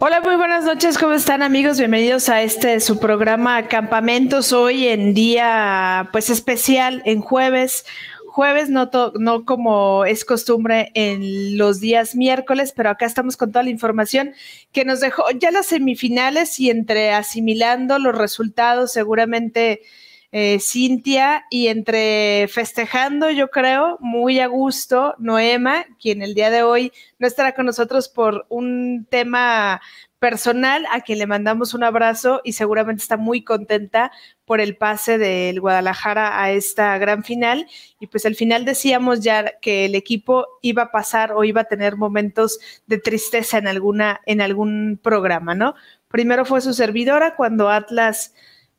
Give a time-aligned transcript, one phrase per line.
[0.00, 1.78] Hola, muy buenas noches, ¿cómo están amigos?
[1.78, 7.84] Bienvenidos a este su programa Campamentos hoy en día pues especial en jueves.
[8.26, 13.62] Jueves no, no como es costumbre en los días miércoles, pero acá estamos con toda
[13.64, 14.32] la información
[14.72, 19.82] que nos dejó ya las semifinales y entre asimilando los resultados seguramente
[20.30, 26.62] eh, Cintia y entre festejando, yo creo, muy a gusto, Noema, quien el día de
[26.62, 29.80] hoy no estará con nosotros por un tema
[30.18, 34.10] personal, a quien le mandamos un abrazo y seguramente está muy contenta
[34.44, 37.66] por el pase del Guadalajara a esta gran final.
[38.00, 41.68] Y pues al final decíamos ya que el equipo iba a pasar o iba a
[41.68, 45.74] tener momentos de tristeza en alguna, en algún programa, ¿no?
[46.08, 48.34] Primero fue su servidora cuando Atlas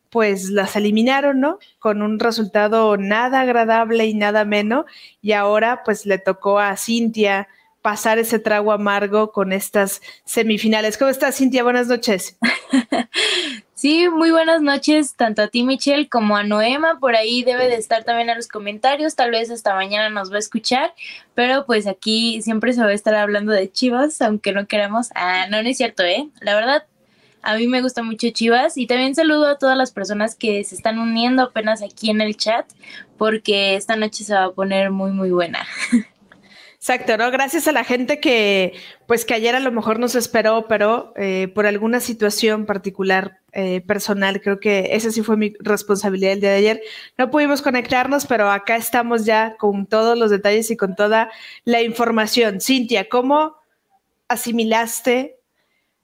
[0.10, 1.60] pues las eliminaron, ¿no?
[1.80, 4.86] Con un resultado nada agradable y nada menos.
[5.22, 7.48] Y ahora pues le tocó a Cintia
[7.82, 10.98] pasar ese trago amargo con estas semifinales.
[10.98, 11.64] ¿Cómo estás, Cintia?
[11.64, 12.38] Buenas noches.
[13.80, 17.00] Sí, muy buenas noches, tanto a ti, Michelle, como a Noema.
[17.00, 19.16] Por ahí debe de estar también en los comentarios.
[19.16, 20.94] Tal vez hasta mañana nos va a escuchar.
[21.34, 25.12] Pero pues aquí siempre se va a estar hablando de chivas, aunque no queramos.
[25.16, 26.30] Ah, no, no es cierto, ¿eh?
[26.42, 26.88] La verdad,
[27.42, 30.76] a mí me gusta mucho Chivas y también saludo a todas las personas que se
[30.76, 32.66] están uniendo apenas aquí en el chat
[33.18, 35.66] porque esta noche se va a poner muy muy buena.
[36.82, 37.30] Exacto, ¿no?
[37.30, 38.74] Gracias a la gente que,
[39.06, 43.82] pues que ayer a lo mejor nos esperó, pero eh, por alguna situación particular eh,
[43.82, 46.82] personal, creo que esa sí fue mi responsabilidad el día de ayer.
[47.18, 51.30] No pudimos conectarnos, pero acá estamos ya con todos los detalles y con toda
[51.66, 52.62] la información.
[52.62, 53.58] Cintia, ¿cómo
[54.30, 55.39] asimilaste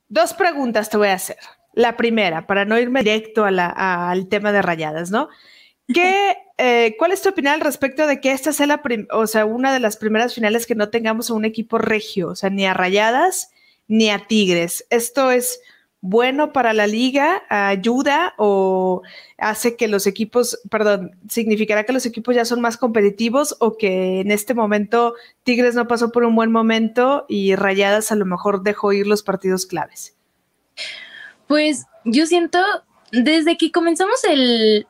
[0.08, 1.38] Dos preguntas te voy a hacer.
[1.74, 5.30] La primera, para no irme directo al tema de rayadas, ¿no?
[5.94, 9.46] ¿Qué, eh, ¿Cuál es tu opinión al respecto de que esta sea la o sea,
[9.46, 12.66] una de las primeras finales que no tengamos a un equipo regio, o sea, ni
[12.66, 13.52] a rayadas
[13.88, 14.88] ni a tigres?
[14.90, 15.60] ¿Esto es
[16.06, 17.44] bueno para la liga?
[17.50, 19.02] ¿Ayuda o
[19.38, 24.22] hace que los equipos, perdón, significará que los equipos ya son más competitivos o que
[24.22, 28.62] en este momento Tigres no pasó por un buen momento y Rayadas a lo mejor
[28.62, 30.16] dejó ir los partidos claves?
[31.48, 32.60] Pues yo siento,
[33.12, 34.22] desde que comenzamos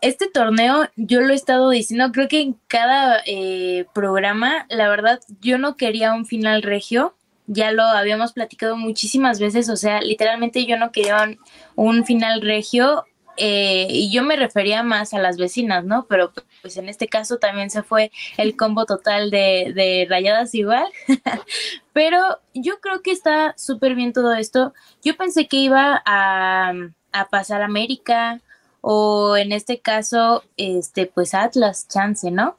[0.02, 5.22] este torneo, yo lo he estado diciendo, creo que en cada eh, programa, la verdad,
[5.42, 7.16] yo no quería un final regio
[7.48, 11.38] ya lo habíamos platicado muchísimas veces, o sea, literalmente yo no quería
[11.76, 13.06] un, final regio
[13.38, 16.06] eh, y yo me refería más a las vecinas, ¿no?
[16.08, 20.88] Pero pues en este caso también se fue el combo total de, de rayadas igual.
[21.94, 24.74] Pero yo creo que está súper bien todo esto.
[25.04, 26.74] Yo pensé que iba a,
[27.12, 28.42] a pasar América
[28.82, 32.58] o en este caso, este, pues Atlas, chance, ¿no?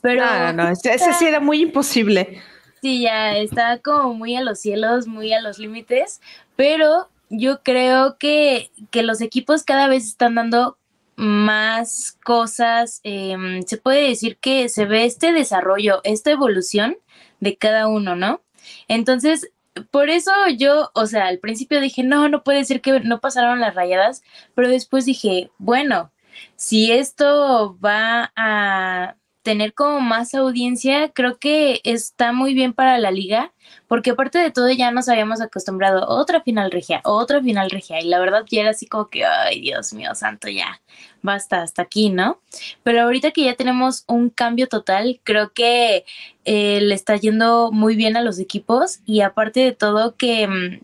[0.00, 2.40] Pero no, no, ese sí era muy imposible.
[2.82, 6.20] Sí, ya está como muy a los cielos, muy a los límites,
[6.56, 10.78] pero yo creo que, que los equipos cada vez están dando
[11.16, 13.00] más cosas.
[13.02, 16.96] Em, se puede decir que se ve este desarrollo, esta evolución
[17.40, 18.42] de cada uno, ¿no?
[18.88, 19.50] Entonces,
[19.90, 23.60] por eso yo, o sea, al principio dije, no, no puede ser que no pasaron
[23.60, 24.22] las rayadas,
[24.54, 26.12] pero después dije, bueno,
[26.56, 29.16] si esto va a
[29.46, 33.52] tener como más audiencia, creo que está muy bien para la liga,
[33.86, 38.00] porque aparte de todo ya nos habíamos acostumbrado a otra final regia, otra final regia,
[38.00, 40.80] y la verdad ya era así como que, ay Dios mío santo, ya,
[41.22, 42.40] basta hasta aquí, ¿no?
[42.82, 46.04] Pero ahorita que ya tenemos un cambio total, creo que
[46.44, 50.80] eh, le está yendo muy bien a los equipos y aparte de todo que, mm,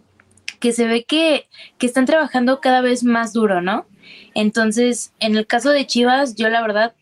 [0.60, 3.86] que se ve que, que están trabajando cada vez más duro, ¿no?
[4.34, 6.94] Entonces, en el caso de Chivas, yo la verdad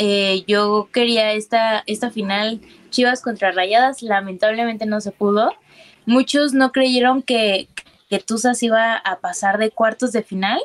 [0.00, 2.60] eh, yo quería esta, esta final
[2.90, 5.52] Chivas contra Rayadas, lamentablemente no se pudo.
[6.06, 7.68] Muchos no creyeron que,
[8.08, 10.60] que Tuzas iba a pasar de cuartos de final,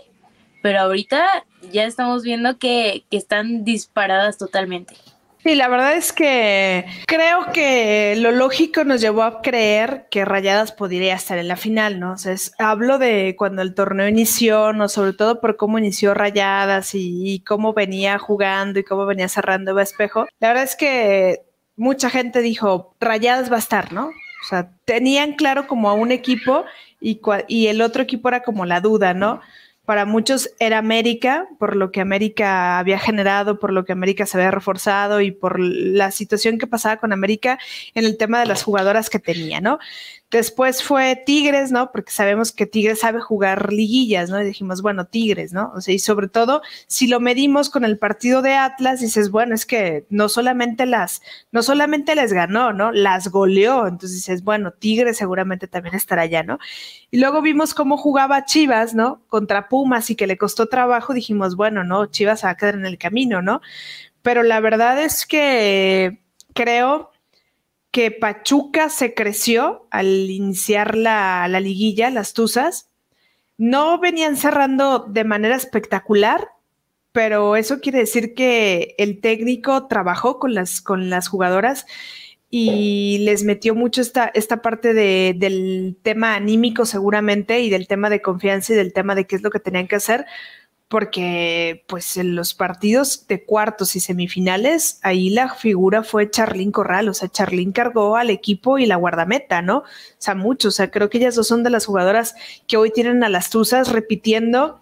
[0.62, 1.26] pero ahorita
[1.72, 4.96] ya estamos viendo que, que están disparadas totalmente.
[5.44, 10.72] Sí, la verdad es que creo que lo lógico nos llevó a creer que Rayadas
[10.72, 12.14] podría estar en la final, ¿no?
[12.14, 14.88] O sea, hablo de cuando el torneo inició, ¿no?
[14.88, 20.28] Sobre todo por cómo inició Rayadas y, cómo venía jugando y cómo venía cerrando Espejo.
[20.40, 21.42] La verdad es que
[21.76, 24.08] mucha gente dijo, Rayadas va a estar, ¿no?
[24.08, 26.64] O sea, tenían claro como a un equipo
[27.02, 27.20] y,
[27.50, 29.42] y el otro equipo era como la duda, ¿no?
[29.86, 34.38] Para muchos era América, por lo que América había generado, por lo que América se
[34.38, 37.60] había reforzado y por la situación que pasaba con América
[37.94, 39.80] en el tema de las jugadoras que tenía, ¿no?
[40.34, 41.92] Después fue Tigres, ¿no?
[41.92, 44.42] Porque sabemos que Tigres sabe jugar liguillas, ¿no?
[44.42, 45.72] Y dijimos, bueno, Tigres, ¿no?
[45.76, 49.54] O sea, y sobre todo, si lo medimos con el partido de Atlas, dices, bueno,
[49.54, 51.22] es que no solamente las,
[51.52, 52.92] no solamente les ganó, ¿no?
[52.92, 53.86] Las goleó.
[53.86, 56.58] Entonces dices, bueno, Tigres seguramente también estará allá, ¿no?
[57.12, 59.22] Y luego vimos cómo jugaba Chivas, ¿no?
[59.28, 62.88] Contra Pumas y que le costó trabajo, dijimos, bueno, no, Chivas va a quedar en
[62.88, 63.62] el camino, ¿no?
[64.24, 66.24] Pero la verdad es que
[66.56, 67.13] creo
[67.94, 72.90] que Pachuca se creció al iniciar la, liguilla, las Tuzas.
[73.60, 76.50] No venían cerrando de manera espectacular,
[77.12, 81.86] pero eso quiere decir que el técnico trabajó con las, con las jugadoras
[82.50, 88.24] y les metió mucho esta, esta parte del tema anímico seguramente y del tema de
[88.24, 90.26] confianza y del tema de qué es lo que tenían que hacer,
[90.94, 97.10] porque pues en los partidos de cuartos y semifinales, ahí la figura fue Charlín Corral,
[97.10, 99.78] o sea, Charlín cargó al equipo y la guardameta, ¿no?
[99.80, 99.86] O
[100.20, 102.36] sea, mucho, o sea, creo que ellas dos son de las jugadoras
[102.68, 104.82] que hoy tienen a las Tuzas repitiendo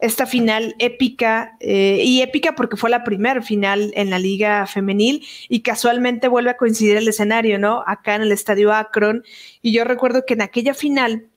[0.00, 5.24] esta final épica, eh, y épica porque fue la primera final en la liga femenil
[5.48, 7.84] y casualmente vuelve a coincidir el escenario, ¿no?
[7.86, 9.22] Acá en el estadio Akron,
[9.62, 11.28] y yo recuerdo que en aquella final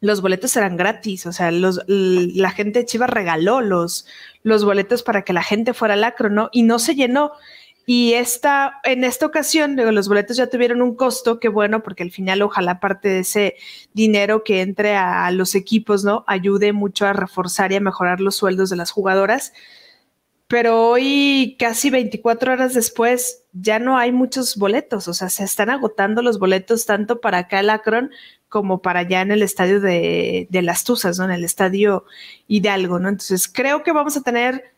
[0.00, 4.06] los boletos eran gratis, o sea, los, la gente de Chivas regaló los,
[4.42, 6.48] los boletos para que la gente fuera al acro, ¿no?
[6.52, 7.32] Y no se llenó.
[7.86, 12.12] Y esta, en esta ocasión, los boletos ya tuvieron un costo, que bueno, porque al
[12.12, 13.56] final ojalá parte de ese
[13.92, 16.24] dinero que entre a, los equipos, ¿no?
[16.26, 19.52] Ayude mucho a reforzar y a mejorar los sueldos de las jugadoras.
[20.50, 25.70] Pero hoy, casi 24 horas después, ya no hay muchos boletos, o sea, se están
[25.70, 28.10] agotando los boletos tanto para acá el Akron
[28.48, 31.26] como para allá en el estadio de, las Tuzas, ¿no?
[31.26, 32.04] En el estadio
[32.48, 33.10] Hidalgo, ¿no?
[33.10, 34.72] Entonces creo que vamos a tener,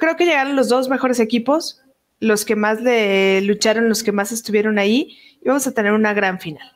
[0.00, 1.80] creo que llegaron los dos mejores equipos,
[2.18, 6.14] los que más le lucharon, los que más estuvieron ahí, y vamos a tener una
[6.14, 6.72] gran final.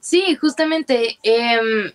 [0.00, 1.18] Sí, justamente.
[1.22, 1.92] Em,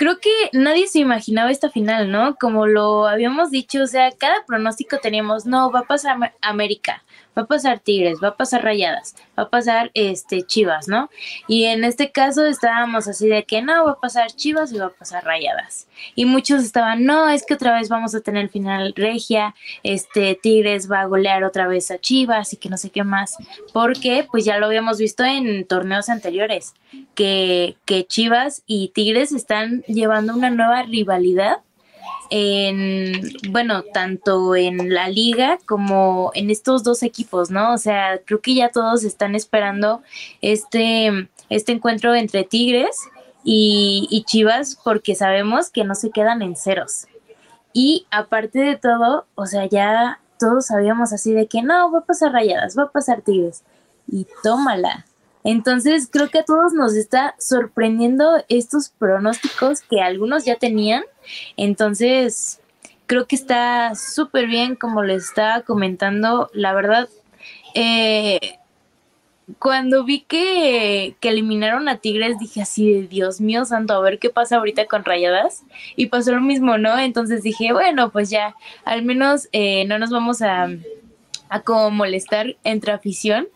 [0.00, 2.36] creo que nadie se imaginaba esta final, ¿no?
[2.36, 7.04] Como lo habíamos dicho, o sea, cada pronóstico teníamos, no, va a pasar América,
[7.36, 11.10] va a pasar Tigres, va a pasar Rayadas, va a pasar este Chivas, ¿no?
[11.46, 14.86] Y en este caso estábamos así de que no, va a pasar Chivas y va
[14.86, 15.86] a pasar Rayadas.
[16.14, 20.90] Y muchos estaban, no, es que otra vez vamos a tener final regia, este Tigres
[20.90, 23.36] va a golear otra vez a Chivas y que no sé qué más,
[23.72, 26.74] porque pues ya lo habíamos visto en torneos anteriores,
[27.14, 31.58] que, que Chivas y Tigres están llevando una nueva rivalidad
[32.30, 37.74] en, bueno, tanto en la liga como en estos dos equipos, ¿no?
[37.74, 40.02] O sea, creo que ya todos están esperando
[40.40, 42.96] este, este encuentro entre Tigres
[43.44, 47.06] y, y Chivas porque sabemos que no se quedan en ceros.
[47.72, 52.04] Y aparte de todo, o sea, ya todos sabíamos así de que no, va a
[52.04, 53.62] pasar rayadas, va a pasar Tigres.
[54.08, 55.04] Y tómala.
[55.44, 61.04] Entonces creo que a todos nos está sorprendiendo estos pronósticos que algunos ya tenían.
[61.56, 62.60] Entonces
[63.06, 66.50] creo que está súper bien como les estaba comentando.
[66.54, 67.08] La verdad,
[67.74, 68.58] eh,
[69.58, 74.30] cuando vi que, eliminaron a Tigres, dije así de Dios mío santo, a ver qué
[74.30, 75.64] pasa ahorita con Rayadas.
[75.96, 76.98] Y pasó lo mismo, ¿no?
[76.98, 78.54] Entonces dije, bueno, pues ya,
[78.84, 80.68] al menos eh, no nos vamos a,
[81.48, 83.48] a como molestar entre afición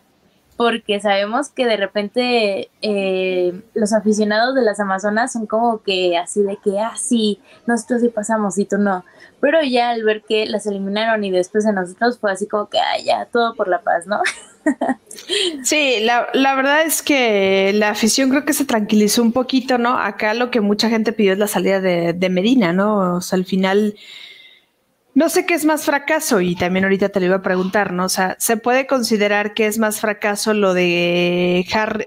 [0.57, 6.43] porque sabemos que de repente eh, los aficionados de las Amazonas son como que así
[6.43, 9.05] de que, ah, sí, nosotros sí pasamos y tú no.
[9.41, 12.79] Pero ya al ver que las eliminaron y después de nosotros fue así como que,
[12.79, 14.21] ah, ya, todo por la paz, ¿no?
[15.63, 19.99] Sí, la, la, verdad es que la afición creo que se tranquilizó un poquito, ¿no?
[19.99, 23.17] Acá lo que mucha gente pidió es la salida de, de Medina, ¿no?
[23.17, 23.95] O sea, al final
[25.15, 28.07] no sé qué es más fracaso y también ahorita te lo iba a preguntar, ¿no?
[28.07, 31.65] O sea, ¿se puede considerar que es más fracaso lo de,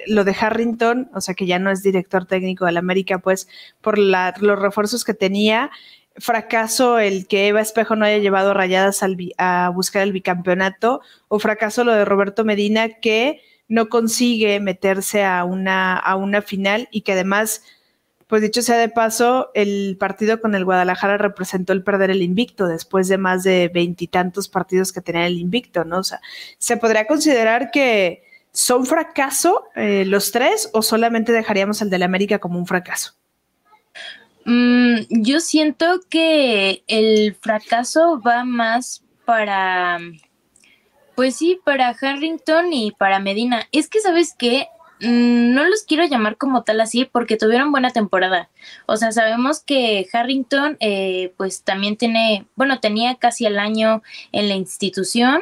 [0.08, 3.48] lo de Harrington, o sea, que ya no es director técnico del América, pues
[3.82, 5.72] por los refuerzos que tenía?
[6.18, 9.02] ¿Fracaso el que Eva Espejo no haya llevado rayadas
[9.38, 11.02] a buscar el bicampeonato?
[11.30, 16.90] ¿O fracaso lo de Roberto Medina que no consigue meterse a una, a una final
[16.92, 17.64] y que además
[18.28, 22.68] pues dicho sea de paso, el partido con el Guadalajara representó el perder el invicto
[22.68, 26.00] después de más de veintitantos partidos que tenía el invicto, ¿no?
[26.00, 26.20] O sea,
[26.58, 32.40] ¿se podría considerar que son fracaso eh, los tres o solamente dejaríamos el del América
[32.40, 33.14] como un fracaso?
[34.44, 40.00] Mm, yo siento que el fracaso va más para,
[41.16, 43.68] pues sí, para Harrington y para Medina.
[43.72, 44.68] Es que, ¿sabes qué?
[45.00, 48.50] Mm, no los quiero llamar como tal así porque tuvieron buena temporada.
[48.88, 54.02] O sea, sabemos que Harrington eh, pues también tiene, bueno, tenía casi el año
[54.32, 55.42] en la institución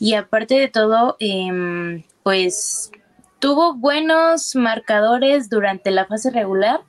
[0.00, 2.90] y aparte de todo, em, pues
[3.38, 6.80] tuvo buenos marcadores durante la fase regular,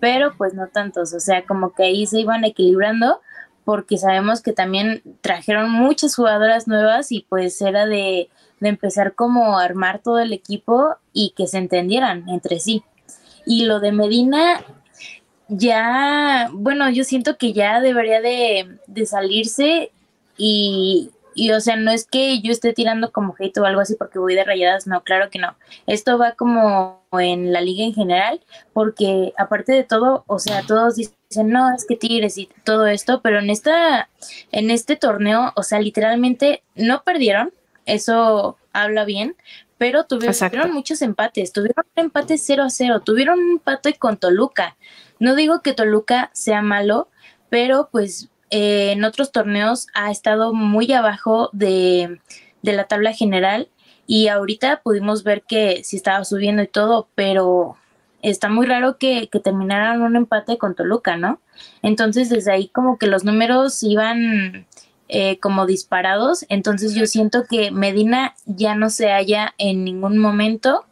[0.00, 3.20] pero pues no tantos, o sea, como que ahí se iban equilibrando
[3.64, 8.28] porque sabemos que también trajeron muchas jugadoras nuevas y pues era de,
[8.64, 12.82] de empezar como a armar todo el equipo y que se entendieran entre sí.
[13.46, 14.64] Y lo de Medina,
[15.48, 19.92] ya, bueno, yo siento que ya debería de, de salirse
[20.36, 23.94] y, y o sea, no es que yo esté tirando como hate o algo así
[23.96, 25.54] porque voy de rayadas, no, claro que no.
[25.86, 28.40] Esto va como en la liga en general,
[28.72, 31.14] porque aparte de todo, o sea, todos dicen,
[31.50, 34.08] no, es que Tigres y todo esto, pero en esta,
[34.52, 37.52] en este torneo, o sea, literalmente no perdieron,
[37.86, 39.36] eso habla bien,
[39.78, 44.76] pero tuvieron muchos empates, tuvieron un empate 0 a 0, tuvieron un empate con Toluca.
[45.18, 47.08] No digo que Toluca sea malo,
[47.50, 52.20] pero pues eh, en otros torneos ha estado muy abajo de,
[52.62, 53.68] la tabla general
[54.06, 57.76] y ahorita pudimos ver que sí estaba subiendo y todo, pero
[58.22, 61.40] está muy raro que, terminaran un empate con Toluca, ¿no?
[61.82, 64.66] Entonces desde ahí como que los números iban
[65.08, 70.86] eh, como disparados, entonces yo siento que Medina ya no se halla en ningún momento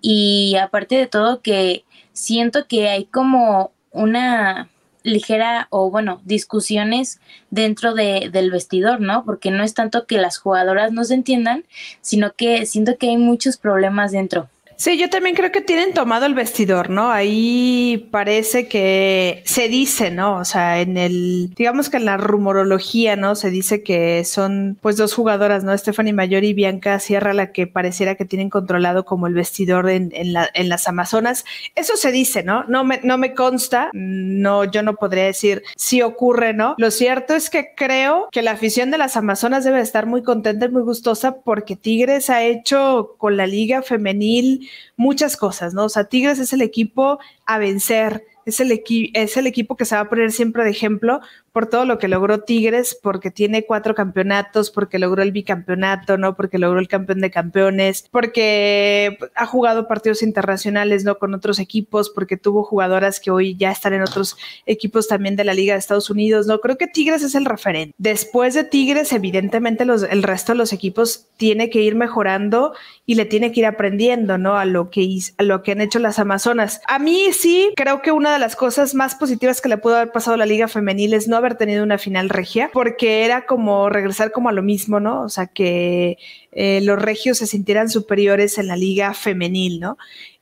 [0.00, 4.68] y aparte de todo que siento que hay como una
[5.02, 9.24] ligera o bueno, discusiones dentro de, del vestidor, ¿no?
[9.24, 11.64] Porque no es tanto que las jugadoras no se entiendan,
[12.00, 14.48] sino que siento que hay muchos problemas dentro.
[14.80, 17.10] Sí, yo también creo que tienen tomado el vestidor, ¿no?
[17.10, 20.38] Ahí parece que se dice, ¿no?
[20.38, 23.34] O sea, en el, digamos que en la rumorología, ¿no?
[23.34, 25.76] Se dice que son pues dos jugadoras, ¿no?
[25.76, 30.12] Stephanie Mayor y Bianca Sierra, la que pareciera que tienen controlado como el vestidor en,
[30.14, 31.44] en, la, en las Amazonas.
[31.74, 32.64] Eso se dice, ¿no?
[32.64, 36.74] No me, no me consta, no, yo no podría decir si ocurre, ¿no?
[36.78, 40.64] Lo cierto es que creo que la afición de las Amazonas debe estar muy contenta
[40.64, 45.84] y muy gustosa porque Tigres ha hecho con la liga femenil muchas cosas, ¿no?
[45.84, 48.82] O sea, Tigres es el equipo a vencer, es el,
[49.14, 51.20] es el equipo que se va a poner siempre de ejemplo
[51.52, 56.36] por todo lo que logró Tigres, porque tiene cuatro campeonatos, porque logró el bicampeonato, ¿no?
[56.36, 61.18] Porque logró el campeón de campeones, porque ha jugado partidos internacionales, ¿no?
[61.18, 65.44] Con otros equipos, porque tuvo jugadoras que hoy ya están en otros equipos también de
[65.44, 66.60] la Liga de Estados Unidos, ¿no?
[66.60, 67.94] Creo que Tigres es el referente.
[67.98, 72.74] Después de Tigres, evidentemente los, el resto de los equipos tiene que ir mejorando
[73.06, 74.56] y le tiene que ir aprendiendo, ¿no?
[74.56, 76.80] A lo que, a lo que han hecho las Amazonas.
[76.86, 80.12] A mí sí, creo que una de las cosas más positivas que le pudo haber
[80.12, 83.88] pasado a la Liga Femenil es no haber tenido una final regia, porque era como
[83.88, 85.22] regresar como a lo mismo, ¿no?
[85.22, 86.18] O sea, que
[86.52, 89.98] eh, los regios se sintieran superiores en la liga femenil, ¿no?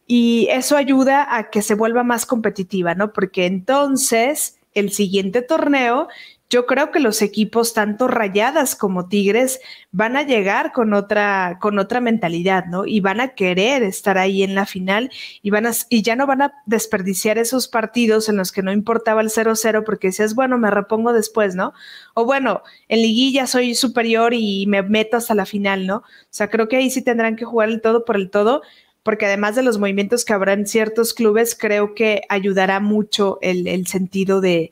[0.06, 3.12] Y eso ayuda a que se vuelva más competitiva, ¿no?
[3.12, 6.08] Porque entonces el siguiente torneo
[6.50, 9.60] yo creo que los equipos, tanto Rayadas como Tigres,
[9.92, 12.86] van a llegar con otra, con otra mentalidad, ¿no?
[12.86, 15.10] Y van a querer estar ahí en la final
[15.42, 18.72] y van a, y ya no van a desperdiciar esos partidos en los que no
[18.72, 21.74] importaba el 0-0 porque decías, bueno, me repongo después, ¿no?
[22.14, 25.96] O bueno, en liguilla soy superior y me meto hasta la final, ¿no?
[25.96, 28.62] O sea, creo que ahí sí tendrán que jugar el todo por el todo,
[29.08, 33.86] porque además de los movimientos que habrá en ciertos clubes, creo que ayudará mucho el,
[33.86, 34.70] sentido de,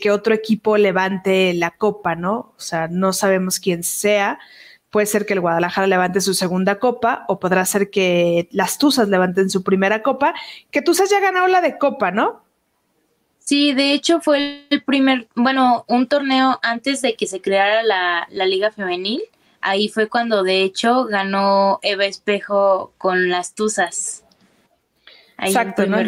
[0.00, 2.54] que otro equipo levante la copa, ¿no?
[2.56, 4.38] O sea, no sabemos quién sea.
[4.90, 9.08] Puede ser que el Guadalajara levante su segunda copa o podrá ser que las Tuzas
[9.08, 10.32] levanten su primera copa,
[10.70, 12.44] que Tuzas ya ganado la de copa, ¿no?
[13.40, 18.46] Sí, de hecho fue el primer, bueno, un torneo antes de que se creara la
[18.46, 19.22] Liga Femenil
[19.62, 24.24] ahí fue cuando de hecho ganó Eva Espejo con las Tuzas.
[25.38, 25.98] Exacto, ¿no?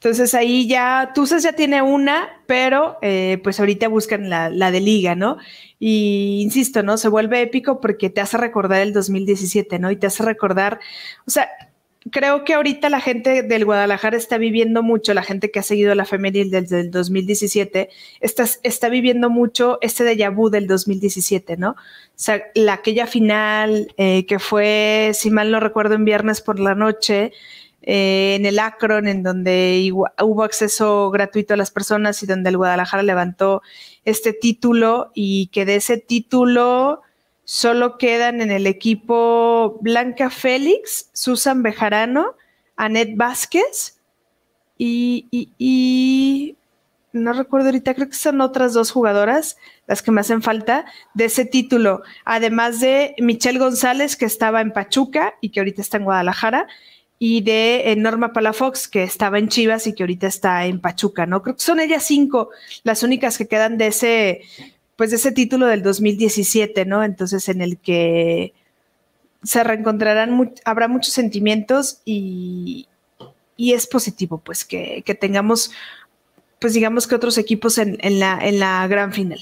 [0.00, 4.80] Entonces, ahí ya, Tuzas ya tiene una, pero eh, pues ahorita buscan la, la, de
[4.80, 5.38] liga, ¿no?
[5.80, 6.96] Y insisto, ¿no?
[6.98, 9.90] Se vuelve épico porque te hace recordar el 2017, ¿no?
[9.90, 10.78] Y te hace recordar,
[11.26, 11.48] o sea,
[12.10, 15.94] creo que ahorita la gente del Guadalajara está viviendo mucho, la gente que ha seguido
[15.94, 17.88] la femenil desde el 2017,
[18.20, 21.70] está, viviendo mucho este déjà vu del 2017, ¿no?
[21.70, 21.76] O
[22.14, 26.74] sea, la, aquella final eh, que fue, si mal no recuerdo, en viernes por la
[26.74, 27.32] noche,
[27.82, 32.56] eh, en el Akron, en donde hubo acceso gratuito a las personas y donde el
[32.56, 33.62] Guadalajara levantó
[34.04, 37.02] este título y que de ese título
[37.50, 42.34] Solo quedan en el equipo Blanca Félix, Susan Bejarano,
[42.76, 43.98] Anet Vázquez
[44.76, 46.54] y,
[47.14, 51.24] no recuerdo ahorita, creo que son otras dos jugadoras las que me hacen falta de
[51.24, 56.04] ese título, además de Michelle González, que estaba en Pachuca y que ahorita está en
[56.04, 56.66] Guadalajara,
[57.18, 61.24] y de eh, Norma Palafox, que estaba en Chivas y que ahorita está en Pachuca,
[61.24, 61.42] ¿no?
[61.42, 62.50] Creo que son ellas cinco
[62.82, 64.42] las únicas que quedan de ese
[64.98, 67.04] pues ese título del 2017, ¿no?
[67.04, 68.52] Entonces en el que
[69.44, 72.88] se reencontrarán, habrá muchos sentimientos y,
[73.56, 75.70] es positivo, pues, que, tengamos,
[76.58, 79.38] pues, digamos que otros equipos en, la, en la gran final.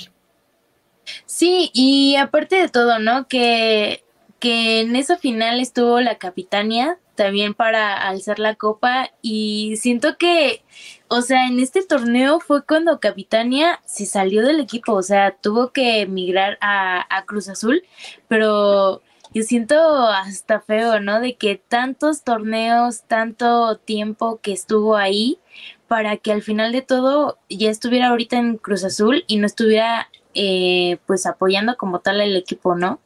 [1.25, 3.27] Sí, y aparte de todo, ¿no?
[3.27, 4.05] Que,
[4.39, 10.63] que en esa final estuvo la capitania también para alzar la copa y siento que,
[11.09, 15.73] o sea, en este torneo fue cuando Capitania se salió del equipo, o sea, tuvo
[15.73, 17.83] que emigrar a, a Cruz Azul,
[18.29, 19.03] pero
[19.35, 21.21] yo siento hasta feo, ¿no?
[21.21, 25.39] De que tantos torneos, tanto tiempo que estuvo ahí
[25.89, 30.09] para que al final de todo ya estuviera ahorita en Cruz Azul y no estuviera
[30.35, 33.01] eh, pues apoyando como tal el equipo, ¿no?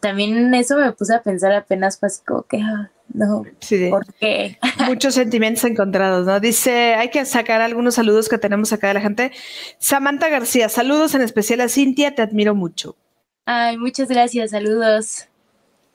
[0.00, 2.60] También eso me puse a pensar apenas fue así como que,
[3.08, 3.44] no,
[3.90, 4.58] ¿por qué?
[4.86, 6.40] Muchos sentimientos encontrados, ¿no?
[6.40, 9.32] Dice, hay que sacar algunos saludos que tenemos acá de la gente.
[9.78, 12.96] Samantha García, saludos en especial a Cintia, te admiro mucho.
[13.44, 15.28] Ay, muchas gracias, saludos.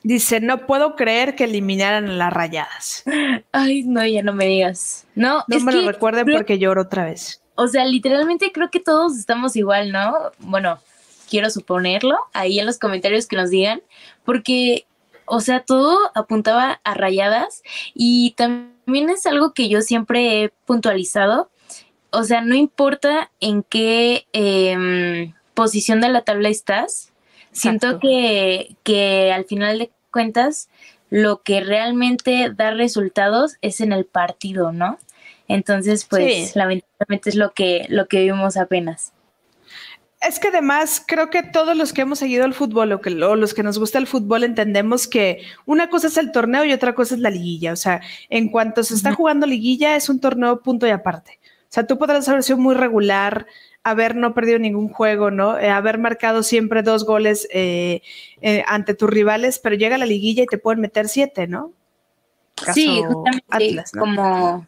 [0.02, 3.04] Dice, no puedo creer que eliminaran las rayadas.
[3.52, 5.06] Ay, no, ya no me digas.
[5.14, 7.42] No, no me lo recuerden porque lloro otra vez.
[7.56, 10.14] O sea, literalmente creo que todos estamos igual, ¿no?
[10.38, 10.78] Bueno,
[11.28, 13.82] quiero suponerlo, ahí en los comentarios que nos digan,
[14.24, 14.86] porque,
[15.28, 17.62] o sea, todo apuntaba a rayadas
[17.94, 21.50] y también es algo que yo siempre he puntualizado.
[22.10, 27.12] O sea, no importa en qué em, posición de la tabla estás,
[27.52, 30.68] siento que, que al final de cuentas
[31.10, 34.98] lo que realmente da resultados es en el partido, ¿no?
[35.48, 39.12] Entonces, pues lamentablemente es lo que, lo que vimos apenas.
[40.20, 43.54] Es que además creo que todos los que hemos seguido el fútbol o, que, los
[43.54, 47.14] que nos gusta el fútbol entendemos que una cosa es el torneo y otra cosa
[47.14, 47.72] es la liguilla.
[47.72, 51.38] O sea, en cuanto se está jugando liguilla es un torneo punto y aparte.
[51.42, 53.46] O sea, tú podrás haber sido muy regular,
[53.84, 55.58] haber no perdido ningún juego, ¿no?
[55.58, 58.02] Eh, haber marcado siempre dos goles eh,
[58.40, 61.72] eh, ante tus rivales, pero llega la liguilla y te pueden meter siete, ¿no?
[62.74, 64.66] sí, justamente como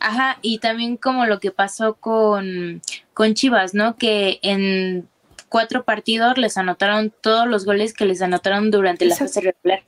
[0.00, 2.80] Ajá, y también como lo que pasó con,
[3.20, 3.98] con Chivas, ¿no?
[3.98, 5.06] Que en
[5.50, 9.82] cuatro partidos les anotaron todos los goles que les anotaron durante la fase regular.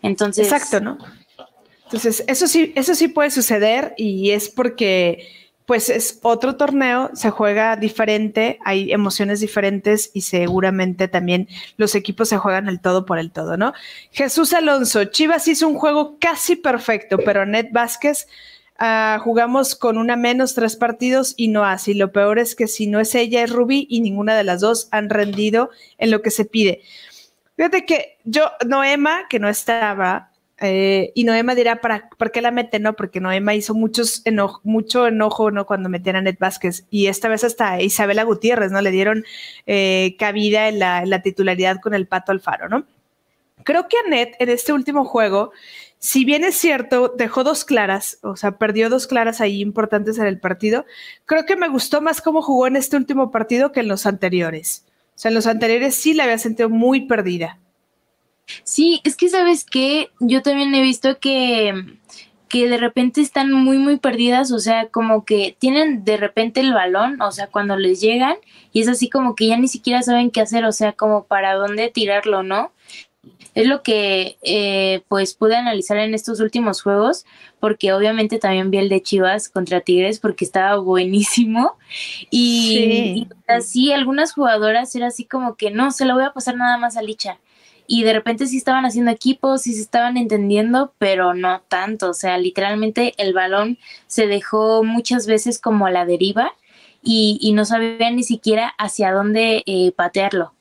[0.00, 0.50] Entonces.
[0.50, 0.96] Exacto, ¿no?
[1.84, 5.28] Entonces, eso sí, eso sí puede suceder y es porque
[5.66, 12.30] pues es otro torneo, se juega diferente, hay emociones diferentes y seguramente también los equipos
[12.30, 13.74] se juegan el todo por el todo, ¿no?
[14.12, 18.28] Jesús Alonso, Chivas hizo un juego casi perfecto, pero Ned Vázquez
[18.80, 21.94] Ah, jugamos con una menos tres partidos y no así.
[21.94, 24.88] Lo peor es que si no es ella, es Ruby y ninguna de las dos
[24.92, 26.82] han rendido en lo que se pide.
[27.56, 32.52] Fíjate que yo, Noema, que no estaba, eh, y Noema dirá, ¿para, ¿por qué la
[32.52, 32.78] mete?
[32.78, 34.22] No, porque Noema hizo muchos
[34.62, 35.66] mucho enojo ¿no?
[35.66, 36.86] cuando metían a Net Vázquez.
[36.88, 38.80] Y esta vez hasta Isabela Gutiérrez, ¿no?
[38.80, 39.24] Le dieron
[39.66, 42.84] eh, cabida en la, titularidad con el Pato Alfaro, ¿no?
[43.64, 45.50] Creo que a en este último juego
[45.98, 50.26] si bien es cierto, dejó dos claras, o sea, perdió dos claras ahí importantes en
[50.26, 50.86] el partido,
[51.26, 54.84] creo que me gustó más cómo jugó en este último partido que en los anteriores.
[55.16, 57.58] O sea, en los anteriores sí la había sentido muy perdida.
[58.62, 61.74] Sí, es que sabes que yo también he visto que,
[62.48, 66.72] que de repente están muy, muy perdidas, o sea, como que tienen de repente el
[66.72, 68.36] balón, o sea, cuando les llegan,
[68.72, 71.54] y es así como que ya ni siquiera saben qué hacer, o sea, como para
[71.54, 72.72] dónde tirarlo, ¿no?
[73.54, 77.26] Es lo que eh, pues pude analizar en estos últimos juegos,
[77.58, 81.76] porque obviamente también vi el de Chivas contra Tigres porque estaba buenísimo.
[82.30, 86.78] Y, así algunas jugadoras era así como que no, se lo voy a pasar nada
[86.78, 87.38] más a Licha.
[87.90, 92.10] Y de repente sí estaban haciendo equipos, sí se estaban entendiendo, pero no tanto.
[92.10, 96.52] O sea, literalmente el balón se dejó muchas veces como a la deriva
[97.02, 100.52] y, no sabían ni siquiera hacia dónde eh, patearlo.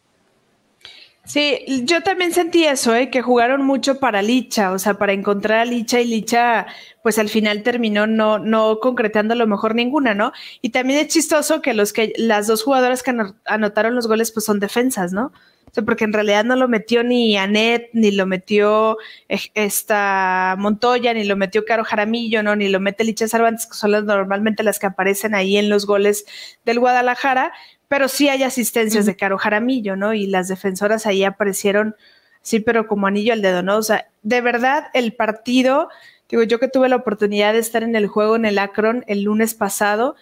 [1.28, 3.10] Sí, yo también sentí eso, ¿eh?
[3.10, 6.68] que jugaron mucho para Licha, o sea, para encontrar a Licha y Licha,
[7.04, 10.32] pues al final terminó no, no concretando a lo mejor ninguna, ¿no?
[10.62, 13.14] Y también es chistoso que los que las dos jugadoras que
[13.44, 15.34] anotaron los goles, pues son defensas, ¿no?
[15.70, 21.14] O sea, porque en realidad no lo metió ni Anet, ni lo metió esta Montoya,
[21.14, 22.56] ni lo metió Caro Jaramillo, ¿no?
[22.56, 25.86] Ni lo mete Licha Cervantes, que son las, normalmente las que aparecen ahí en los
[25.86, 26.26] goles
[26.64, 27.52] del Guadalajara,
[27.88, 30.14] pero sí hay asistencias de Caro Jaramillo, ¿no?
[30.14, 31.96] Y las defensoras ahí aparecieron,
[32.42, 33.78] sí, pero como anillo al dedo, ¿no?
[33.78, 35.90] O sea, de verdad el partido,
[36.30, 39.24] digo, yo que tuve la oportunidad de estar en el juego en el Akron el
[39.24, 40.16] lunes pasado,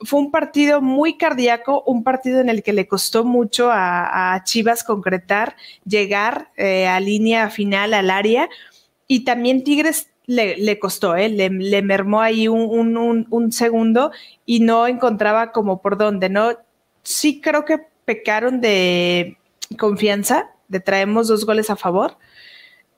[0.00, 4.84] fue un partido muy cardíaco, un partido en el que le costó mucho a, Chivas
[4.84, 8.48] concretar, llegar eh, a línea final al área,
[9.06, 11.28] y también Tigres le, costó, ¿eh?
[11.28, 14.10] le, le mermó ahí un, un, un, segundo
[14.46, 16.52] y no encontraba como por dónde, ¿no?
[17.04, 19.38] Sí creo que pecaron de
[19.78, 22.16] confianza, de traemos dos goles a favor.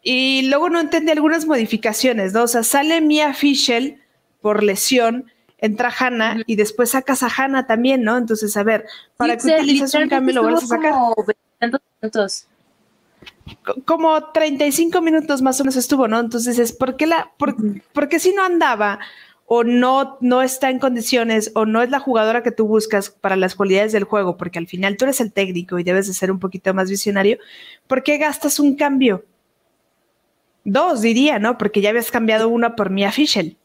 [0.03, 2.45] Y luego no entendí algunas modificaciones, ¿no?
[2.45, 4.01] O sea, sale Mia Fischel
[4.41, 8.17] por lesión, entra Hanna y después sacas a Hanna también, ¿no?
[8.17, 10.93] Entonces, a ver, ¿para qué utilizas un cambio y lo vuelves a sacar?
[10.93, 11.15] Como
[12.01, 12.47] minutos.
[13.85, 16.21] Como 35 minutos más o menos estuvo, ¿no?
[16.21, 19.01] Entonces, es ¿por qué, la, por, qué si no andaba
[19.47, 23.37] o no, no está en condiciones o no es la jugadora que tú buscas para
[23.37, 26.33] las cualidades del juego, porque al final tú eres el técnico y debes de ser
[26.33, 27.39] un poquito más visionario,
[27.87, 29.25] ¿por qué gastas un cambio?
[30.65, 31.59] Dos, diría, ¿no?
[31.59, 33.57] Porque ya habías cambiado una por Mia Fischel.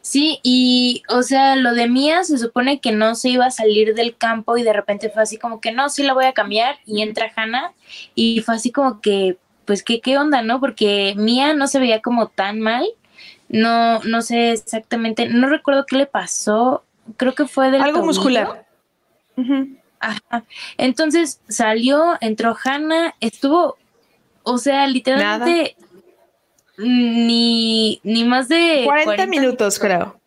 [0.00, 3.94] Sí, y o sea, lo de Mía se supone que no se iba a salir
[3.94, 6.78] del campo y de repente fue así como que no, sí la voy a cambiar
[6.86, 7.72] y entra Hanna
[8.14, 10.60] y fue así como que, pues, ¿qué, qué onda, no?
[10.60, 12.86] Porque Mía no se veía como tan mal,
[13.50, 16.84] no, no sé exactamente, no recuerdo qué le pasó,
[17.16, 18.66] creo que fue del Algo muscular.
[19.98, 20.44] Ajá.
[20.78, 23.76] Entonces salió, entró Hanna, estuvo,
[24.44, 25.76] o sea, literalmente
[26.78, 30.18] ni, ni más de 40, minutos, creo.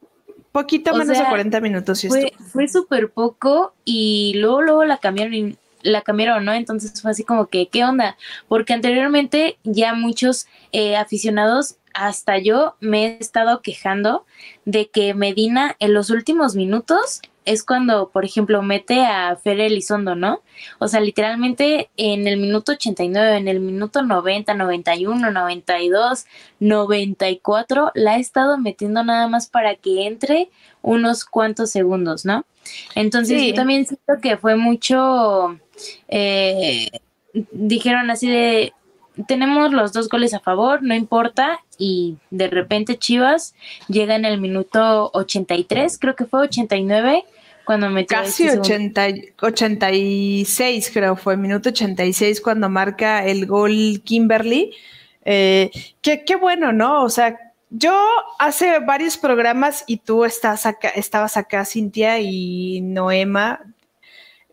[0.52, 2.06] Poquito menos de 40 minutos.
[2.08, 6.54] fue fue súper poco y luego, luego la cambiaron la cambiaron, ¿no?
[6.54, 8.18] Entonces fue así como que, ¿qué onda?
[8.48, 14.26] Porque anteriormente ya muchos eh, aficionados, hasta yo, me he estado quejando
[14.66, 20.16] de que Medina en los últimos minutos es cuando, por ejemplo, mete a Fer Elizondo,
[20.16, 20.42] ¿no?
[20.80, 26.26] O sea, literalmente en el minuto 89, en el minuto 90, 91, 92,
[26.60, 30.50] 94, la ha estado metiendo nada más para que entre
[30.82, 32.46] unos cuantos segundos, ¿no?
[32.96, 35.60] Entonces yo también siento que fue mucho,
[36.08, 36.90] eh,
[37.52, 38.74] dijeron así de,
[39.28, 43.54] tenemos los dos goles a favor, no importa, y de repente Chivas
[43.88, 47.24] llega en el minuto 83, creo que fue 89,
[47.66, 49.08] cuando metió Casi 80,
[49.42, 54.72] 86, creo, fue minuto 86 cuando marca el gol Kimberly.
[55.24, 55.72] Eh,
[56.02, 57.04] qué, qué bueno, ¿no?
[57.04, 57.38] O sea,
[57.70, 57.98] yo
[58.38, 63.62] hace varios programas y tú estás acá, estabas acá, Cintia y Noema,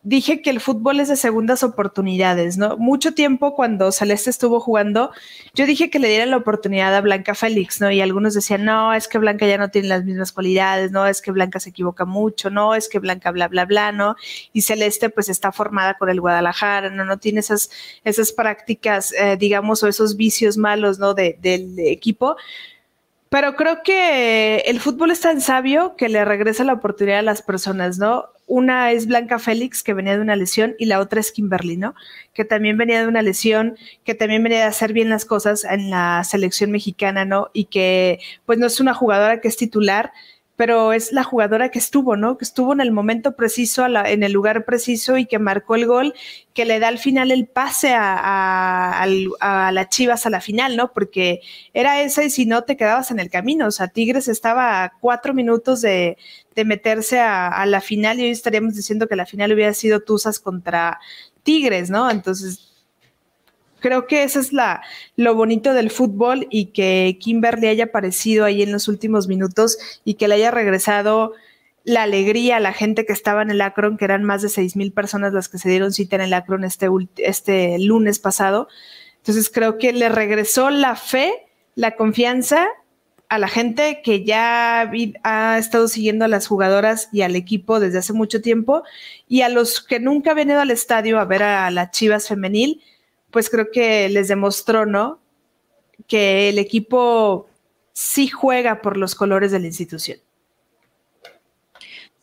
[0.02, 2.76] dije que el fútbol es de segundas oportunidades, ¿no?
[2.78, 5.10] Mucho tiempo cuando Celeste estuvo jugando,
[5.54, 7.90] yo dije que le diera la oportunidad a Blanca Félix, ¿no?
[7.90, 11.20] Y algunos decían, no, es que Blanca ya no tiene las mismas cualidades, no, es
[11.20, 14.16] que Blanca se equivoca mucho, no, es que Blanca bla, bla, bla, ¿no?
[14.52, 17.04] Y Celeste pues está formada con el Guadalajara, ¿no?
[17.04, 17.70] No tiene esas,
[18.04, 21.14] esas prácticas, eh, digamos, o esos vicios malos, ¿no?
[21.14, 22.36] del equipo.
[23.30, 27.42] Pero creo que el fútbol es tan sabio que le regresa la oportunidad a las
[27.42, 28.26] personas, ¿no?
[28.52, 31.94] Una es Blanca Félix, que venía de una lesión, y la otra es Kimberly, ¿no?
[32.34, 35.88] Que también venía de una lesión, que también venía de hacer bien las cosas en
[35.88, 37.50] la selección mexicana, ¿no?
[37.52, 40.10] Y que pues no es una jugadora que es titular,
[40.60, 42.36] pero es la jugadora que estuvo, ¿no?
[42.36, 46.12] Que estuvo en el momento preciso, en el lugar preciso y que marcó el gol,
[46.52, 50.92] que le da al final el pase a, a, las Chivas a la final, ¿no?
[50.92, 51.40] Porque
[51.72, 53.68] era esa y si no te quedabas en el camino.
[53.68, 56.18] O sea, Tigres estaba a cuatro minutos de,
[56.54, 60.00] de meterse a, a, la final y hoy estaríamos diciendo que la final hubiera sido
[60.00, 61.00] Tuzas contra
[61.42, 62.10] Tigres, ¿no?
[62.10, 62.69] Entonces,
[63.80, 64.82] creo que eso es la,
[65.16, 70.14] lo bonito del fútbol y que Kimberly haya aparecido ahí en los últimos minutos y
[70.14, 71.32] que le haya regresado
[71.84, 74.76] la alegría a la gente que estaba en el Akron, que eran más de seis
[74.76, 78.68] mil personas las que se dieron cita en el Akron este, este lunes pasado.
[79.18, 81.32] Entonces creo que le regresó la fe,
[81.74, 82.68] la confianza
[83.30, 84.90] a la gente que ya
[85.22, 88.82] ha estado siguiendo a las jugadoras y al equipo desde hace mucho tiempo
[89.28, 92.82] y a los que nunca han ido al estadio a ver a las Chivas femenil,
[93.30, 95.20] pues creo que les demostró, ¿no?
[96.06, 97.48] Que el equipo
[97.92, 100.18] sí juega por los colores de la institución.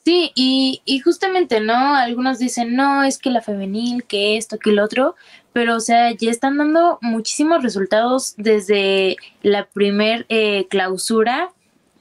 [0.04, 1.96] Sí, y, y, justamente, ¿no?
[1.96, 5.15] Algunos dicen, no, es que la femenil, que esto, que el otro,
[5.52, 11.52] pero o sea, ya están dando muchísimos resultados desde la primer eh, clausura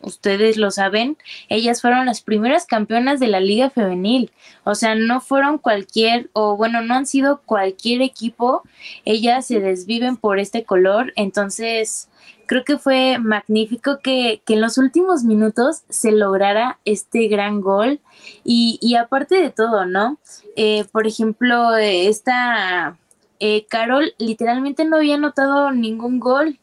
[0.03, 1.17] ustedes lo saben,
[1.49, 4.31] ellas fueron las primeras campeonas de la liga femenil.
[4.65, 8.63] O sea, no fueron cualquier, o bueno, no han sido cualquier equipo,
[9.05, 11.13] ellas se desviven por este color.
[11.17, 12.09] Entonces,
[12.47, 18.01] creo que fue magnífico que, en los últimos minutos se lograra este gran gol.
[18.45, 20.19] Y, y aparte de todo, ¿no?
[20.57, 22.99] Eh, por ejemplo, esta...
[23.39, 26.59] Eh, Carol literalmente no había anotado ningún gol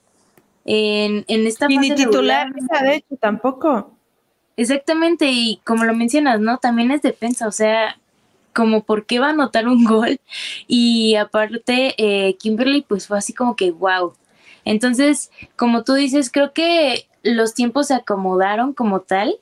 [0.65, 3.91] en, en esta y ni titular, de hecho, tampoco.
[4.56, 6.58] Exactamente, y como lo mencionas, ¿no?
[6.58, 7.97] También es defensa, o sea,
[8.54, 10.19] como por qué va a anotar un gol.
[10.67, 14.13] Y aparte, eh, Kimberly, pues fue así como que, wow.
[14.63, 19.38] Entonces, como tú dices, creo que los tiempos se acomodaron como tal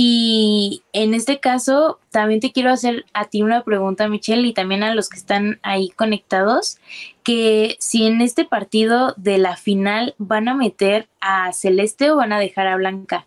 [0.00, 4.84] Y en este caso, también te quiero hacer a ti una pregunta, Michelle, y también
[4.84, 6.78] a los que están ahí conectados,
[7.24, 12.32] que si en este partido de la final van a meter a Celeste o van
[12.32, 13.26] a dejar a Blanca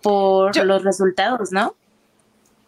[0.00, 1.74] por los resultados, ¿no?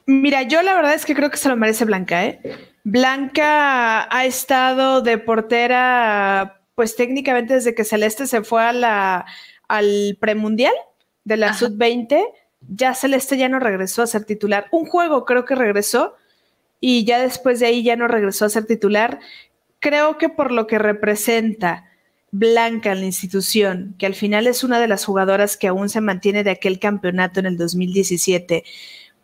[0.06, 2.40] Mira, yo la verdad es que creo que se lo merece Blanca, ¿eh?
[2.82, 9.26] Blanca ha estado de portera, pues técnicamente desde que Celeste se fue a la,
[9.68, 10.74] al premundial
[11.22, 12.20] de la Sub-20
[12.68, 14.66] ya Celeste ya no regresó a ser titular.
[14.70, 16.14] Un juego creo que regresó
[16.80, 19.20] y ya después de ahí ya no regresó a ser titular.
[19.80, 21.90] Creo que por lo que representa
[22.30, 26.00] Blanca en la institución, que al final es una de las jugadoras que aún se
[26.00, 28.64] mantiene de aquel campeonato en el 2017,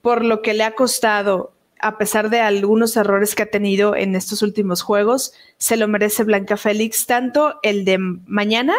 [0.00, 4.14] por lo que le ha costado, a pesar de algunos errores que ha tenido en
[4.14, 8.76] estos últimos juegos, se lo merece Blanca Félix, tanto el de mañana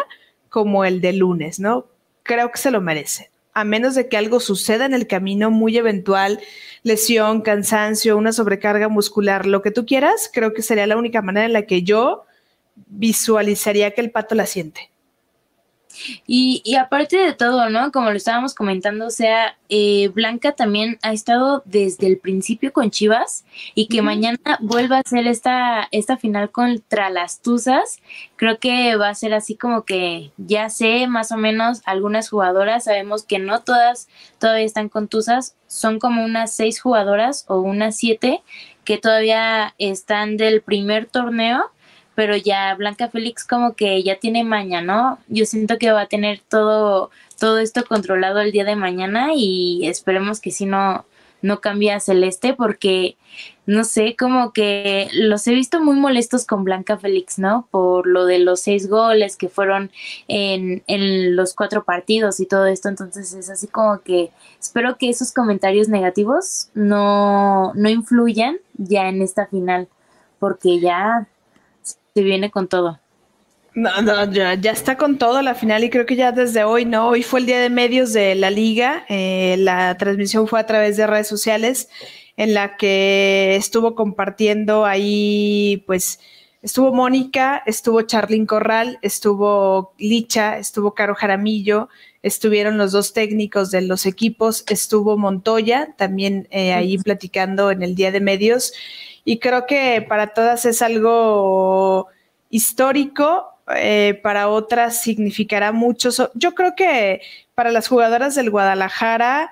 [0.48, 1.88] como el de lunes, ¿no?
[2.22, 5.76] Creo que se lo merece a menos de que algo suceda en el camino muy
[5.76, 6.40] eventual,
[6.82, 11.46] lesión, cansancio, una sobrecarga muscular, lo que tú quieras, creo que sería la única manera
[11.46, 12.24] en la que yo
[12.86, 14.91] visualizaría que el pato la siente.
[16.26, 17.92] Y, y, aparte de todo, ¿no?
[17.92, 22.90] Como lo estábamos comentando, o sea, eh, Blanca también ha estado desde el principio con
[22.90, 28.00] Chivas y que mañana vuelva a hacer esta, esta final contra las Tuzas.
[28.36, 32.84] Creo que va a ser así como que ya sé más o menos algunas jugadoras,
[32.84, 37.96] sabemos que no todas todavía están con Tuzas, son como unas seis jugadoras o unas
[37.96, 38.42] siete
[38.84, 41.70] que todavía están del primer torneo
[42.14, 45.18] pero ya Blanca Félix como que ya tiene maña, ¿no?
[45.28, 49.86] Yo siento que va a tener todo, todo esto controlado el día de mañana y
[49.86, 51.04] esperemos que si no,
[51.40, 53.16] no cambie a Celeste porque,
[53.66, 57.66] no sé, como que los he visto muy molestos con Blanca Félix, ¿no?
[57.70, 59.90] Por lo de los seis goles que fueron
[60.28, 65.08] en, en los cuatro partidos y todo esto, entonces es así como que espero que
[65.08, 69.88] esos comentarios negativos no, no influyan ya en esta final
[70.38, 71.28] porque ya
[72.14, 73.00] se viene con todo.
[73.74, 76.84] No, no, ya, ya, está con todo la final y creo que ya desde hoy,
[76.84, 77.08] ¿no?
[77.08, 80.98] Hoy fue el día de medios de la liga, eh, la transmisión fue a través
[80.98, 81.88] de redes sociales
[82.36, 86.20] en la que estuvo compartiendo ahí, pues,
[86.60, 91.88] estuvo Mónica, estuvo Charlín Corral, estuvo Licha, estuvo Caro Jaramillo,
[92.22, 97.94] estuvieron los dos técnicos de los equipos, estuvo Montoya también eh, ahí platicando en el
[97.94, 98.74] día de medios
[99.24, 102.08] y creo que para todas es algo
[102.50, 106.10] histórico, eh, para otras significará mucho.
[106.34, 107.20] yo creo que
[107.54, 109.50] para las jugadoras del Guadalajara,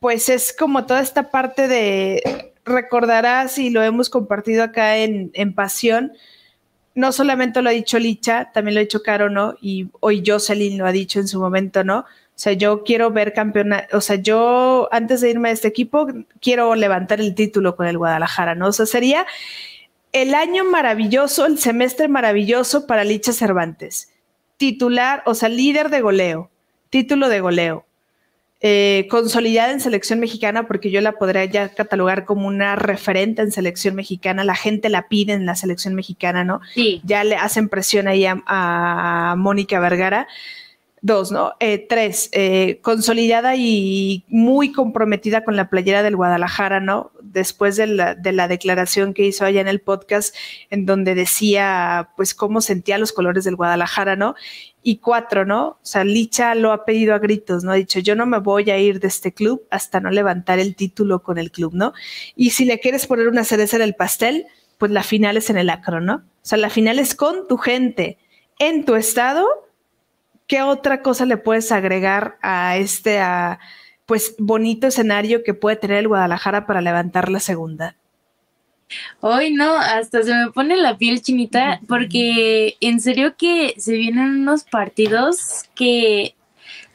[0.00, 5.54] pues es como toda esta parte de, recordarás y lo hemos compartido acá en, en
[5.54, 6.12] Pasión,
[6.94, 9.54] no solamente lo ha dicho Licha, también lo ha dicho Caro, ¿no?
[9.60, 12.04] Y hoy Jocelyn lo ha dicho en su momento, ¿no?
[12.36, 16.06] O sea, yo quiero ver campeonato, o sea, yo antes de irme a este equipo,
[16.38, 18.68] quiero levantar el título con el Guadalajara, ¿no?
[18.68, 19.24] O sea, sería
[20.12, 24.12] el año maravilloso, el semestre maravilloso para Licha Cervantes.
[24.58, 26.50] Titular, o sea, líder de goleo,
[26.90, 27.86] título de goleo,
[28.60, 33.50] eh, consolidada en selección mexicana, porque yo la podría ya catalogar como una referente en
[33.50, 36.60] selección mexicana, la gente la pide en la selección mexicana, ¿no?
[36.74, 37.00] Sí.
[37.02, 40.28] Ya le hacen presión ahí a, a Mónica Vergara.
[41.06, 41.52] Dos, ¿no?
[41.60, 47.12] Eh, tres, eh, consolidada y muy comprometida con la playera del Guadalajara, ¿no?
[47.22, 50.34] Después de la, de la, declaración que hizo allá en el podcast,
[50.68, 54.34] en donde decía, pues, cómo sentía los colores del Guadalajara, ¿no?
[54.82, 55.68] Y cuatro, ¿no?
[55.68, 57.70] O sea, Licha lo ha pedido a gritos, ¿no?
[57.70, 60.74] Ha dicho, yo no me voy a ir de este club hasta no levantar el
[60.74, 61.92] título con el club, ¿no?
[62.34, 65.58] Y si le quieres poner una cereza en el pastel, pues la final es en
[65.58, 66.14] el acro, ¿no?
[66.16, 68.18] O sea, la final es con tu gente,
[68.58, 69.65] en tu estado
[70.46, 73.20] ¿qué otra cosa le puedes agregar a este
[74.06, 77.96] pues bonito escenario que puede tener el Guadalajara para levantar la segunda?
[79.20, 84.42] Hoy no, hasta se me pone la piel chinita porque en serio que se vienen
[84.42, 86.36] unos partidos que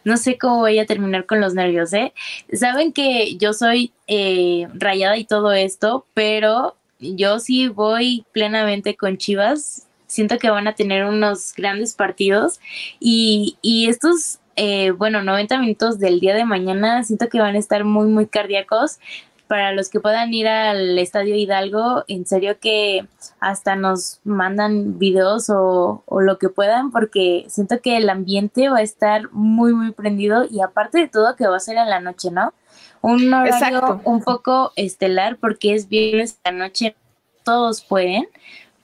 [0.05, 2.13] no sé cómo voy a terminar con los nervios, ¿eh?
[2.53, 9.17] Saben que yo soy eh, rayada y todo esto, pero yo sí voy plenamente con
[9.17, 12.59] Chivas siento que van a tener unos grandes partidos
[12.99, 17.59] y, y estos, eh, bueno, 90 minutos del día de mañana siento que van a
[17.59, 18.99] estar muy, muy cardíacos.
[19.47, 23.05] Para los que puedan ir al Estadio Hidalgo, en serio que
[23.41, 28.77] hasta nos mandan videos o, o lo que puedan, porque siento que el ambiente va
[28.77, 31.99] a estar muy, muy prendido y aparte de todo que va a ser en la
[31.99, 32.53] noche, ¿no?
[33.01, 36.95] Un horario un poco estelar porque es viernes la noche,
[37.43, 38.27] todos pueden,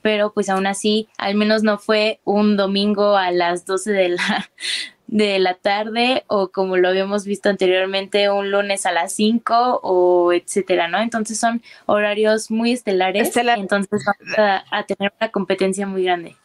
[0.08, 4.50] pero pues aún así, al menos no fue un domingo a las 12 de la,
[5.08, 10.32] de la tarde o como lo habíamos visto anteriormente un lunes a las 5 o
[10.32, 11.00] etcétera, ¿no?
[11.00, 16.38] Entonces son horarios muy estelares, entonces vamos a tener una competencia muy grande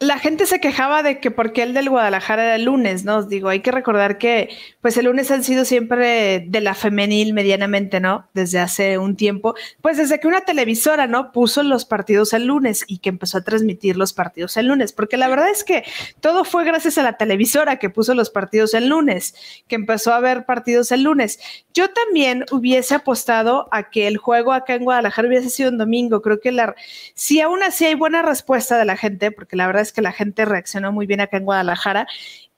[0.00, 3.22] la gente se quejaba de que porque el del Guadalajara era el lunes, ¿no?
[3.22, 4.48] Digo, hay que recordar que
[4.80, 8.26] pues el lunes han sido siempre de la femenil medianamente, ¿no?
[8.32, 11.32] Desde hace un tiempo, pues desde que una televisora, ¿no?
[11.32, 15.18] Puso los partidos el lunes y que empezó a transmitir los partidos el lunes, porque
[15.18, 15.84] la verdad es que
[16.20, 19.34] todo fue gracias a la televisora que puso los partidos el lunes,
[19.68, 21.40] que empezó a ver partidos el lunes.
[21.74, 26.22] Yo también hubiese apostado a que el juego acá en Guadalajara hubiese sido un domingo,
[26.22, 26.74] creo que la
[27.14, 30.12] si aún así hay buena respuesta de la gente, porque la verdad es que la
[30.12, 32.06] gente reaccionó muy bien acá en Guadalajara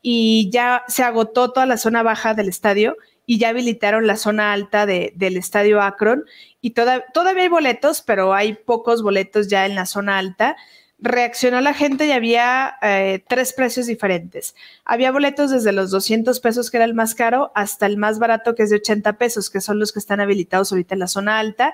[0.01, 4.53] y ya se agotó toda la zona baja del estadio y ya habilitaron la zona
[4.53, 6.25] alta del estadio Akron
[6.61, 10.57] y todavía hay boletos, pero hay pocos boletos ya en la zona alta.
[10.99, 14.55] Reaccionó la gente y había eh, tres precios diferentes.
[14.85, 18.55] Había boletos desde los 200 pesos, que era el más caro, hasta el más barato,
[18.55, 21.39] que es de 80 pesos, que son los que están habilitados ahorita en la zona
[21.39, 21.73] alta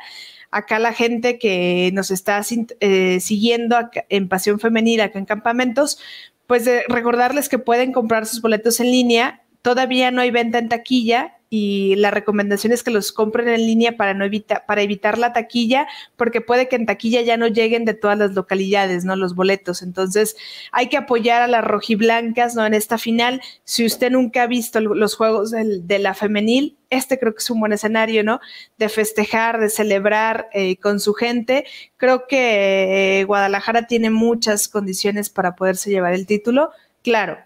[0.51, 2.41] acá la gente que nos está
[2.79, 3.77] eh, siguiendo
[4.09, 5.99] en Pasión Femenil, acá en Campamentos,
[6.47, 9.43] pues recordarles que pueden comprar sus boletos en línea.
[9.61, 13.97] Todavía no hay venta en taquilla, y la recomendación es que los compren en línea
[13.97, 17.85] para no evitar para evitar la taquilla porque puede que en taquilla ya no lleguen
[17.85, 19.15] de todas las localidades, ¿no?
[19.15, 19.81] Los boletos.
[19.81, 20.35] Entonces,
[20.71, 22.65] hay que apoyar a las rojiblancas, ¿no?
[22.65, 27.33] En esta final, si usted nunca ha visto los juegos de la femenil, este creo
[27.33, 28.39] que es un buen escenario, ¿no?
[28.77, 31.65] De festejar, de celebrar eh, con su gente.
[31.97, 36.71] Creo que eh, Guadalajara tiene muchas condiciones para poderse llevar el título.
[37.03, 37.37] Claro,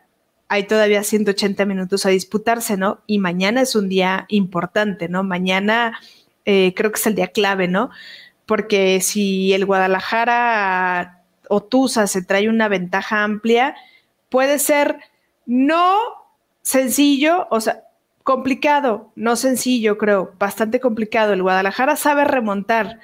[0.54, 3.02] hay todavía 180 minutos a disputarse, ¿no?
[3.08, 5.24] Y mañana es un día importante, ¿no?
[5.24, 6.00] Mañana
[6.46, 7.90] eh, creo que es el día clave, ¿no?
[8.46, 13.76] Porque si el Guadalajara o Tusa se trae una ventaja amplia,
[14.30, 15.00] puede ser
[15.48, 15.98] no
[16.62, 17.86] sencillo, o sea,
[18.22, 21.34] complicado, no sencillo, creo, bastante complicado.
[21.34, 23.00] El Guadalajara sabe remontar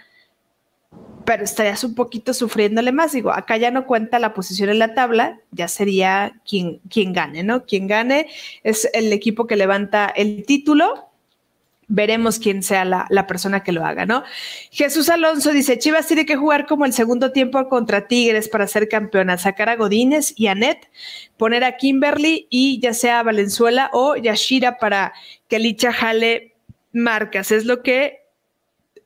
[1.25, 3.11] pero estarías un poquito sufriéndole más.
[3.11, 7.43] Digo, acá ya no cuenta la posición en la tabla, ya sería quien, quien gane,
[7.43, 7.65] ¿no?
[7.65, 8.27] Quien gane
[8.63, 11.09] es el equipo que levanta el título.
[11.87, 14.23] Veremos quién sea la, la, persona que lo haga, ¿no?
[14.69, 18.87] Jesús Alonso dice: Chivas tiene que jugar como el segundo tiempo contra Tigres para ser
[18.87, 20.87] campeona, sacar a Godínez y a Net,
[21.37, 25.13] poner a Kimberly y ya sea Valenzuela o Yashira para
[25.47, 26.53] que Licha jale
[26.91, 27.51] marcas.
[27.51, 28.19] Es lo que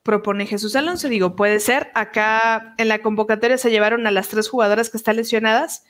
[0.04, 1.08] propone Jesús Alonso.
[1.08, 1.90] Digo, puede ser.
[1.94, 5.82] Acá en la convocatoria se llevaron a las tres jugadoras que están lesionadas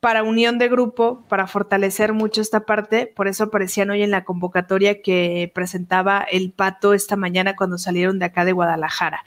[0.00, 3.06] para unión de grupo, para fortalecer mucho esta parte.
[3.06, 8.18] Por eso aparecían hoy en la convocatoria que presentaba el Pato esta mañana cuando salieron
[8.18, 9.24] de acá de Guadalajara.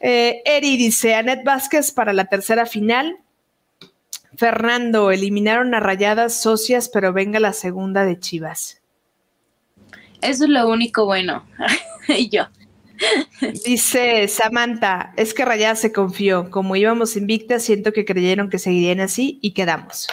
[0.00, 3.18] Eh, Eri dice, Anet Vázquez para la tercera final.
[4.36, 8.80] Fernando, eliminaron a rayadas socias, pero venga la segunda de Chivas.
[10.20, 11.44] Eso es lo único bueno.
[12.08, 12.46] y yo.
[13.64, 16.50] Dice Samantha, es que Rayada se confió.
[16.50, 20.08] Como íbamos invictas, siento que creyeron que seguirían así y quedamos.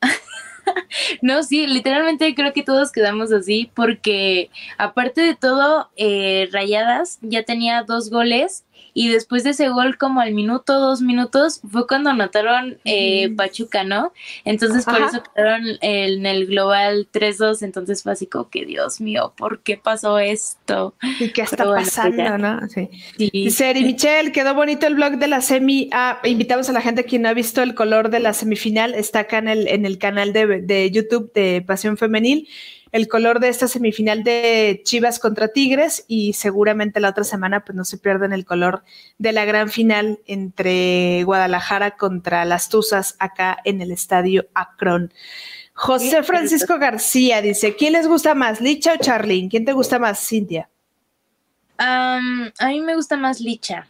[1.22, 7.42] no, sí, literalmente creo que todos quedamos así porque aparte de todo, eh, Rayadas ya
[7.42, 12.10] tenía dos goles y después de ese gol, como al minuto, dos minutos, fue cuando
[12.10, 14.12] anotaron eh, Pachuca, ¿no?
[14.44, 19.32] Entonces por eso quedaron en el global 3-2, entonces fue así como que, Dios mío,
[19.36, 20.94] ¿por qué pasó esto?
[21.20, 22.60] ¿Y qué está pues pasando, no?
[22.68, 22.88] Sí.
[23.16, 25.88] Dice Eri Michelle, quedó bonito el blog de la semi.
[25.92, 29.20] Ah, invitamos a la gente que no ha visto el color de la semifinal, está
[29.20, 32.48] acá en el, en el canal de, de YouTube de Pasión Femenil
[32.92, 37.74] el color de esta semifinal de Chivas contra Tigres y seguramente la otra semana pues
[37.74, 38.84] no se pierdan el color
[39.18, 45.12] de la gran final entre Guadalajara contra las Tuzas acá en el estadio Akron.
[45.72, 49.48] José Francisco García dice, ¿quién les gusta más, Licha o Charlene?
[49.48, 50.68] ¿Quién te gusta más, Cintia?
[51.78, 52.20] a
[52.68, 53.88] mí me gusta más Licha.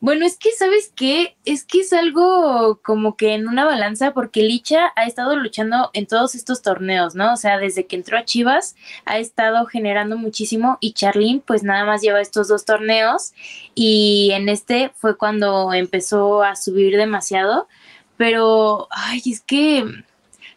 [0.00, 1.36] Bueno, es que, ¿sabes qué?
[1.44, 6.06] Es que es algo como que en una balanza, porque Licha ha estado luchando en
[6.06, 7.32] todos estos torneos, ¿no?
[7.32, 11.84] O sea, desde que entró a Chivas ha estado generando muchísimo y Charlene pues nada
[11.84, 13.32] más lleva estos dos torneos
[13.74, 17.68] y en este fue cuando empezó a subir demasiado,
[18.16, 19.84] pero, ay, es que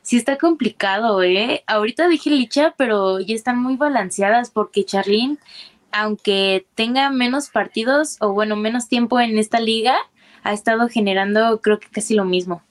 [0.01, 1.63] sí está complicado, ¿eh?
[1.65, 5.37] Ahorita dije Licha, pero ya están muy balanceadas porque Charlene
[5.95, 9.95] aunque tenga menos partidos o bueno, menos tiempo en esta liga,
[10.43, 12.61] ha estado generando creo que casi lo mismo.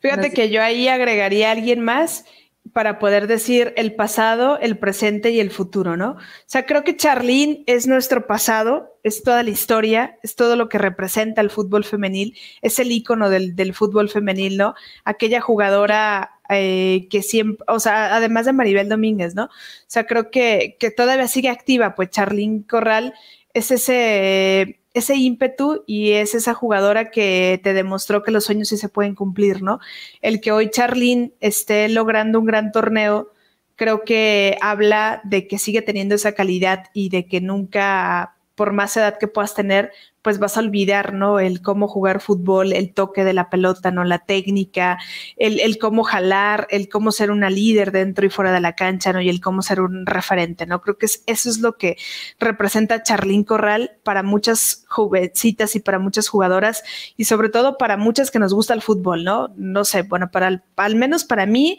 [0.00, 2.24] Fíjate que yo ahí agregaría a alguien más
[2.72, 6.12] para poder decir el pasado, el presente y el futuro, ¿no?
[6.12, 10.68] O sea, creo que Charlene es nuestro pasado, es toda la historia, es todo lo
[10.68, 14.74] que representa el fútbol femenil, es el icono del, fútbol femenil, ¿no?
[15.04, 19.44] Aquella jugadora eh, que siempre, o sea, además de Maribel Domínguez, ¿no?
[19.44, 19.50] O
[19.86, 23.14] sea, creo que, que todavía sigue activa, pues Charlene Corral
[23.54, 28.76] es ese ese ímpetu y es esa jugadora que te demostró que los sueños sí
[28.76, 29.78] se pueden cumplir, ¿no?
[30.20, 33.32] El que hoy Charlene esté logrando un gran torneo,
[33.76, 38.96] creo que habla de que sigue teniendo esa calidad y de que nunca, por más
[38.96, 39.92] edad que puedas tener,
[40.22, 41.40] pues vas a olvidar, ¿no?
[41.40, 44.04] El cómo jugar fútbol, el toque de la pelota, ¿no?
[44.04, 44.98] La técnica,
[45.36, 49.20] el, cómo jalar, el cómo ser una líder dentro y fuera de la cancha, ¿no?
[49.20, 50.80] Y el cómo ser un referente, ¿no?
[50.82, 51.96] Creo que eso es lo que
[52.38, 56.82] representa Charlín Corral para muchas jovencitas y para muchas jugadoras
[57.16, 59.52] y sobre todo para muchas que nos gusta el fútbol, ¿no?
[59.56, 61.78] No sé, bueno, para al menos para mí,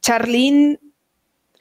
[0.00, 0.78] Charlín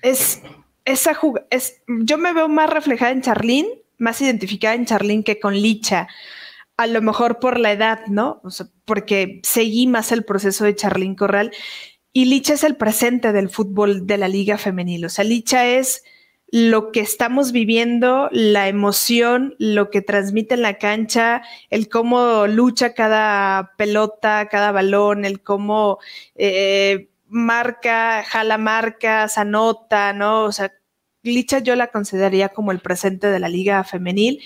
[0.01, 0.41] es
[0.86, 1.11] esa
[1.51, 3.67] es, yo me veo más reflejada en Charlín
[4.00, 6.08] más identificada en Charlene que con Licha.
[6.78, 8.41] A lo mejor por la edad, ¿no?
[8.43, 11.52] O sea, porque seguí más el proceso de Charlene Corral.
[12.14, 15.06] Y Licha es el presente del fútbol de la liga femenil.
[15.06, 16.04] O sea, Licha es
[16.52, 22.93] lo que estamos viviendo, la emoción, lo que transmite en la cancha, el cómo lucha
[22.93, 26.00] cada pelota, cada balón, el cómo
[26.36, 30.45] eh, marca, jala marcas, anota, ¿no?
[30.45, 30.74] O sea,
[31.30, 34.41] Licha yo la consideraría como el presente de la liga femenil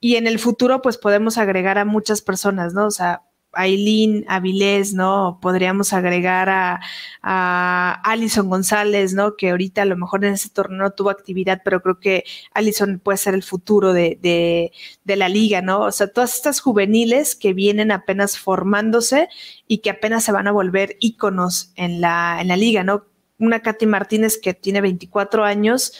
[0.00, 2.86] y en el futuro pues podemos agregar a muchas personas, ¿no?
[2.86, 3.22] O sea,
[3.52, 5.38] Aileen Avilés, ¿no?
[5.42, 6.80] Podríamos agregar a,
[7.22, 9.36] a, Alison González, ¿no?
[9.36, 12.24] Que ahorita a lo mejor en ese torneo no tuvo actividad, pero creo que
[12.54, 15.80] Alison puede ser el futuro de, de, la liga, ¿no?
[15.82, 19.28] O sea, todas estas juveniles que vienen apenas formándose
[19.66, 23.09] y que apenas se van a volver íconos en la, en la liga, ¿no?
[23.40, 25.92] Una Katy Martínez que tiene 24 años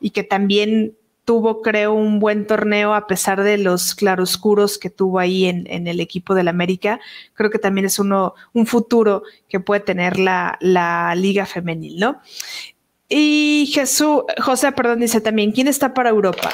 [0.00, 0.94] y que también
[1.28, 6.00] tuvo, creo, un buen torneo a pesar de los claroscuros que tuvo ahí en, el
[6.00, 7.00] equipo del América.
[7.34, 10.56] Creo que también es uno, un futuro que puede tener la,
[11.16, 12.22] liga femenil, ¿no?
[13.10, 16.50] Y Jesús, José, perdón, dice también, ¿quién está para Europa?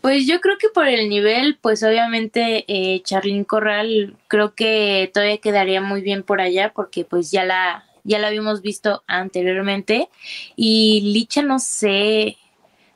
[0.00, 5.38] Pues yo creo que por el nivel, pues obviamente eh, Charlín Corral creo que todavía
[5.38, 10.08] quedaría muy bien por allá porque pues ya la ya la habíamos visto anteriormente
[10.56, 12.38] y Licha no sé,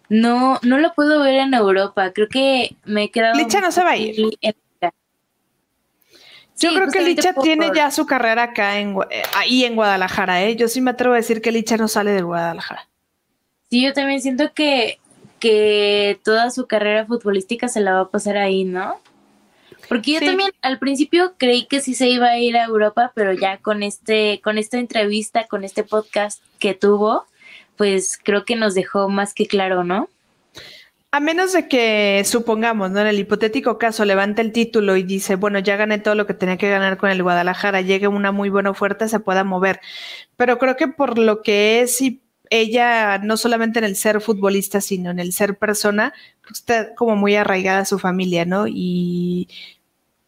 [0.09, 3.84] no no lo puedo ver en Europa, creo que me he quedado Licha no se
[3.84, 4.16] va a ir.
[6.57, 10.57] Yo creo que Licha tiene ya su carrera acá en eh, ahí en Guadalajara, ¿eh?
[10.57, 12.88] Yo sí me atrevo a decir que Licha no sale de Guadalajara.
[13.70, 15.00] Sí, yo también siento que
[15.45, 18.99] que toda su carrera futbolística se la va a pasar ahí, ¿no?
[19.90, 23.34] Porque yo también al principio creí que sí se iba a ir a Europa, pero
[23.34, 27.26] ya con este, con esta entrevista, con este podcast que tuvo,
[27.76, 30.09] pues creo que nos dejó más que claro, ¿no?
[31.11, 33.01] A menos de que supongamos, ¿no?
[33.01, 36.32] En el hipotético caso, levanta el título y dice, bueno, ya gané todo lo que
[36.32, 39.78] tenía que ganar con el Guadalajara, llegue una muy buena oferta, se pueda mover.
[40.36, 42.23] Pero creo que por lo que es y
[42.61, 47.16] ella no solamente en el ser futbolista, sino en el ser persona, pues, está como
[47.16, 48.66] muy arraigada a su familia, ¿no?
[48.68, 49.48] Y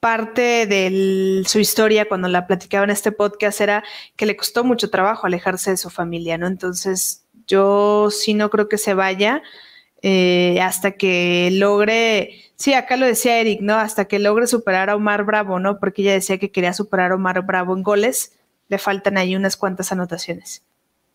[0.01, 3.85] parte de su historia cuando la platicaba en este podcast era
[4.17, 6.47] que le costó mucho trabajo alejarse de su familia, ¿no?
[6.47, 9.43] Entonces, yo sí no creo que se vaya
[10.03, 13.77] eh, hasta que logre, sí, acá lo decía Eric, ¿no?
[13.77, 15.79] Hasta que logre superar a Omar Bravo, ¿no?
[15.79, 18.33] Porque ella decía que quería superar a Omar Bravo en goles,
[18.69, 20.66] le faltan ahí unas cuantas anotaciones.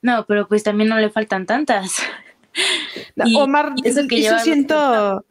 [0.02, 1.98] No, pero pues también no le faltan tantas.
[3.36, 5.26] Omar eso que hizo ciento,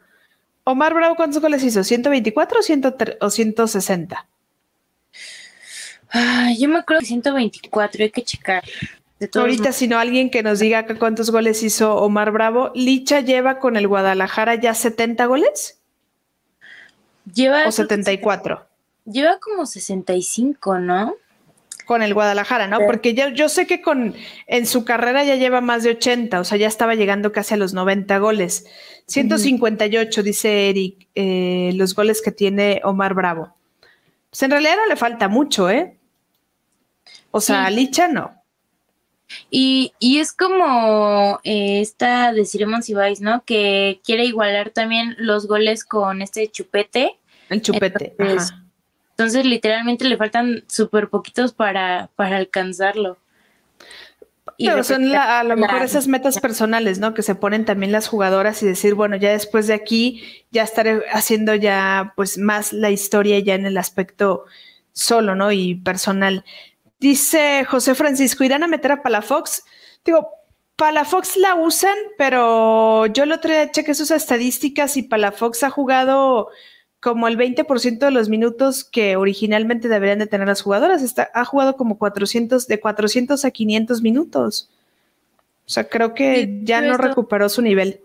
[0.65, 1.81] Omar Bravo, ¿cuántos goles hizo?
[1.81, 4.27] ¿124 o, 160?
[6.59, 8.65] yo me acuerdo que 124, hay que checar.
[9.35, 12.73] Ahorita, si no, alguien que nos diga cuántos goles hizo Omar Bravo.
[12.75, 15.79] ¿Licha lleva con el Guadalajara ya 70 goles?
[17.33, 17.67] Lleva.
[17.67, 18.67] ¿O 74?
[19.05, 21.15] Lleva como 65, ¿no?
[21.91, 22.79] Con el Guadalajara, ¿no?
[22.87, 24.15] Porque ya, yo sé que con
[24.47, 27.57] en su carrera ya lleva más de 80, o sea, ya estaba llegando casi a
[27.57, 28.65] los 90 goles.
[29.07, 33.57] 158, dice Eric, eh, los goles que tiene Omar Bravo.
[34.31, 35.97] Pues en realidad no le falta mucho, ¿eh?
[37.33, 38.41] O sea, Licha no.
[39.51, 43.43] Y, y es como eh, esta de Simon Sibais, ¿no?
[43.45, 47.19] Que quiere igualar también los goles con este chupete.
[47.49, 48.15] El chupete.
[48.17, 48.60] ajá.
[49.21, 53.19] Entonces, literalmente le faltan súper poquitos para, para alcanzarlo.
[54.57, 57.13] Pero son a lo mejor esas metas personales, ¿no?
[57.13, 61.03] Que se ponen también las jugadoras y decir, bueno, ya después de aquí ya estaré
[61.13, 64.47] haciendo ya pues más la historia ya en el aspecto
[64.93, 65.53] solo, ¿no?
[65.53, 66.47] Y personal.
[66.99, 69.65] Dice José Francisco, ¿irán a meter a Palafox?
[70.03, 70.31] Digo,
[70.77, 76.49] Palafox la usan, pero yo lo trae, cheque sus estadísticas y Palafox ha jugado
[77.01, 81.03] como el 20% de los minutos que originalmente deberían de tener las jugadoras.
[81.03, 84.69] Está, ha jugado como 400, de 400 a 500 minutos.
[85.67, 88.01] O sea, creo que ya no recuperó su nivel.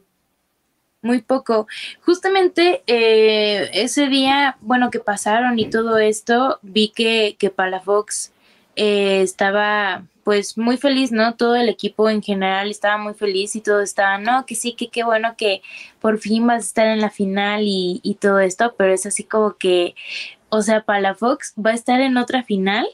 [1.01, 1.67] Muy poco.
[2.01, 8.31] Justamente eh, ese día, bueno, que pasaron y todo esto, vi que, que Palafox
[8.75, 11.35] eh, estaba pues muy feliz, ¿no?
[11.35, 14.89] Todo el equipo en general estaba muy feliz y todo estaba, no, que sí, que
[14.89, 15.61] qué bueno que
[16.01, 19.23] por fin vas a estar en la final y, y todo esto, pero es así
[19.23, 19.93] como que,
[20.49, 22.87] o sea, Palafox va a estar en otra final,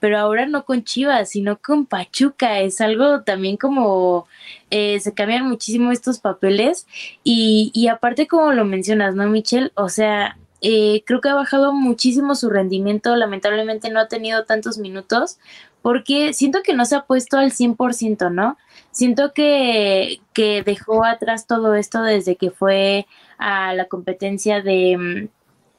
[0.00, 2.58] pero ahora no con Chivas, sino con Pachuca.
[2.58, 4.26] Es algo también como
[4.70, 6.88] eh, se cambian muchísimo estos papeles
[7.22, 9.70] y, y aparte como lo mencionas, ¿no, Michelle?
[9.74, 14.78] O sea, eh, creo que ha bajado muchísimo su rendimiento, lamentablemente no ha tenido tantos
[14.78, 15.38] minutos,
[15.86, 18.58] porque siento que no se ha puesto al 100%, ¿no?
[18.90, 23.06] Siento que, que dejó atrás todo esto desde que fue
[23.38, 25.28] a la competencia de,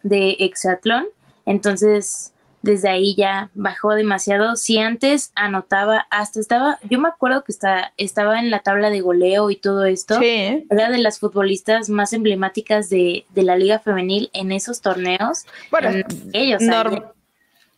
[0.04, 1.08] de Exatlón,
[1.46, 2.32] entonces
[2.62, 4.56] desde ahí ya bajó demasiado.
[4.56, 9.02] Si antes anotaba, hasta estaba, yo me acuerdo que está, estaba en la tabla de
[9.02, 10.22] goleo y todo esto.
[10.22, 15.46] Era de las futbolistas más emblemáticas de, la Liga Femenil en esos torneos.
[15.70, 15.90] Bueno,
[16.32, 16.64] ellos.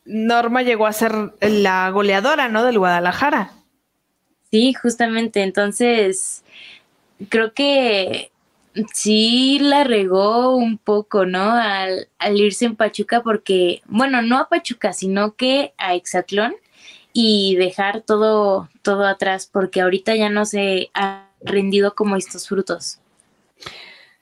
[0.10, 2.64] Norma llegó a ser la goleadora, ¿no?
[2.64, 3.52] Del Guadalajara.
[4.50, 5.44] Sí, justamente.
[5.44, 6.44] Entonces,
[7.30, 8.32] creo que
[8.94, 11.52] sí la regó un poco, ¿no?
[11.52, 16.56] Al, irse en Pachuca porque, bueno, no a Pachuca, sino que a Exatlón
[17.14, 23.00] y dejar todo, todo atrás porque ahorita ya no se ha rendido como estos frutos.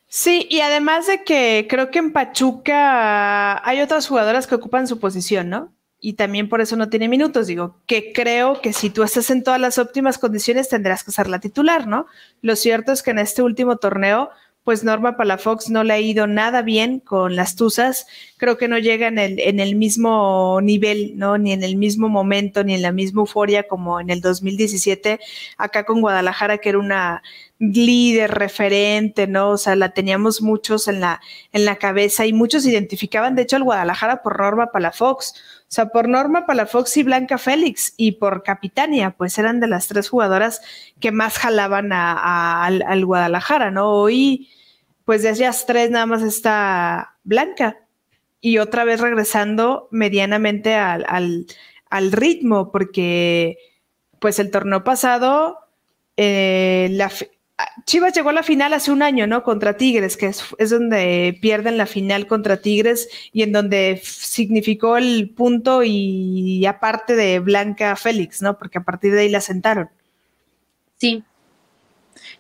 [0.09, 4.99] Sí, y además de que creo que en Pachuca hay otras jugadoras que ocupan su
[4.99, 5.76] posición, ¿no?
[5.99, 7.47] Y también por eso no tiene minutos.
[7.47, 11.27] Digo, que creo que si tú estás en todas las óptimas condiciones tendrás que ser
[11.27, 12.05] la titular, ¿no?
[12.41, 14.29] Lo cierto es que en este último torneo
[14.67, 18.05] pues Norma Palafox no le ha ido nada bien con las Tuzas.
[18.35, 21.37] Creo que no llega en el, en el mismo nivel, ¿no?
[21.37, 25.21] Ni en el mismo momento, ni en la misma euforia como en el 2017,
[25.57, 27.23] acá con Guadalajara, que era una
[27.59, 29.51] líder, referente, ¿no?
[29.51, 31.21] O sea, la teníamos muchos en la,
[31.53, 35.33] en la cabeza y muchos identificaban, de hecho, al Guadalajara por Norma Palafox.
[35.69, 39.87] O sea, por Norma Palafox y Blanca Félix y por Capitania, pues eran de las
[39.87, 40.61] tres jugadoras
[41.01, 43.91] que más jalaban al, al, Guadalajara, ¿no?
[43.91, 44.49] Hoy
[45.03, 47.77] pues de esas tres nada más está Blanca
[48.41, 51.45] y otra vez regresando medianamente al,
[52.11, 53.57] ritmo, porque
[54.19, 55.59] pues el torneo pasado,
[56.17, 57.11] eh, la,
[57.85, 59.43] Chivas llegó a la final hace un año, ¿no?
[59.43, 64.97] Contra Tigres, que es, es, donde pierden la final contra Tigres y en donde significó
[64.97, 68.57] el punto y aparte de Blanca Félix, ¿no?
[68.57, 69.89] Porque a partir de ahí la sentaron.
[70.97, 71.23] Sí,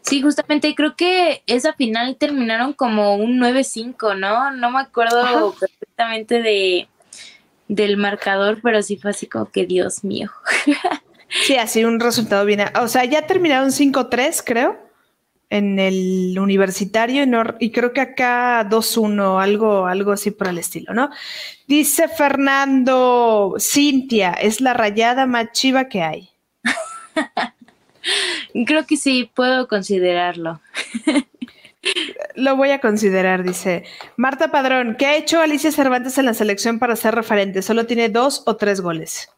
[0.01, 4.51] Sí, justamente creo que esa final terminaron como un 9-5, ¿no?
[4.51, 6.87] No me acuerdo perfectamente de
[7.67, 10.31] del marcador, pero sí fue así como que Dios mío.
[11.45, 12.61] sí, así un resultado bien.
[12.79, 14.79] O sea, ya terminaron 5-3, creo,
[15.49, 17.23] en el universitario
[17.59, 21.09] y, creo que acá 2-1, algo, algo así por el estilo, ¿no?
[21.67, 26.29] Dice Fernando, Cintia, es la rayada más chiva que hay.
[28.65, 30.61] Creo que sí, puedo considerarlo.
[32.35, 33.83] Lo voy a considerar, dice.
[34.15, 37.61] Marta Padrón, ¿qué ha hecho Alicia Cervantes en la selección para ser referente?
[37.61, 39.29] Solo tiene dos o tres goles.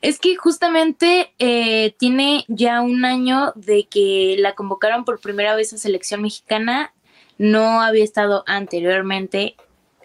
[0.00, 5.72] Es que justamente eh, tiene ya un año de que la convocaron por primera vez
[5.72, 6.92] a selección mexicana.
[7.38, 9.56] No había estado anteriormente,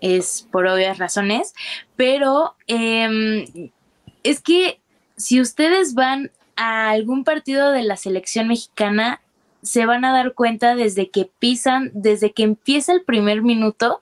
[0.01, 1.53] es por obvias razones,
[1.95, 3.72] pero em,
[4.24, 4.80] es que
[5.15, 9.22] si ustedes van a algún partido de la selección mexicana,
[9.61, 14.01] se van a dar cuenta desde que pisan, desde que empieza el primer minuto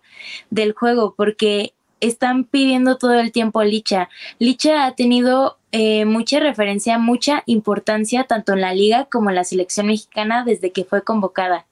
[0.49, 4.09] del juego, porque están pidiendo todo el tiempo Licha.
[4.39, 9.43] Licha ha tenido eh, mucha referencia, mucha importancia tanto en la liga como en la
[9.43, 11.65] selección mexicana desde que fue convocada,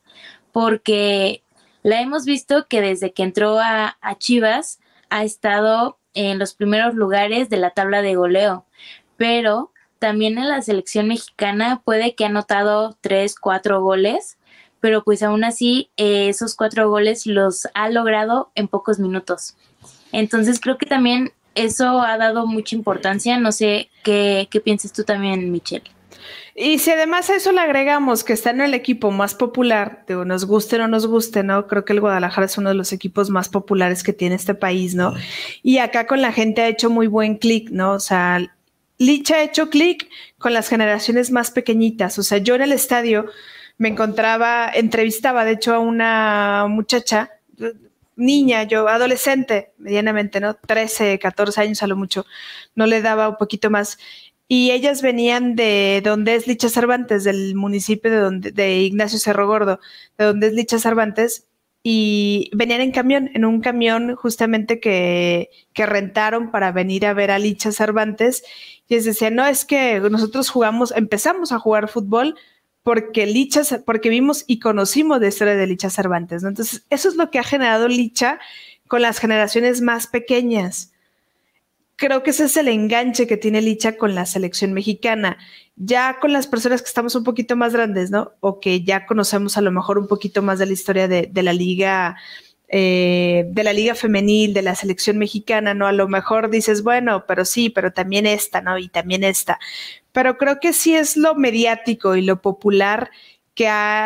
[0.51, 1.43] porque
[1.83, 6.95] la hemos visto que desde que entró a, a Chivas ha estado en los primeros
[6.95, 8.65] lugares de la tabla de goleo,
[9.17, 14.37] pero también en la selección mexicana puede que ha anotado tres, cuatro goles,
[14.81, 19.55] pero pues aún así eh, esos cuatro goles los ha logrado en pocos minutos.
[20.13, 23.37] Entonces creo que también eso ha dado mucha importancia.
[23.37, 25.83] No sé qué, qué piensas tú también, Michelle.
[26.55, 30.23] Y si además a eso le agregamos que está en el equipo más popular, digo,
[30.23, 31.67] nos guste o no nos guste, ¿no?
[31.67, 34.93] Creo que el Guadalajara es uno de los equipos más populares que tiene este país,
[34.93, 35.15] ¿no?
[35.63, 37.93] Y acá con la gente ha hecho muy buen clic, ¿no?
[37.93, 38.39] O sea,
[38.99, 40.07] Licha ha hecho clic
[40.37, 42.19] con las generaciones más pequeñitas.
[42.19, 43.25] O sea, yo en el estadio
[43.79, 47.31] me encontraba, entrevistaba de hecho a una muchacha,
[48.15, 50.55] niña, yo adolescente, medianamente, ¿no?
[50.55, 52.25] 13, 14 años a lo mucho,
[52.75, 53.97] no le daba un poquito más.
[54.47, 59.47] Y ellas venían de donde es Licha Cervantes, del municipio de, donde, de Ignacio Cerro
[59.47, 59.79] Gordo,
[60.17, 61.47] de donde es Licha Cervantes,
[61.81, 67.31] y venían en camión, en un camión justamente que, que, rentaron para venir a ver
[67.31, 68.43] a Licha Cervantes.
[68.87, 72.35] Y les decía, no, es que nosotros jugamos, empezamos a jugar fútbol
[72.83, 76.49] porque Licha, porque vimos y conocimos de historia de Licha Cervantes, ¿no?
[76.49, 78.39] Entonces, eso es lo que ha generado Licha
[78.87, 80.93] con las generaciones más pequeñas
[81.95, 85.37] creo que ese es el enganche que tiene Licha con la selección mexicana.
[85.75, 88.33] Ya con las personas que estamos un poquito más grandes, ¿no?
[88.39, 91.53] O que ya conocemos a lo mejor un poquito más de la historia de, la
[91.53, 92.17] liga.
[92.75, 95.85] Eh, de la liga femenil, de la selección mexicana, ¿no?
[95.85, 98.79] A lo mejor dices, bueno, pero sí, pero también esta, ¿no?
[98.79, 99.59] Y también esta.
[100.11, 103.11] Pero creo que sí es lo mediático y lo popular
[103.53, 103.65] que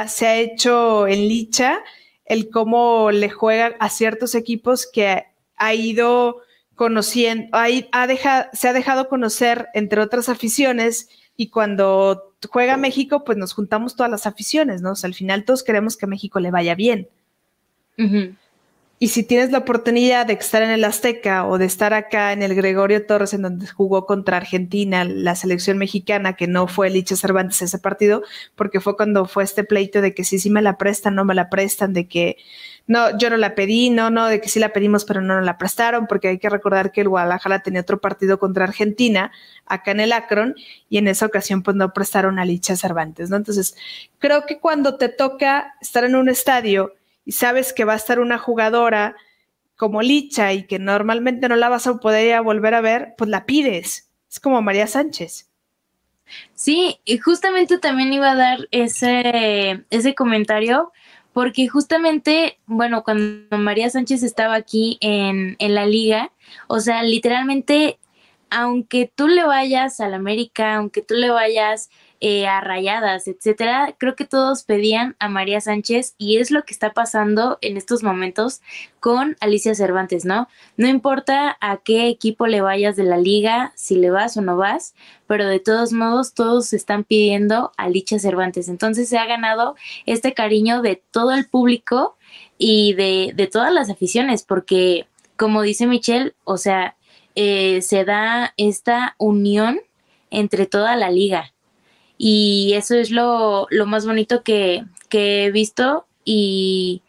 [0.10, 1.80] se ha hecho en Licha,
[2.26, 5.24] el cómo le juega a ciertos equipos que
[5.56, 6.42] ha ido
[6.76, 11.08] conociendo, ha dejado, se ha dejado conocer entre otras aficiones
[11.38, 14.92] y cuando juega México, pues nos juntamos todas las aficiones, ¿no?
[14.92, 17.08] O sea, al final todos queremos que a México le vaya bien.
[19.00, 22.42] Y si tienes la oportunidad de estar en el Azteca o de estar acá en
[22.42, 27.16] el Gregorio Torres, en donde jugó contra Argentina, la selección mexicana, que no fue Licha
[27.16, 28.24] Cervantes ese partido,
[28.56, 31.36] porque fue cuando fue este pleito de que si sí me la prestan, no me
[31.36, 32.38] la prestan, de que
[32.88, 35.46] no, yo no la pedí, no, no, de que sí la pedimos, pero no nos
[35.46, 39.32] la prestaron, porque hay que recordar que el Guadalajara tenía otro partido contra Argentina,
[39.68, 40.56] acá en el Akron,
[40.90, 43.36] y en esa ocasión pues no prestaron a Licha Cervantes, ¿no?
[43.36, 43.76] Entonces,
[44.18, 46.97] creo que cuando te toca estar en un estadio
[47.28, 49.18] y sabes que va a estar una jugadora
[49.76, 53.46] como Licha y que normalmente no la vas a poder volver a ver, pues la
[53.46, 54.10] pides.
[54.32, 55.52] Es como María Sánchez.
[56.54, 60.94] Sí, y justamente también iba a dar ese, ese comentario,
[61.34, 66.32] porque justamente, bueno, cuando María Sánchez estaba aquí en, en la liga,
[66.68, 68.00] o sea, literalmente,
[68.50, 71.90] aunque tú le vayas al América, aunque tú le vayas
[72.20, 73.96] eh, a rayadas, etcétera.
[74.00, 78.02] Creo que todos pedían a María Sánchez y es lo que está pasando en estos
[78.02, 78.62] momentos
[79.00, 80.48] con Alicia Cervantes, ¿no?
[80.78, 84.58] No importa a qué equipo le vayas de la liga, si le vas o no
[84.58, 84.96] vas,
[85.28, 88.68] pero de todos modos todos están pidiendo a Alicia Cervantes.
[88.68, 89.76] Entonces se ha ganado
[90.08, 92.18] este cariño de todo el público
[92.58, 95.06] y de, de todas las aficiones, porque
[95.36, 96.96] como dice Michelle, o sea,
[97.36, 99.80] eh, se da esta unión
[100.32, 101.54] entre toda la liga
[102.18, 107.02] y eso es lo, más bonito que, he visto y,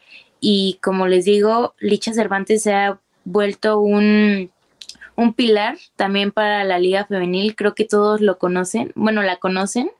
[0.82, 4.50] como les digo, Licha Cervantes se ha vuelto un,
[5.16, 9.90] un pilar también para la liga femenil, creo que todos lo conocen, bueno, la conocen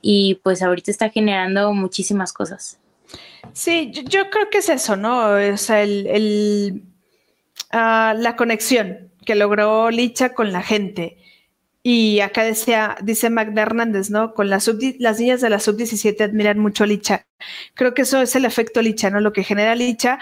[0.00, 2.78] y pues ahorita está generando muchísimas cosas.
[3.52, 5.28] Sí, yo, creo que es eso, ¿no?
[5.28, 6.82] O sea, el,
[7.70, 11.18] ah, la conexión que logró Licha con la gente.
[11.86, 14.32] Y acá decía, dice Magda Hernández, ¿no?
[14.32, 17.26] Con las, las niñas de la sub-17 admiran mucho a Licha.
[17.74, 19.20] Creo que eso es el efecto Licha, ¿no?
[19.20, 20.18] Lo que genera Licha,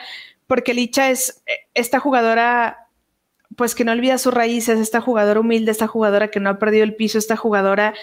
[0.48, 2.88] porque Licha es eh, esta jugadora,
[3.54, 6.82] pues que no olvida sus raíces, esta jugadora humilde, esta jugadora que no ha perdido
[6.82, 7.94] el piso, esta jugadora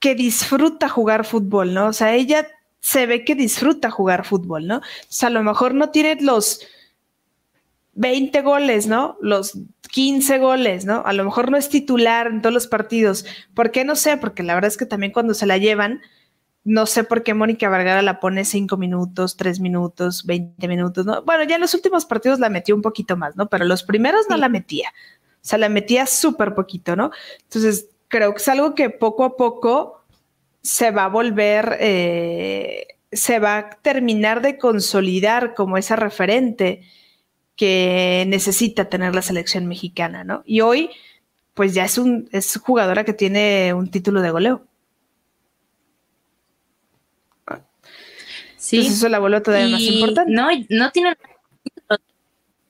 [0.00, 1.86] que disfruta jugar fútbol, ¿no?
[1.86, 2.48] O sea, ella
[2.80, 4.78] se ve que disfruta jugar fútbol, ¿no?
[4.78, 6.66] O sea, a lo mejor no tiene los
[7.94, 9.16] 20 goles, ¿no?
[9.20, 9.56] Los
[9.92, 11.02] 15 goles, ¿no?
[11.04, 13.26] A lo mejor no es titular en todos los partidos.
[13.54, 13.84] ¿Por qué?
[13.84, 16.00] No sé, porque la verdad es que también cuando se la llevan,
[16.64, 21.22] no sé por qué Mónica Vergara la pone 5 minutos, 3 minutos, 20 minutos, ¿no?
[21.24, 23.50] Bueno, ya en los últimos partidos la metió un poquito más, ¿no?
[23.50, 24.88] Pero los primeros no la metía.
[24.88, 27.10] O sea, la metía súper poquito, ¿no?
[27.42, 30.02] Entonces, creo que es algo que poco a poco
[30.62, 36.80] se va a volver, eh, se va a terminar de consolidar como esa referente
[37.56, 40.42] que necesita tener la selección mexicana, ¿no?
[40.46, 40.90] Y hoy,
[41.54, 44.66] pues ya es un es jugadora que tiene un título de goleo.
[48.56, 48.76] Sí.
[48.76, 50.32] Entonces eso la vuelve todavía más importante.
[50.32, 51.16] No, no tiene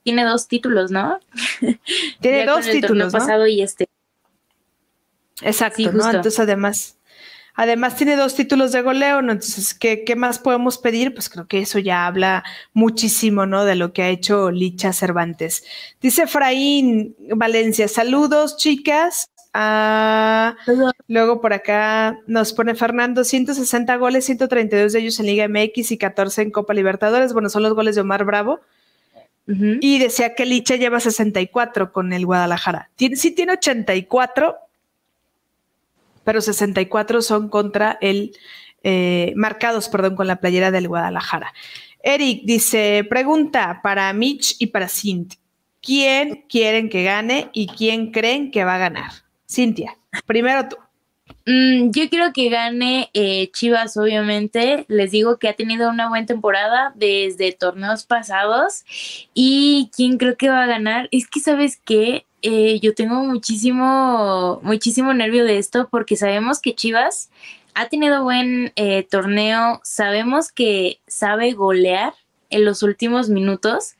[0.03, 1.21] tiene dos títulos, ¿no?
[2.21, 3.19] Tiene dos títulos, ¿no?
[3.19, 3.89] pasado y este.
[5.43, 6.07] Exacto, ¿no?
[6.07, 6.99] Entonces además
[7.55, 9.33] Además tiene dos títulos de goleo, ¿no?
[9.33, 11.13] Entonces, ¿qué, ¿qué, más podemos pedir?
[11.13, 13.65] Pues creo que eso ya habla muchísimo, ¿no?
[13.65, 15.65] De lo que ha hecho Licha Cervantes.
[16.01, 19.29] Dice Fraín Valencia, saludos chicas.
[19.55, 20.57] Ah,
[21.09, 25.99] luego por acá nos pone Fernando, 160 goles, 132 de ellos en Liga MX y
[25.99, 27.35] 14 en Copa Libertadores.
[27.35, 28.61] Bueno, son los goles de Omar Bravo.
[29.47, 32.91] Y decía que Licha lleva 64 con el Guadalajara.
[32.97, 34.57] sí tiene 84,
[36.25, 38.37] pero 64 son contra el,
[38.83, 41.53] eh, marcados, perdón, con la playera del Guadalajara.
[42.03, 45.39] Eric dice, pregunta para Mitch y para Cintia.
[45.81, 49.11] ¿Quién quieren que gane y quién creen que va a ganar?
[49.49, 50.77] Cintia, primero tú.
[51.45, 54.85] Mm, yo quiero que gane eh, Chivas, obviamente.
[54.89, 58.85] Les digo que ha tenido una buena temporada desde torneos pasados.
[59.35, 61.09] ¿Y quién creo que va a ganar?
[61.11, 62.27] Es que, ¿sabes qué?
[62.43, 67.31] Eh, yo tengo muchísimo, muchísimo nervio de esto porque sabemos que Chivas
[67.75, 69.81] ha tenido buen eh, torneo.
[69.85, 72.15] Sabemos que sabe golear
[72.51, 73.95] en los últimos minutos,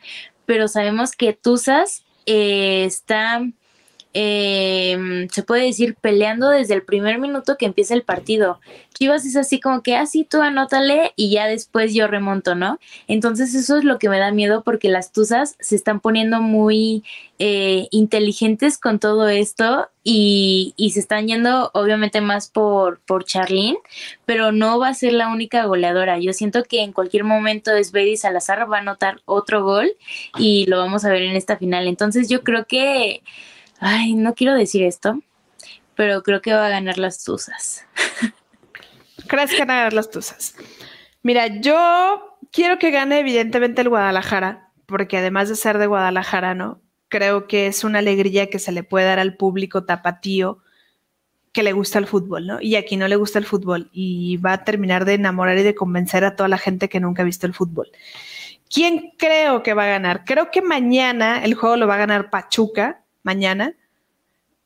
[0.45, 3.43] pero sabemos que Tuzas está
[4.15, 8.61] eh, se puede decir, peleando desde el primer minuto que empieza el partido.
[8.93, 12.79] Chivas es así como que, así ah, tú anótale y ya después yo remonto, ¿no?
[13.09, 17.03] Entonces eso es lo que me da miedo porque las Tuzas se están poniendo muy
[17.39, 23.79] eh, inteligentes con todo esto y, y, se están yendo obviamente más por, por Charlene,
[24.27, 26.19] pero no va a ser la única goleadora.
[26.19, 29.93] Yo siento que en cualquier momento Svedi Salazar va a anotar otro gol
[30.39, 31.87] y lo vamos a ver en esta final.
[31.87, 33.23] Entonces yo creo que
[33.85, 35.19] Ay, no quiero decir esto,
[35.97, 37.85] pero creo que va a ganar las Tuzas.
[39.27, 40.55] ¿Crees que van a ganar las Tuzas?
[41.25, 46.81] Mira, yo quiero que gane evidentemente el Guadalajara, porque además de ser de Guadalajara, ¿no?
[47.09, 50.59] Creo que es una alegría que se le puede dar al público tapatío
[51.51, 52.61] que le gusta el fútbol, ¿no?
[52.61, 55.75] Y aquí no le gusta el fútbol y va a terminar de enamorar y de
[55.75, 57.91] convencer a toda la gente que nunca ha visto el fútbol.
[58.73, 60.25] ¿Quién creo que va a ganar?
[60.25, 63.75] Creo que mañana el juego lo va a ganar Pachuca, mañana,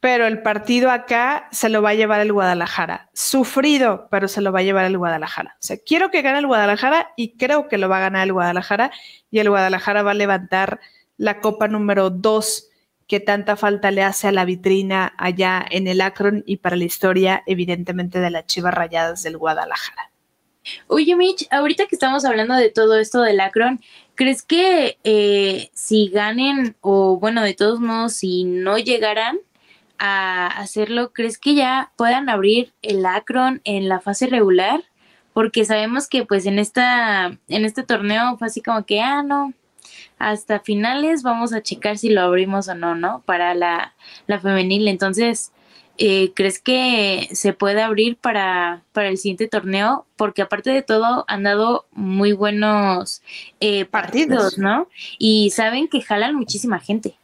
[0.00, 3.10] pero el partido acá se lo va a llevar el Guadalajara.
[3.12, 5.54] Sufrido, pero se lo va a llevar el Guadalajara.
[5.54, 8.32] O sea, quiero que gane el Guadalajara y creo que lo va a ganar el
[8.32, 8.90] Guadalajara
[9.30, 10.80] y el Guadalajara va a levantar
[11.16, 12.68] la copa número dos
[13.06, 16.84] que tanta falta le hace a la vitrina allá en el Akron y para la
[16.84, 20.10] historia, evidentemente, de las Chivas Rayadas del Guadalajara.
[20.86, 23.80] Oye, Mitch, ahorita que estamos hablando de todo esto del Akron,
[24.14, 29.38] ¿crees que eh, si ganen o bueno, de todos modos, si no llegaran
[29.98, 34.84] a hacerlo, ¿crees que ya puedan abrir el Akron en la fase regular?
[35.32, 39.52] Porque sabemos que pues en esta en este torneo fue así como que, ah, no,
[40.18, 43.22] hasta finales vamos a checar si lo abrimos o no, ¿no?
[43.26, 43.94] Para la,
[44.26, 44.88] la femenil.
[44.88, 45.52] Entonces,
[45.98, 50.06] eh, ¿crees que se puede abrir para, para, el siguiente torneo?
[50.16, 53.22] Porque aparte de todo han dado muy buenos
[53.60, 54.88] eh, partidos, ¿no?
[55.18, 57.16] Y saben que jalan muchísima gente.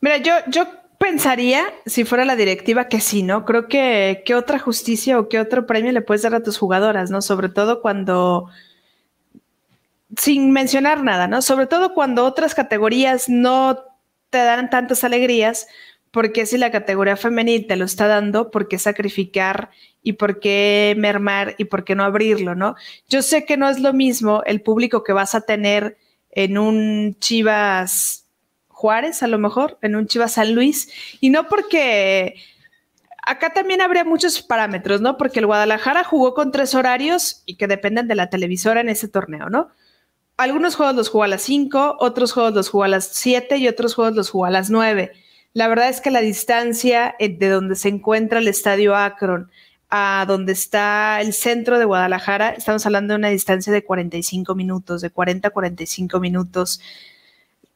[0.00, 0.66] Mira, yo, yo
[0.98, 3.44] pensaría, si fuera la directiva, que sí, ¿no?
[3.44, 7.10] Creo que qué otra justicia o qué otro premio le puedes dar a tus jugadoras,
[7.10, 7.22] ¿no?
[7.22, 8.48] Sobre todo cuando,
[10.16, 11.42] sin mencionar nada, ¿no?
[11.42, 13.84] Sobre todo cuando otras categorías no
[14.30, 15.68] te dan tantas alegrías,
[16.10, 19.70] porque si la categoría femenil te lo está dando, ¿por qué sacrificar
[20.02, 22.76] y por qué mermar y por qué no abrirlo, no?
[23.08, 25.98] Yo sé que no es lo mismo el público que vas a tener
[26.30, 28.26] en un Chivas
[28.68, 30.90] Juárez, a lo mejor, en un Chivas San Luis,
[31.20, 32.36] y no porque
[33.22, 35.18] acá también habría muchos parámetros, ¿no?
[35.18, 39.08] Porque el Guadalajara jugó con tres horarios y que dependen de la televisora en ese
[39.08, 39.68] torneo, ¿no?
[40.38, 43.66] Algunos juegos los jugó a las 5, otros juegos los jugó a las 7 y
[43.66, 45.12] otros juegos los jugó a las 9
[45.54, 49.50] la verdad es que la distancia eh, de donde se encuentra el estadio Akron
[49.90, 55.00] a donde está el centro de Guadalajara, estamos hablando de una distancia de 45 minutos,
[55.00, 56.80] de 40 a 45 minutos,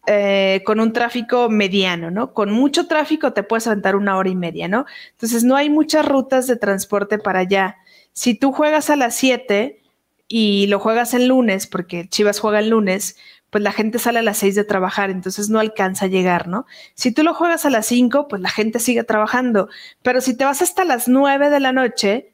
[0.06, 2.34] eh, con un tráfico mediano, ¿no?
[2.34, 4.84] Con mucho tráfico te puedes aventar una hora y media, ¿no?
[5.12, 7.76] Entonces no hay muchas rutas de transporte para allá.
[8.12, 9.80] Si tú juegas a las 7
[10.28, 13.16] y lo juegas el lunes, porque Chivas juega el lunes,
[13.52, 16.64] pues la gente sale a las 6 de trabajar, entonces no alcanza a llegar, ¿no?
[16.94, 19.68] Si tú lo juegas a las 5, pues la gente sigue trabajando,
[20.00, 22.32] pero si te vas hasta las 9 de la noche,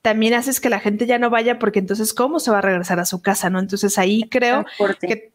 [0.00, 3.00] también haces que la gente ya no vaya porque entonces cómo se va a regresar
[3.00, 3.58] a su casa, ¿no?
[3.58, 4.64] Entonces ahí creo
[5.00, 5.32] que,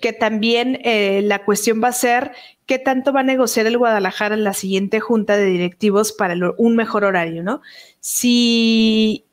[0.00, 2.30] que, también eh, la cuestión va a ser
[2.64, 6.76] qué tanto va a negociar el Guadalajara en la siguiente junta de directivos para un
[6.76, 7.60] mejor horario, ¿no?
[7.98, 9.25] Si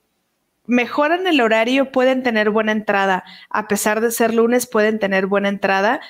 [0.66, 3.24] mejoran el horario, pueden tener buena entrada.
[3.50, 6.02] A pesar de ser lunes, pueden tener buena entrada.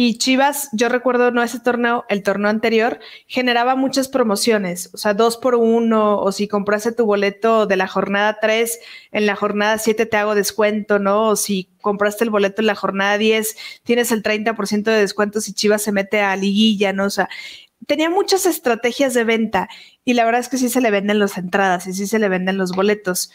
[0.00, 5.12] Y Chivas, yo recuerdo no ese torneo, el torneo anterior, generaba muchas promociones, o sea,
[5.12, 8.78] dos por uno, o si compraste tu boleto de la jornada 3,
[9.10, 11.30] en la jornada 7 te hago descuento, ¿no?
[11.30, 15.52] O si compraste el boleto en la jornada 10, tienes el 30% de descuento si
[15.52, 17.06] Chivas se mete a liguilla, ¿no?
[17.06, 17.28] O sea,
[17.88, 19.68] tenía muchas estrategias de venta
[20.04, 22.28] y la verdad es que sí se le venden las entradas y sí se le
[22.28, 23.32] venden los boletos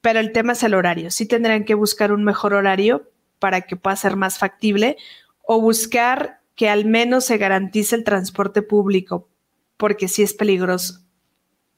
[0.00, 1.10] pero el tema es el horario.
[1.10, 4.96] Sí tendrán que buscar un mejor horario para que pueda ser más factible
[5.42, 9.28] o buscar que al menos se garantice el transporte público,
[9.76, 11.00] porque sí es peligroso.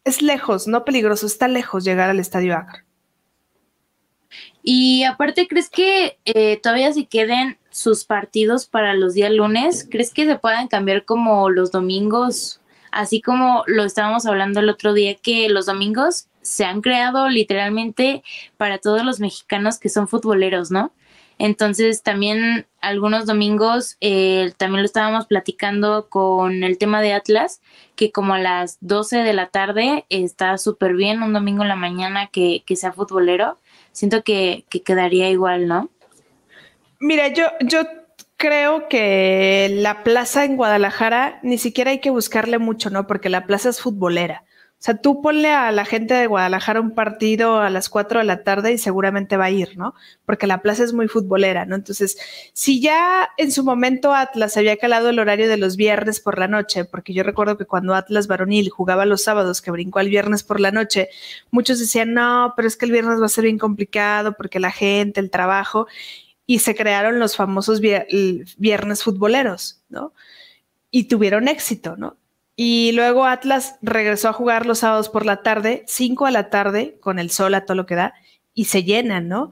[0.04, 2.88] es lejos, no peligroso, está lejos llegar al estadio Akron.
[4.62, 9.86] Y aparte, ¿crees que eh, todavía se queden sus partidos para los días lunes?
[9.90, 12.60] ¿Crees que se puedan cambiar como los domingos?
[12.90, 18.22] Así como lo estábamos hablando el otro día, que los domingos se han creado literalmente
[18.56, 20.92] para todos los mexicanos que son futboleros, ¿no?
[21.40, 27.60] Entonces también algunos domingos, eh, también lo estábamos platicando con el tema de Atlas,
[27.94, 31.76] que como a las 12 de la tarde está súper bien un domingo en la
[31.76, 33.58] mañana que, que sea futbolero
[33.98, 35.90] siento que, quedaría igual, ¿no?
[37.00, 37.82] Mira, yo, yo
[38.36, 43.06] creo que la plaza en Guadalajara ni siquiera hay que buscarle mucho, ¿no?
[43.08, 44.44] Porque la plaza es futbolera.
[44.80, 48.24] O sea, tú ponle a la gente de Guadalajara un partido a las 4 de
[48.24, 49.92] la tarde y seguramente va a ir, ¿no?
[50.24, 51.74] Porque la plaza es muy futbolera, ¿no?
[51.74, 52.16] Entonces,
[52.52, 56.46] si ya en su momento Atlas había calado el horario de los viernes por la
[56.46, 60.44] noche, porque yo recuerdo que cuando Atlas varonil jugaba los sábados, que brincó al viernes
[60.44, 61.08] por la noche,
[61.50, 64.70] muchos decían, no, pero es que el viernes va a ser bien complicado porque la
[64.70, 65.88] gente, el trabajo,
[66.46, 70.12] y se crearon los famosos viernes futboleros, ¿no?
[70.92, 72.16] Y tuvieron éxito, ¿no?
[72.60, 76.98] Y luego Atlas regresó a jugar los sábados por la tarde, 5 a la tarde,
[77.00, 78.14] con el sol a todo lo que da,
[78.52, 79.50] y se llenan, ¿no?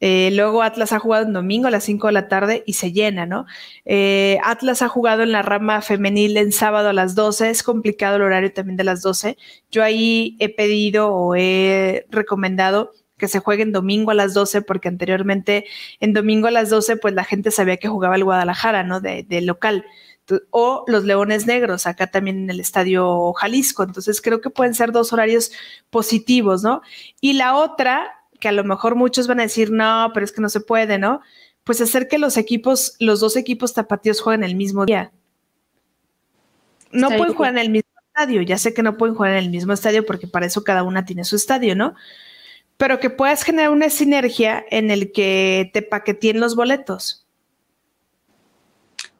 [0.00, 2.92] Eh, luego Atlas ha jugado un domingo a las 5 de la tarde y se
[2.92, 3.46] llena, ¿no?
[3.86, 8.16] Eh, Atlas ha jugado en la rama femenil en sábado a las 12, es complicado
[8.16, 9.38] el horario también de las 12.
[9.70, 14.60] Yo ahí he pedido o he recomendado que se juegue en domingo a las 12,
[14.60, 15.64] porque anteriormente
[16.00, 19.00] en domingo a las 12, pues la gente sabía que jugaba el Guadalajara, ¿no?
[19.00, 19.86] De, de local
[20.50, 23.82] o los Leones Negros, acá también en el Estadio Jalisco.
[23.82, 25.52] Entonces creo que pueden ser dos horarios
[25.90, 26.82] positivos, ¿no?
[27.20, 30.40] Y la otra, que a lo mejor muchos van a decir, no, pero es que
[30.40, 31.20] no se puede, ¿no?
[31.64, 35.12] Pues hacer que los equipos, los dos equipos tapatíos jueguen el mismo día.
[36.90, 39.50] No pueden jugar en el mismo estadio, ya sé que no pueden jugar en el
[39.50, 41.94] mismo estadio porque para eso cada una tiene su estadio, ¿no?
[42.76, 47.21] Pero que puedas generar una sinergia en el que te paqueteen los boletos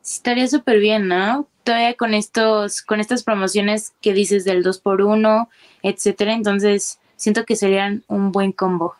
[0.03, 1.48] estaría súper bien, ¿no?
[1.64, 5.48] Todavía con estos, con estas promociones que dices del 2 por 1
[5.82, 8.94] etcétera, entonces siento que serían un buen combo.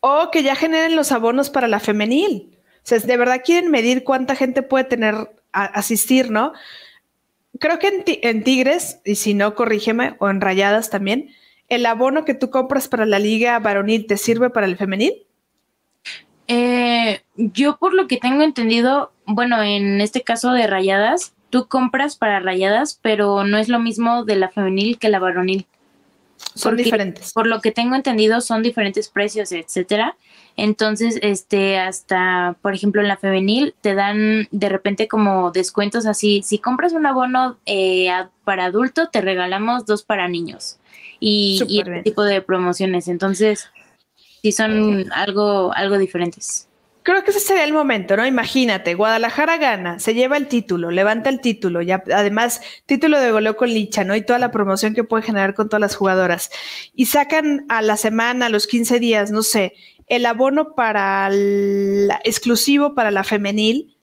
[0.00, 2.48] O que ya generen los abonos para la femenil.
[2.76, 5.14] O sea, de verdad quieren medir cuánta gente puede tener
[5.52, 6.52] asistir, ¿no?
[7.58, 11.30] Creo que en, en, Tigres, y si no, corrígeme, o en Rayadas también,
[11.68, 15.26] ¿el abono que tú compras para la liga varonil te sirve para el femenil?
[16.46, 22.16] Eh, yo por lo que tengo entendido, bueno, en este caso de rayadas, tú compras
[22.16, 25.66] para rayadas, pero no es lo mismo de la femenil que la varonil.
[26.54, 27.32] Son diferentes.
[27.32, 30.16] Por lo que tengo entendido, son diferentes precios, etcétera.
[30.56, 36.42] Entonces, este, hasta, por ejemplo, en la femenil te dan de repente como descuentos así.
[36.44, 38.10] Si compras un abono eh,
[38.44, 40.78] para adulto, te regalamos dos para niños.
[41.20, 43.08] Y, y este tipo de promociones.
[43.08, 43.68] Entonces,
[44.42, 46.67] sí son algo, algo diferentes.
[47.08, 48.26] Creo que ese sería el momento, ¿no?
[48.26, 53.56] Imagínate, Guadalajara gana, se lleva el título, levanta el título, ya además título de goleo
[53.56, 54.14] con Licha, ¿no?
[54.14, 56.50] Y toda la promoción que puede generar con todas las jugadoras.
[56.94, 59.72] Y sacan a la semana, a los 15 días, no sé,
[60.06, 63.96] el abono para el exclusivo para la femenil,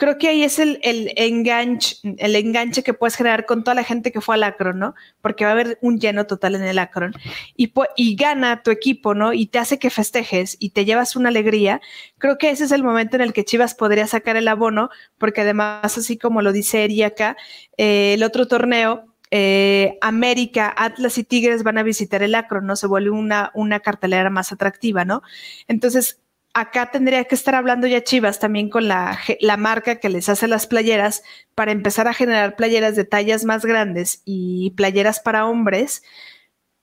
[0.00, 4.10] creo que ahí es el, enganche, el enganche que puedes generar con toda la gente
[4.10, 4.94] que fue al Acron, ¿no?
[5.20, 7.12] Porque va a haber un lleno total en el Acron
[7.54, 7.70] y,
[8.16, 9.34] gana tu equipo, ¿no?
[9.34, 11.82] Y te hace que festejes y te llevas una alegría.
[12.16, 14.88] Creo que ese es el momento en el que Chivas podría sacar el abono,
[15.18, 21.24] porque además, así como lo dice Eri eh, el otro torneo eh, América, Atlas y
[21.24, 22.74] Tigres van a visitar el Acron, ¿no?
[22.74, 25.22] Se vuelve una cartelera más atractiva, ¿no?
[25.68, 26.20] Entonces,
[26.54, 29.18] acá tendría que estar hablando ya Chivas también con la,
[29.58, 31.22] marca que les hace las playeras
[31.54, 36.02] para empezar a generar playeras de tallas más grandes y playeras para hombres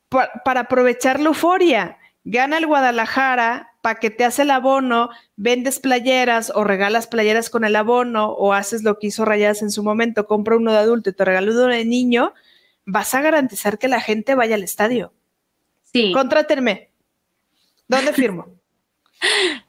[0.09, 1.97] para aprovechar la euforia.
[2.23, 8.53] Gana el Guadalajara, paqueteas el abono, vendes playeras o regalas playeras con el abono o
[8.53, 11.51] haces lo que hizo Rayas en su momento, compra uno de adulto y te regalo
[11.51, 12.33] uno de niño,
[12.85, 15.13] vas a garantizar que la gente vaya al estadio.
[15.83, 16.11] Sí.
[16.13, 16.89] Contrátenme.
[17.87, 18.56] ¿Dónde firmo?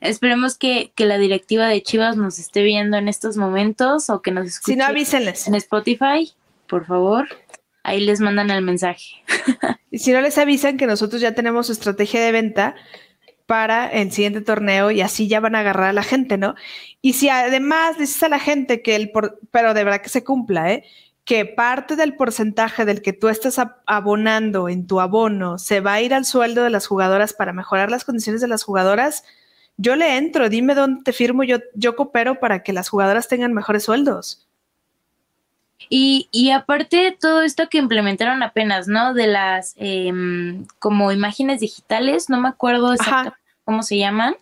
[0.01, 4.47] Esperemos que, la directiva de Chivas nos esté viendo en estos momentos o que nos
[4.47, 4.73] escuche.
[4.73, 5.49] Si no, avísenles.
[5.49, 6.33] En Spotify,
[6.67, 7.29] por favor.
[7.83, 9.25] Ahí les mandan el mensaje.
[9.91, 12.75] y si no les avisan que nosotros ya tenemos estrategia de venta
[13.47, 16.55] para el siguiente torneo y así ya van a agarrar a la gente, ¿no?
[17.01, 20.23] Y si además dices a la gente que el, por, pero de verdad que se
[20.23, 20.85] cumpla, ¿eh?
[21.29, 26.01] Que parte del porcentaje del que tú estás abonando en tu abono se va a
[26.01, 29.25] ir al sueldo de las jugadoras para mejorar las condiciones de las jugadoras,
[29.77, 33.53] yo le entro, dime dónde te firmo, yo, yo coopero para que las jugadoras tengan
[33.53, 34.49] mejores sueldos.
[35.91, 39.13] Y, y aparte todo esto que implementaron apenas, ¿no?
[39.13, 44.35] De las em, como imágenes digitales, no me acuerdo exactamente cómo se llaman,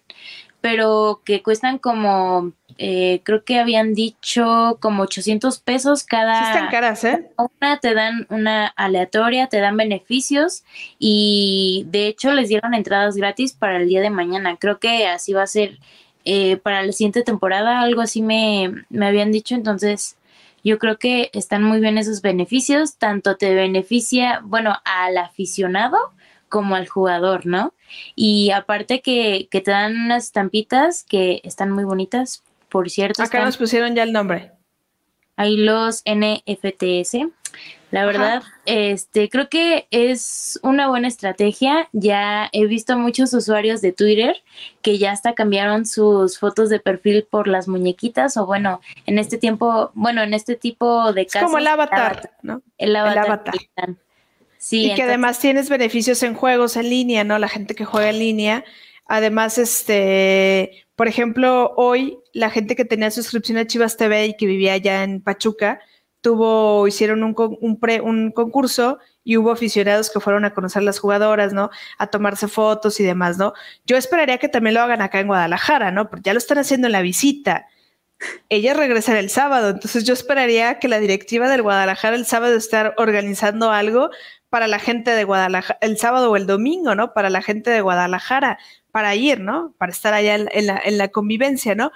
[0.67, 6.41] pero que cuestan como, eh, creo que habían dicho como 800 pesos cada.
[6.41, 7.31] Sí están caras, ¿eh?
[7.37, 10.65] Una te dan una aleatoria, te dan beneficios
[10.99, 14.57] y de hecho les dieron entradas gratis para el día de mañana.
[14.57, 15.79] Creo que así va a ser
[16.25, 20.17] eh, para la siguiente temporada, algo así me, me habían dicho, entonces
[20.65, 25.97] yo creo que están muy bien esos beneficios, tanto te beneficia, bueno, al aficionado
[26.57, 27.75] como al jugador, ¿no?
[28.15, 33.23] Y aparte que, que te dan unas estampitas que están muy bonitas, por cierto.
[33.23, 34.53] Acá nos pusieron ya el nombre.
[35.37, 37.29] Hay los NFTS.
[37.91, 41.91] La verdad, este, creo que es una buena estrategia.
[41.93, 44.43] Ya he visto muchos usuarios de Twitter
[44.81, 49.37] que ya hasta cambiaron sus fotos de perfil por las muñequitas o bueno, en este
[49.37, 51.43] tiempo, bueno, en este tipo de casos.
[51.43, 52.63] Es como el avatar, ¿no?
[52.79, 53.43] El avatar.
[54.67, 57.39] Sí, y que además tienes beneficios en juegos en línea, ¿no?
[57.39, 58.65] La gente que juega en línea.
[59.07, 64.47] Además, este, por ejemplo, hoy la gente que tenía suscripción a Chivas TV y que
[64.47, 65.79] vivía allá en Pachuca,
[66.21, 71.53] tuvo, hicieron un, un, un concurso y hubo aficionados que fueron a conocer las jugadoras,
[71.53, 71.71] ¿no?
[71.99, 73.53] A tomarse fotos y demás, ¿no?
[73.85, 76.11] Yo esperaría que también lo hagan acá en Guadalajara, ¿no?
[76.11, 77.69] Porque ya lo están haciendo en la visita.
[78.49, 82.95] Ella regresa el sábado, entonces yo esperaría que la directiva del Guadalajara el sábado estar
[82.97, 84.11] organizando algo
[84.51, 87.13] para la gente de Guadalajara, el sábado o el domingo, ¿no?
[87.13, 88.59] Para la gente de Guadalajara,
[88.91, 89.75] para ir, ¿no?
[89.79, 91.93] Para estar allá en, la, en la, convivencia, ¿no?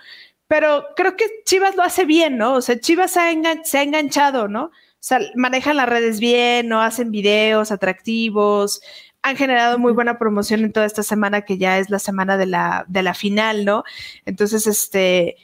[0.46, 2.54] Pero creo que Chivas lo hace bien, ¿no?
[2.54, 4.64] O sea, Chivas se ha, enganchado, ¿no?
[4.64, 6.82] O sea, manejan las redes bien, ¿no?
[6.82, 8.82] Hacen videos atractivos,
[9.22, 12.46] han generado muy buena promoción en toda esta semana que ya es la semana de
[12.46, 13.84] la, de la final, ¿no?
[14.26, 15.36] Entonces, este,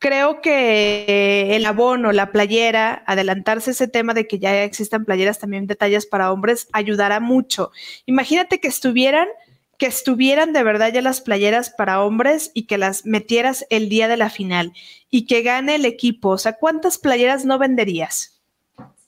[0.00, 5.68] creo que el abono, la playera, adelantarse ese tema de que ya existan playeras también
[5.68, 7.70] de tallas para hombres, ayudará mucho.
[8.06, 9.28] Imagínate que estuvieran,
[9.76, 14.08] que estuvieran de verdad ya las playeras para hombres y que las metieras el día
[14.08, 14.72] de la final
[15.10, 16.30] y que gane el equipo.
[16.30, 18.39] O sea, ¿cuántas playeras no venderías?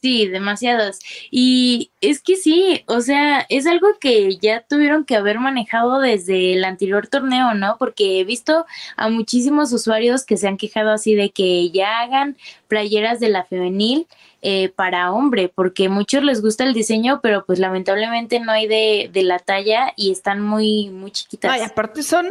[0.03, 0.98] Sí, demasiadas.
[1.30, 6.55] Y es que sí, o sea, es algo que ya tuvieron que haber manejado desde
[6.55, 7.76] el anterior torneo, ¿no?
[7.78, 12.36] Porque he visto a muchísimos usuarios que se han quejado así de que ya hagan
[12.66, 14.09] playeras de la femenil
[14.40, 19.09] eh, para hombre, porque muchos les gusta el diseño, pero pues lamentablemente no hay de,
[19.12, 21.53] de la talla y están muy, muy chiquitas.
[21.53, 22.26] Ay, aparte son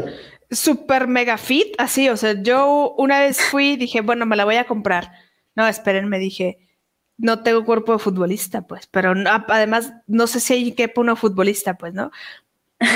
[0.49, 4.43] súper mega fit, así, o sea, yo una vez fui y dije, bueno, me la
[4.43, 5.13] voy a comprar.
[5.55, 6.57] No, esperen, me dije
[7.17, 11.75] no tengo cuerpo de futbolista, pues, pero además no sé si hay que uno futbolista,
[11.77, 12.11] pues, ¿no?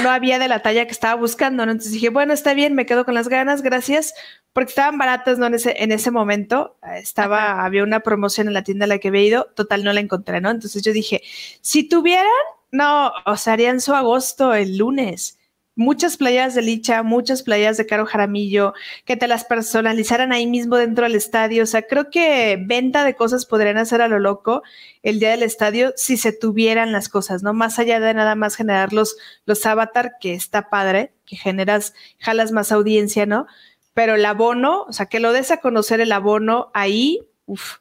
[0.02, 1.72] No había de la talla que estaba buscando, ¿no?
[1.72, 4.16] Entonces dije, bueno, está bien, me quedo con las ganas, gracias,
[4.52, 5.46] porque estaban baratas, ¿no?
[5.46, 9.10] En ese, en ese momento estaba, había una promoción en la tienda a la que
[9.10, 10.50] había ido, total, no la encontré, ¿no?
[10.50, 11.22] Entonces yo dije,
[11.62, 12.26] si tuvieran,
[12.72, 15.38] no, o sea, harían su agosto el lunes
[15.76, 18.74] muchas playas de Licha, muchas playas de Caro Jaramillo,
[19.04, 21.64] que te las personalizaran ahí mismo dentro del estadio.
[21.64, 24.64] O sea, creo que venta de cosas podrían hacer a lo loco
[25.04, 27.54] el día del estadio si se tuvieran las cosas, ¿no?
[27.54, 32.52] Más allá de nada más generar los, los avatar, que está padre, que generas, jalas
[32.52, 33.48] más audiencia, ¿no?
[33.94, 37.78] Pero el abono, o sea, que lo des a conocer el abono ahí, uff,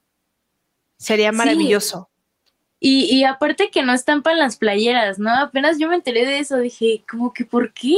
[0.97, 2.09] sería maravilloso.
[2.87, 5.35] Y, y aparte que no estampan las playeras, ¿no?
[5.35, 7.97] Apenas yo me enteré de eso, dije, como que, ¿por qué?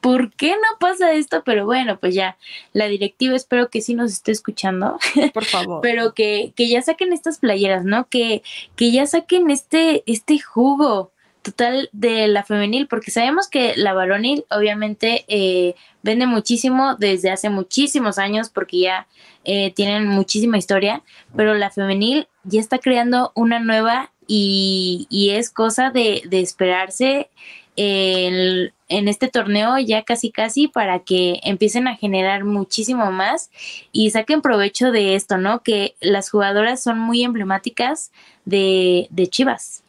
[0.00, 1.44] ¿Por qué no pasa esto?
[1.44, 2.36] Pero bueno, pues ya,
[2.72, 4.98] la directiva espero que sí nos esté escuchando.
[5.32, 5.80] Por favor.
[5.82, 8.08] Pero que, que ya saquen estas playeras, ¿no?
[8.08, 8.42] Que,
[8.74, 11.12] que ya saquen este, este jugo
[11.44, 17.50] total de la femenil, porque sabemos que la varonil obviamente eh, vende muchísimo desde hace
[17.50, 19.06] muchísimos años, porque ya
[19.44, 21.02] eh, tienen muchísima historia,
[21.36, 27.28] pero la femenil ya está creando una nueva y, es cosa de, esperarse
[27.76, 33.50] en, este torneo ya casi casi para que empiecen a generar muchísimo más
[33.92, 35.62] y saquen provecho de esto, ¿no?
[35.62, 38.12] Que las jugadoras son muy emblemáticas
[38.44, 39.82] de, de Chivas.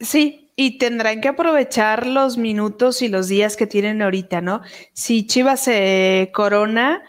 [0.00, 4.62] Sí, y tendrán que aprovechar los minutos y los días que tienen ahorita, ¿no?
[4.92, 7.02] Si Chivas se corona,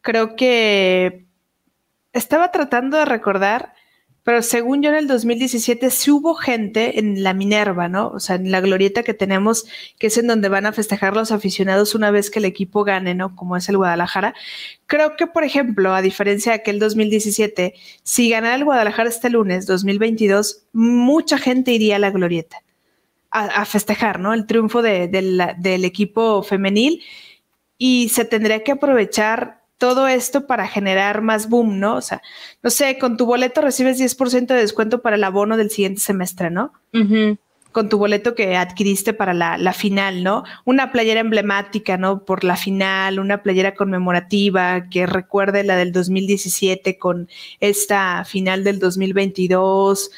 [0.00, 1.26] creo que
[2.12, 3.74] estaba tratando de recordar
[4.28, 8.08] pero según yo en el 2017 sí hubo gente en la Minerva, ¿no?
[8.08, 9.64] O sea, en la glorieta que tenemos,
[9.98, 13.14] que es en donde van a festejar los aficionados una vez que el equipo gane,
[13.14, 13.34] ¿no?
[13.34, 14.34] Como es el Guadalajara.
[14.84, 17.72] Creo que, por ejemplo, a diferencia de aquel 2017,
[18.02, 22.58] si ganara el Guadalajara este lunes, 2022, mucha gente iría a la glorieta
[23.30, 24.34] a, festejar, ¿no?
[24.34, 27.02] El triunfo del equipo femenil
[27.78, 31.96] y se tendría que aprovechar todo esto para generar más boom, ¿no?
[31.96, 32.20] O sea,
[32.62, 36.50] no sé, con tu boleto recibes 10% de descuento para el abono del siguiente semestre,
[36.50, 36.72] ¿no?
[37.70, 40.42] Con tu boleto que adquiriste para la, la, final, ¿no?
[40.64, 42.24] Una playera emblemática, ¿no?
[42.24, 47.28] Por la final, una playera conmemorativa que recuerde la del 2017 con
[47.60, 50.10] esta final del 2022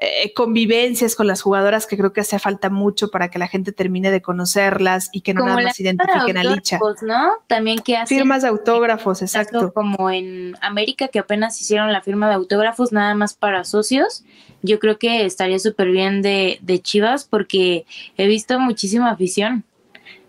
[0.00, 3.72] eh, convivencias con las jugadoras que creo que hace falta mucho para que la gente
[3.72, 6.78] termine de conocerlas y que no nada más identifiquen a Licha.
[7.02, 7.32] ¿no?
[7.48, 9.72] También que hacen firmas de autógrafos, exacto.
[9.72, 14.24] Como en América que apenas hicieron la firma de autógrafos nada más para socios.
[14.62, 17.84] Yo creo que estaría súper bien de, de Chivas porque
[18.16, 19.64] he visto muchísima afición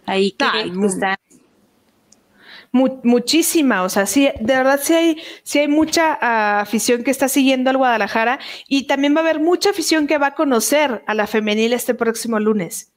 [0.08, 0.46] ahí que
[2.72, 7.12] está muchísima, o sea, sí, de verdad sí hay, sí hay mucha ah, afición que
[7.12, 11.04] está siguiendo al Guadalajara y también va a haber mucha afición que va a conocer
[11.08, 12.92] a la femenil este próximo lunes.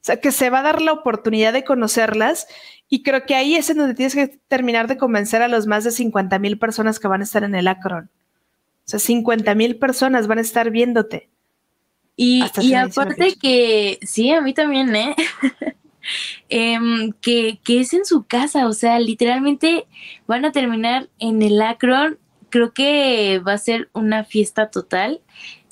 [0.00, 2.46] O sea, que se va a dar la oportunidad de conocerlas
[2.88, 5.84] y creo que ahí es en donde tienes que terminar de convencer a los más
[5.84, 8.04] de 50 mil personas que van a estar en el Akron.
[8.04, 11.28] O sea, 50 mil personas van a estar viéndote.
[12.16, 15.14] Y, y aparte que, sí, a mí también, ¿eh?
[16.48, 19.86] Em, que, es en su casa, o sea, literalmente
[20.26, 22.18] van a terminar en el Akron.
[22.50, 25.20] Creo que va a ser una fiesta total.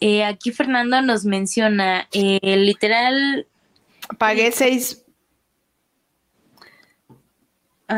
[0.00, 3.46] Eh, aquí Fernando nos menciona, eh, literal...
[4.18, 5.02] Pagué seis...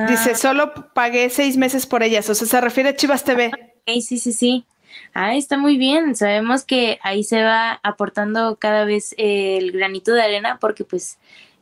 [0.06, 0.34] Dice, ah.
[0.34, 3.50] solo pagué seis meses por ellas, o sea, se refiere a Chivas TV.
[3.86, 4.66] sí, sí, sí.
[5.14, 6.14] Ah, está muy bien.
[6.14, 11.18] Sabemos que ahí se va aportando cada vez el granito de arena porque pues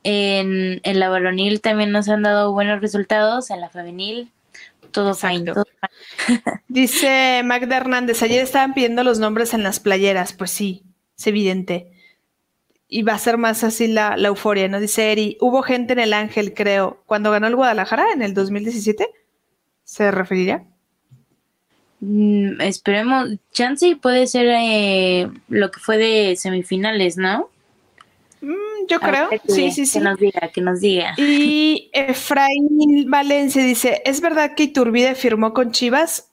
[0.07, 4.31] en, la varonil también nos han dado buenos resultados, en la femenil
[4.93, 5.53] todo fine.
[6.69, 10.85] Dice Magda Hernández, ayer estaban pidiendo los nombres en las playeras, pues sí,
[11.19, 11.93] es evidente.
[12.89, 14.81] Y va a ser más así la, euforia, ¿no?
[14.81, 19.07] Dice Eri, hubo gente en el Ángel, creo, cuando ganó el Guadalajara en el 2017,
[19.85, 20.65] ¿se referiría?
[22.01, 27.51] Mm, esperemos, chance puede ser eh, lo que fue de semifinales, ¿no?
[28.89, 29.99] Yo creo, sí, sí, sí.
[29.99, 31.15] Que nos diga, que nos diga.
[31.17, 36.31] Y Efraín Valencia dice, ¿es verdad que Iturbide firmó con Chivas?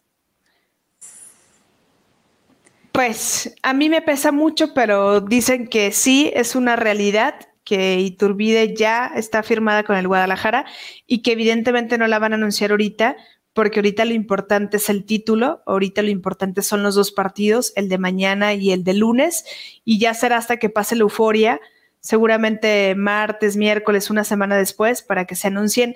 [2.91, 8.75] Pues a mí me pesa mucho, pero dicen que sí, es una realidad que Iturbide
[8.75, 10.65] ya está firmada con el Guadalajara
[11.07, 13.15] y que evidentemente no la van a anunciar ahorita,
[13.53, 17.89] porque ahorita lo importante es el título, ahorita lo importante son los dos partidos, el
[17.89, 19.45] de mañana y el de lunes,
[19.83, 21.59] y ya será hasta que pase la euforia
[22.03, 25.95] seguramente martes, miércoles, una semana después, para que se anuncien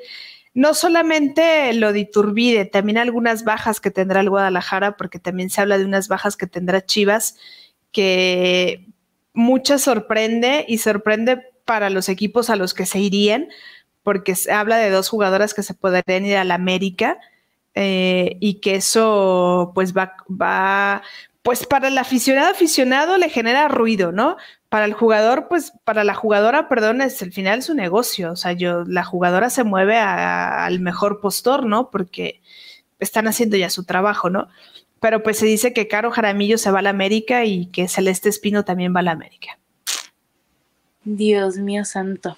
[0.54, 5.62] no solamente lo de Iturbide, también algunas bajas que tendrá el Guadalajara, porque también se
[5.62, 7.38] habla de unas bajas que tendrá Chivas,
[7.92, 8.88] que
[9.34, 13.50] muchas sorprende y sorprende para los equipos a los que se irían,
[14.02, 17.20] porque se habla de dos jugadoras que se podrían ir a la América.
[17.76, 21.04] Eh, y que eso pues va, va,
[21.48, 24.36] pues para el aficionado aficionado le genera ruido, ¿no?
[24.68, 28.34] para el jugador, pues para la jugadora, perdón, es el final su negocio.
[28.34, 31.90] O sea, yo, la jugadora se mueve al mejor postor, ¿no?
[31.90, 32.42] Porque
[33.00, 34.50] están haciendo ya su trabajo, ¿no?
[35.00, 38.28] Pero pues se dice que Caro Jaramillo se va a la América y que Celeste
[38.28, 39.58] Espino también va a la América.
[41.06, 42.38] Dios mío santo.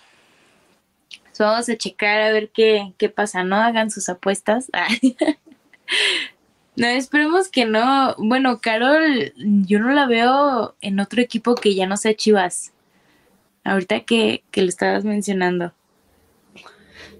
[1.40, 3.56] vamos a checar a ver qué, qué pasa, ¿no?
[3.56, 4.70] Hagan sus apuestas.
[6.80, 8.16] No, esperemos que no.
[8.18, 12.72] Bueno, Carol, yo no la veo en otro equipo que ya no sea Chivas.
[13.66, 15.74] Ahorita que, que lo estabas mencionando.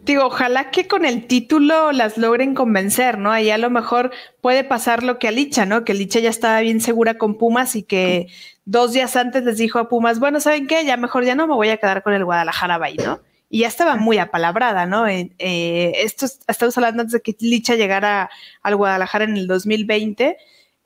[0.04, 3.34] Digo, ojalá que con el título las logren convencer, ¿no?
[3.34, 5.84] Ahí a lo mejor puede pasar lo que a Licha, ¿no?
[5.84, 8.28] Que Licha ya estaba bien segura con Pumas y que
[8.64, 10.86] dos días antes les dijo a Pumas, bueno, ¿saben qué?
[10.86, 13.20] Ya mejor ya no me voy a quedar con el Guadalajara Bay, ¿no?
[13.50, 15.08] Y ya estaba muy apalabrada, ¿no?
[15.08, 18.30] Eh, esto estamos hablando antes de que Licha llegara
[18.62, 20.38] al Guadalajara en el 2020.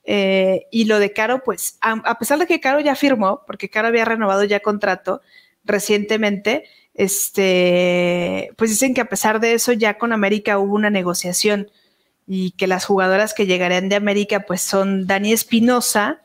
[0.06, 3.90] Eh, y lo de Caro, pues, a, pesar de que Caro ya firmó, porque Caro
[3.90, 5.22] había renovado ya contrato
[5.66, 11.70] recientemente, este, pues dicen que a pesar de eso, ya con América hubo una negociación
[12.28, 16.22] y que las jugadoras que llegarían de América, pues son Dani Espinosa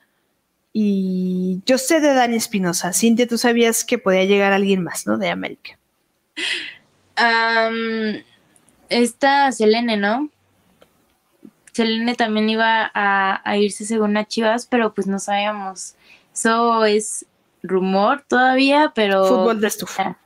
[0.72, 2.92] y yo sé de Dani Espinosa.
[2.92, 5.18] Cintia, tú sabías que podía llegar alguien más, ¿no?
[5.18, 5.77] De América.
[7.19, 8.23] Um,
[8.89, 10.31] esta Selene, ¿no?
[11.73, 15.94] Selene también iba a, irse según a Chivas, pero pues no sabíamos.
[16.32, 17.27] Eso es
[17.62, 19.24] rumor todavía, pero.
[19.27, 20.19] Fútbol de estufa.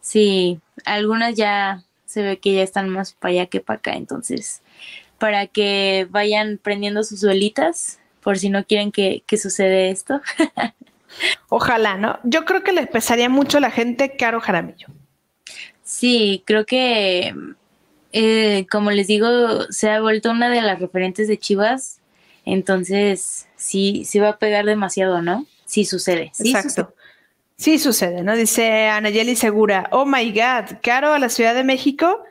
[0.00, 4.62] Sí, algunas ya se ve que ya están más para allá que para acá, entonces,
[5.18, 10.20] para que vayan prendiendo sus velitas, por si no quieren que, que sucede esto.
[11.48, 12.18] Ojalá, ¿no?
[12.24, 14.88] Yo creo que le pesaría mucho a la gente Caro Jaramillo.
[15.90, 17.34] Sí, creo que
[18.12, 21.98] eh, como les digo, se ha vuelto una de las referentes de Chivas,
[22.44, 25.46] entonces sí, sí va a pegar demasiado, ¿no?
[25.66, 26.30] Sí sucede.
[26.32, 26.94] Sí Exacto.
[27.56, 28.36] Sí sucede, ¿no?
[28.36, 32.22] Dice Anayeli Segura, oh my God, caro a la Ciudad de México.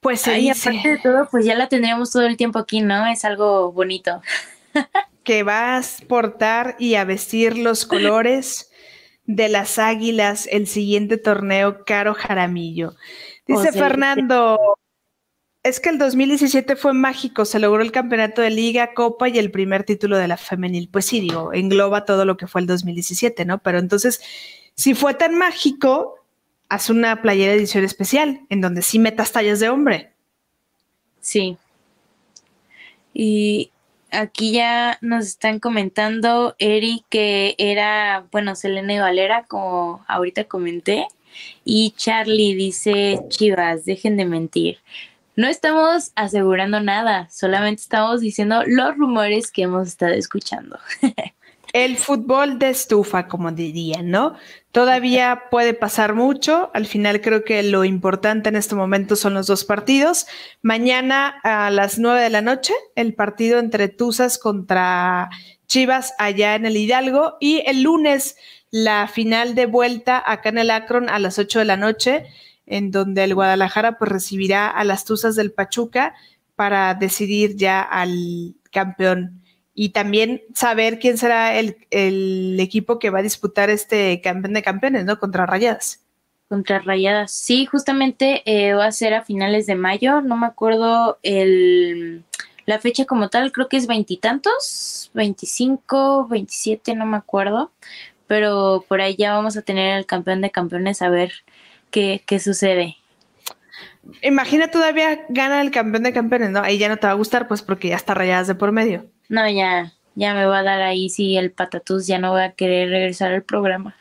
[0.00, 3.06] Pues ahí aparte de todo, pues ya la tendríamos todo el tiempo aquí, ¿no?
[3.06, 4.20] Es algo bonito.
[5.22, 8.66] que vas a portar y a vestir los colores
[9.24, 12.94] de las águilas el siguiente torneo, Caro Jaramillo.
[13.46, 14.58] Dice Fernando,
[15.62, 19.50] es que el 2017 fue mágico, se logró el campeonato de liga, copa y el
[19.50, 20.88] primer título de la femenil.
[20.88, 23.58] Pues sí, digo, engloba todo lo que fue el 2017, ¿no?
[23.58, 24.22] Pero entonces,
[24.74, 26.16] si fue tan mágico,
[26.68, 30.12] haz una playera edición especial, en donde sí metas tallas de hombre.
[31.20, 31.58] Sí.
[33.12, 33.70] Y
[34.12, 41.06] aquí ya nos están comentando, Eri, que era, bueno, Selene Valera, como ahorita comenté.
[41.64, 44.78] Y Charlie dice, Chivas, dejen de mentir.
[45.36, 50.78] No estamos asegurando nada, solamente estamos diciendo los rumores que hemos estado escuchando.
[51.72, 54.34] El fútbol de estufa, como dirían, ¿no?
[54.72, 56.70] Todavía puede pasar mucho.
[56.74, 60.26] Al final creo que lo importante en este momento son los dos partidos.
[60.62, 65.30] Mañana a las nueve de la noche, el partido entre Tuzas contra
[65.66, 67.36] Chivas allá en el Hidalgo.
[67.40, 68.36] Y el lunes
[68.70, 72.26] la final de vuelta acá en el Akron a las 8 de la noche,
[72.66, 76.14] en donde el Guadalajara pues recibirá a las Tuzas del Pachuca
[76.54, 79.39] para decidir ya al campeón
[79.74, 81.76] y también saber quién será el,
[82.60, 85.18] equipo que va a disputar este campeón de campeones, ¿no?
[85.18, 86.04] Contra Rayadas.
[86.48, 91.18] Contra Rayadas, sí, justamente eh, va a ser a finales de mayo, no me acuerdo
[91.22, 92.24] el,
[92.66, 97.70] la fecha como tal, creo que es veintitantos, veinticinco, veintisiete, no me acuerdo,
[98.26, 101.32] pero por ahí ya vamos a tener al campeón de campeones a ver
[101.90, 102.96] qué, qué sucede.
[104.22, 106.60] Imagina todavía gana el campeón de campeones, ¿no?
[106.60, 109.06] Ahí ya no te va a gustar, pues porque ya está rayadas de por medio.
[109.30, 112.52] No, ya, ya me va a dar ahí sí el patatús, ya no voy a
[112.52, 113.96] querer regresar al programa.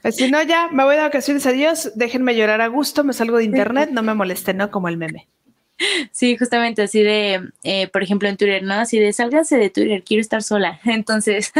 [0.00, 3.36] Pues si no, ya me voy de vacaciones, adiós, déjenme llorar a gusto, me salgo
[3.36, 4.70] de internet, no me molesten, ¿no?
[4.70, 5.28] Como el meme.
[6.12, 8.74] Sí, justamente así de, eh, por ejemplo, en Twitter, ¿no?
[8.74, 10.80] Así de, sálganse de Twitter, quiero estar sola.
[10.86, 11.52] Entonces,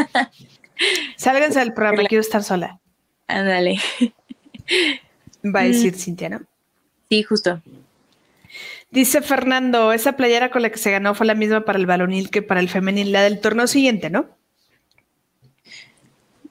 [1.16, 2.80] Sálganse del programa, quiero estar sola.
[3.26, 3.78] Ándale.
[5.44, 5.96] Va a decir mm.
[5.96, 6.42] Cintia, ¿no?
[7.08, 7.60] Sí, justo.
[8.90, 12.30] Dice Fernando, esa playera con la que se ganó fue la misma para el balonil
[12.30, 14.28] que para el femenil, la del torneo siguiente, ¿no?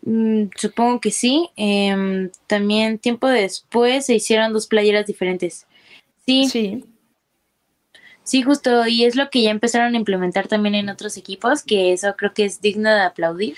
[0.04, 1.50] Mm, supongo que sí.
[1.56, 5.66] Em, también tiempo después se hicieron dos playeras diferentes.
[6.26, 6.48] Sí.
[6.50, 6.86] Sí.
[8.24, 11.94] Sí, justo, y es lo que ya empezaron a implementar también en otros equipos, que
[11.94, 13.56] eso creo que es digno de aplaudir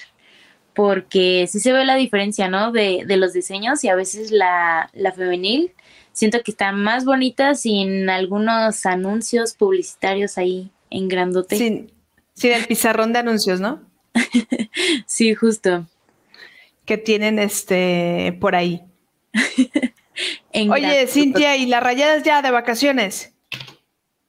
[0.79, 2.71] porque sí se ve la diferencia, ¿no?
[2.71, 5.73] De, los diseños y a veces la, femenil
[6.13, 11.57] siento que está más bonita sin algunos anuncios publicitarios ahí en grandote.
[11.57, 11.91] Sin,
[12.33, 13.81] sin el pizarrón de anuncios, ¿no?
[15.05, 15.87] sí, justo.
[16.85, 18.81] Que tienen este por ahí.
[20.71, 23.33] Oye, Cintia, ¿y las rayadas ya de vacaciones?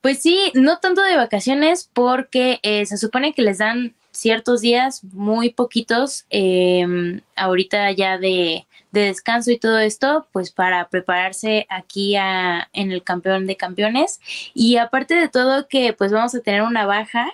[0.00, 5.04] Pues sí, no tanto de vacaciones porque eh, se supone que les dan ciertos días,
[5.04, 12.92] muy poquitos, em, ahorita ya de, descanso y todo esto, pues para prepararse aquí en
[12.92, 14.20] el campeón de campeones.
[14.52, 17.32] Y aparte de todo que pues vamos a tener una baja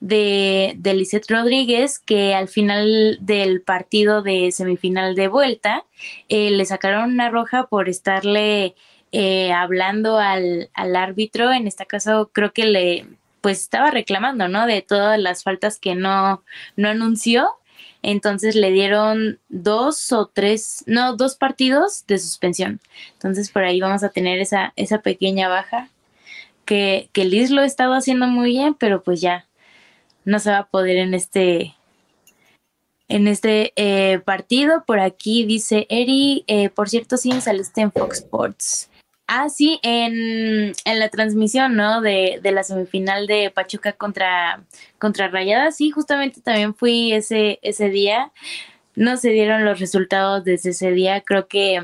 [0.00, 5.84] de, de Lisette Rodríguez, que al final del partido de semifinal de vuelta,
[6.28, 8.74] eh, le sacaron una roja por estarle...
[9.14, 13.06] Eh, hablando al, al árbitro, en este caso creo que le
[13.42, 14.66] pues estaba reclamando, ¿no?
[14.66, 16.42] De todas las faltas que no,
[16.76, 17.50] no anunció.
[18.00, 22.80] Entonces le dieron dos o tres, no, dos partidos de suspensión.
[23.12, 25.90] Entonces por ahí vamos a tener esa, esa pequeña baja
[26.64, 29.46] que, que Liz lo ha estado haciendo muy bien, pero pues ya
[30.24, 31.74] no se va a poder en este,
[33.08, 34.84] en este eh, partido.
[34.84, 38.88] Por aquí dice Eri, eh, por cierto, sí saliste en Fox Sports.
[39.26, 42.00] Ah, sí, en, la transmisión, ¿no?
[42.00, 44.62] De, la semifinal de Pachuca contra,
[44.98, 48.32] contra Rayadas, sí, justamente también fui ese, ese día.
[48.94, 51.82] No se dieron los resultados desde ese día, creo que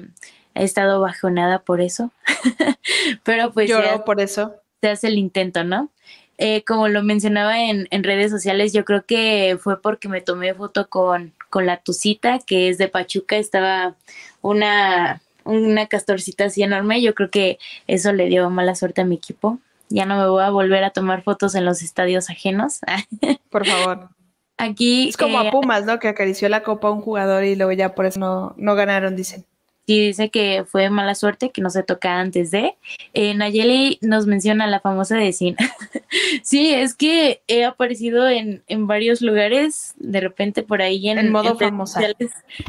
[0.54, 2.10] he estado bajonada por eso.
[3.24, 3.68] Pero pues...
[3.68, 4.54] Lloró por eso.
[4.82, 5.90] Se hace el intento, ¿no?
[6.36, 10.54] Eh, como lo mencionaba en, en, redes sociales, yo creo que fue porque me tomé
[10.54, 13.96] foto con, con la Tucita, que es de Pachuca, estaba
[14.40, 19.16] una una castorcita así enorme, yo creo que eso le dio mala suerte a mi
[19.16, 19.58] equipo.
[19.88, 22.80] Ya no me voy a volver a tomar fotos en los estadios ajenos.
[23.50, 24.10] Por favor.
[24.58, 25.08] Aquí.
[25.08, 25.98] Es como a eh, Pumas, ¿no?
[25.98, 29.14] Que acarició la copa a un jugador y luego ya por eso no, no ganaron,
[29.14, 29.44] dicen.
[29.86, 32.74] Sí, dice que fue mala suerte que no se toca antes de.
[33.14, 35.56] Eh, Nayeli nos menciona la famosa de Sin.
[36.42, 41.32] sí, es que he aparecido en, en, varios lugares, de repente por ahí en, en
[41.32, 42.02] modo famosa.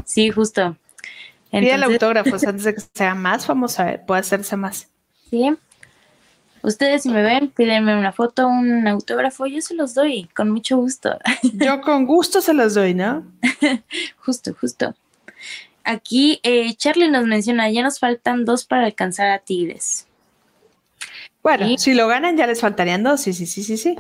[0.05, 0.77] Sí, justo.
[1.51, 4.87] Entonces, el autógrafo antes de que sea más famosa, eh, puede hacerse más.
[5.29, 5.55] Sí.
[6.61, 10.77] Ustedes si me ven, pídenme una foto, un autógrafo, yo se los doy, con mucho
[10.77, 11.17] gusto.
[11.53, 13.25] Yo con gusto se los doy, ¿no?
[14.17, 14.93] justo, justo.
[15.85, 20.05] Aquí eh, Charlie nos menciona, ya nos faltan dos para alcanzar a Tigres.
[21.41, 23.95] Bueno, si lo ganan ya les faltarían dos, sí, sí, sí, sí, sí.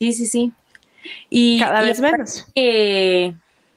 [0.00, 0.52] Sí, sí, sí.
[1.30, 2.46] Y, Cada vez menos.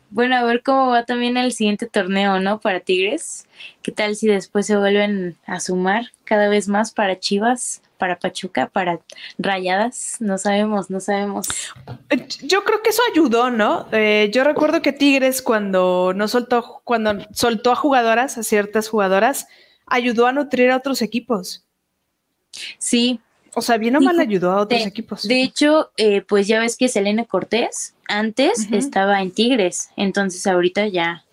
[0.10, 2.60] Bueno, a ver cómo va también el siguiente torneo, ¿no?
[2.60, 3.48] Para Tigres.
[3.82, 7.82] ¿Qué tal si después se vuelven a sumar cada vez más para Chivas?
[7.98, 9.00] para Pachuca, para
[9.38, 11.48] Rayadas, no sabemos, no sabemos.
[12.44, 13.88] Yo creo que eso ayudó, ¿no?
[13.92, 19.48] Eh, yo recuerdo que Tigres cuando no soltó, cuando soltó a jugadoras, a ciertas jugadoras,
[19.86, 21.66] ayudó a nutrir a otros equipos.
[22.78, 23.20] Sí.
[23.54, 25.28] O sea, bien o mal ayudó a otros equipos.
[25.28, 30.88] De hecho, eh, pues ya ves que Selene Cortés antes estaba en Tigres, entonces ahorita
[30.88, 31.26] ya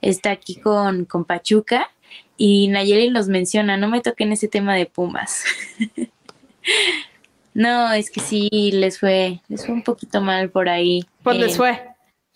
[0.00, 1.90] está aquí con, con Pachuca
[2.36, 5.44] y Nayeli nos menciona, no me toquen ese tema de Pumas.
[7.54, 11.04] no, es que sí, les fue, les fue un poquito mal por ahí.
[11.22, 11.80] Pues les fue.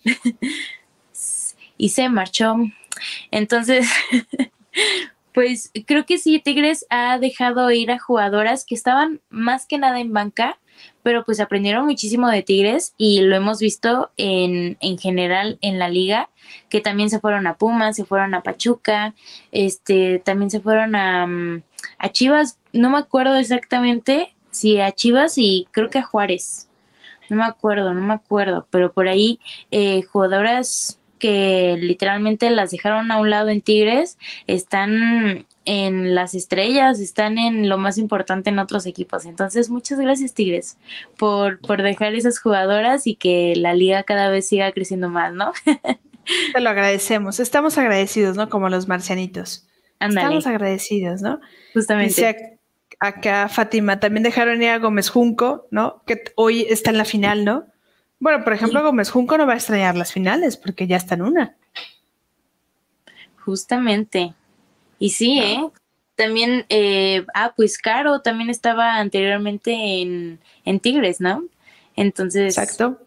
[1.77, 2.55] y se marchó.
[3.31, 3.87] Entonces,
[5.37, 9.99] pues creo que sí, Tigres ha dejado ir a jugadoras que estaban más que nada
[9.99, 10.57] en banca
[11.03, 15.89] pero pues aprendieron muchísimo de Tigres y lo hemos visto en, en general en la
[15.89, 16.31] liga,
[16.69, 19.13] que también se fueron a Pumas, se fueron a Pachuca,
[19.51, 21.61] este, también se fueron a, mm,
[21.99, 26.67] a Chivas, no me acuerdo exactamente si a Chivas y creo que a Juárez,
[27.29, 29.39] no me acuerdo, no me acuerdo, pero por ahí
[29.69, 34.17] eh, jugadoras que literalmente las dejaron a un lado en Tigres
[34.47, 39.25] están en las estrellas, están en lo más importante en otros equipos.
[39.25, 40.77] Entonces, muchas gracias Tigres
[41.17, 45.51] por, por dejar esas jugadoras y que la liga cada vez siga creciendo más, ¿no?
[46.53, 48.49] Te lo agradecemos, estamos agradecidos, ¿no?
[48.49, 49.67] Como los marcianitos.
[49.99, 51.39] Estamos agradecidos, ¿no?
[51.73, 52.09] Justamente.
[52.09, 52.59] Dice
[52.99, 56.03] acá Fátima, también dejaron ir a Gómez Junco, ¿no?
[56.05, 57.65] Que hoy está en la final, ¿no?
[58.19, 61.21] Bueno, por ejemplo, Gómez Junco no va a extrañar las finales porque ya está en
[61.21, 61.55] una.
[63.45, 64.33] Justamente.
[64.99, 65.69] Y sí, ¿eh?
[66.15, 69.71] También, eh, ah, pues Caro también estaba anteriormente
[70.01, 71.43] en, en Tigres, ¿no?
[71.95, 72.57] Entonces.
[72.57, 72.99] Exacto.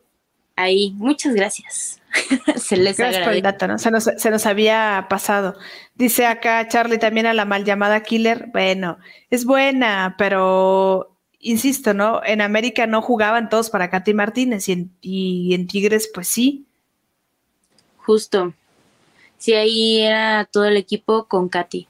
[0.54, 2.00] Ahí, muchas gracias.
[2.56, 3.78] se les Gracias por el dato, ¿no?
[3.78, 5.56] Se nos, se nos había pasado.
[5.94, 8.48] Dice acá Charlie también a la mal llamada Killer.
[8.52, 8.98] Bueno,
[9.30, 11.09] es buena, pero
[11.40, 12.22] insisto, ¿no?
[12.24, 16.66] En América no jugaban todos para Katy Martínez y en, y en Tigres, pues sí.
[17.98, 18.54] Justo
[19.40, 21.88] sí ahí era todo el equipo con Katy.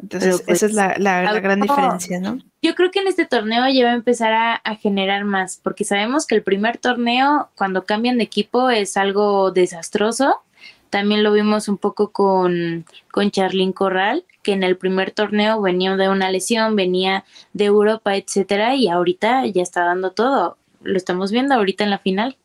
[0.00, 2.38] Entonces, esa es la, pues, gran diferencia, ¿no?
[2.62, 6.26] Yo creo que en este torneo ya va a empezar a, generar más, porque sabemos
[6.26, 10.42] que el primer torneo, cuando cambian de equipo, es algo desastroso.
[10.90, 15.96] También lo vimos un poco con, con Charlín Corral, que en el primer torneo venía
[15.96, 20.56] de una lesión, venía de Europa, etcétera, y ahorita ya está dando todo.
[20.82, 22.36] Lo estamos viendo ahorita en la final.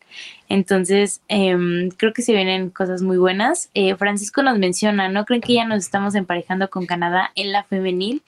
[0.50, 3.70] Entonces, em, creo que se vienen cosas muy buenas.
[3.74, 7.64] Eh, Francisco nos menciona, ¿no creen que ya nos estamos emparejando con Canadá en la
[7.64, 8.22] femenil?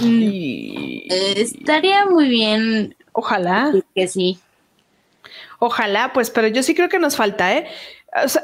[0.00, 1.06] Mm,
[1.36, 2.96] estaría muy bien.
[3.12, 3.72] Ojalá.
[3.94, 4.38] Que sí.
[5.58, 7.66] Ojalá, pues, pero yo sí creo que nos falta, ¿eh?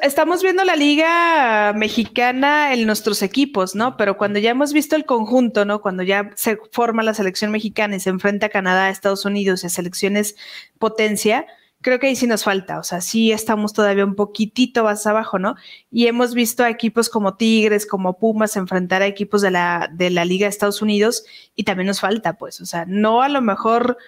[0.03, 3.97] Estamos viendo la liga mexicana en nuestros equipos, ¿no?
[3.97, 5.81] Pero cuando ya hemos visto el conjunto, ¿no?
[5.81, 9.62] Cuando ya se forma la selección mexicana y se enfrenta a Canadá, a Estados Unidos
[9.62, 10.36] y a selecciones
[10.78, 11.47] potencia,
[11.81, 15.39] creo que ahí sí nos falta, o sea, sí estamos todavía un poquitito más abajo,
[15.39, 15.57] ¿no?
[15.90, 20.11] Y hemos visto a equipos como Tigres, como Pumas enfrentar a equipos de la, de
[20.11, 21.24] la Liga de Estados Unidos
[21.57, 23.99] y también nos falta, pues, o sea, no a lo mejor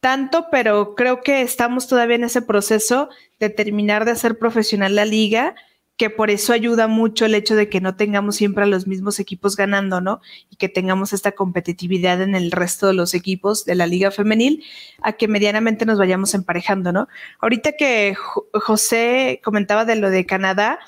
[0.00, 3.08] tanto, pero creo que estamos todavía en ese proceso
[3.38, 5.54] de terminar de hacer profesional la liga
[5.98, 9.18] que por eso ayuda mucho el hecho de que no tengamos siempre a los mismos
[9.18, 10.20] equipos ganando, ¿no?
[10.48, 14.64] Y que tengamos esta competitividad en el resto de los equipos de la liga femenil,
[15.02, 17.08] a que medianamente nos vayamos emparejando, ¿no?
[17.40, 20.78] Ahorita que José comentaba de lo de Canadá,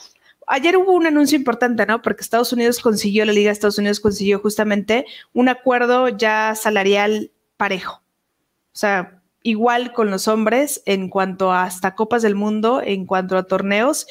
[0.47, 2.03] ayer hubo un anuncio importante, ¿no?
[2.03, 7.32] Porque Estados Unidos consiguió, la Liga de Estados Unidos consiguió justamente un acuerdo ya salarial
[7.57, 7.99] parejo.
[8.81, 13.36] O sea, igual con los hombres en cuanto a hasta Copas del Mundo, en cuanto
[13.36, 14.07] a torneos,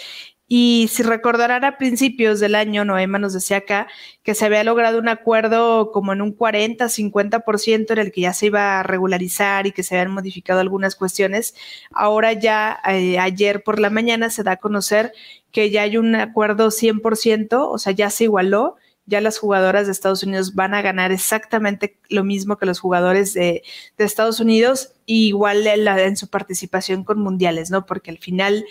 [0.47, 3.87] Y si recordarán a principios del año, Noema nos decía acá
[4.23, 8.33] que se había logrado un acuerdo como en un 40, 50% en el que ya
[8.33, 11.55] se iba a regularizar y que se habían modificado algunas cuestiones.
[11.91, 15.13] Ahora ya eh, ayer por la mañana se da a conocer
[15.51, 18.77] que ya hay un acuerdo 100%, o sea, ya se igualó
[19.09, 23.33] ya las jugadoras de Estados Unidos van a ganar exactamente lo mismo que los jugadores
[23.33, 23.63] de,
[23.97, 27.85] Estados Unidos, igual en, su participación con mundiales, ¿no?
[27.85, 28.65] Porque al final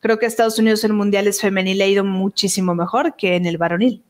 [0.00, 4.02] creo que Estados Unidos en mundiales femenil ha ido muchísimo mejor que en el varonil.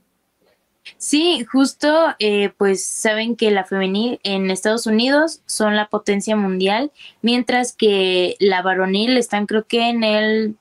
[0.98, 6.92] Sí, justo, eh, pues saben que la femenil en Estados Unidos son la potencia mundial,
[7.22, 10.56] mientras que la varonil están creo que en el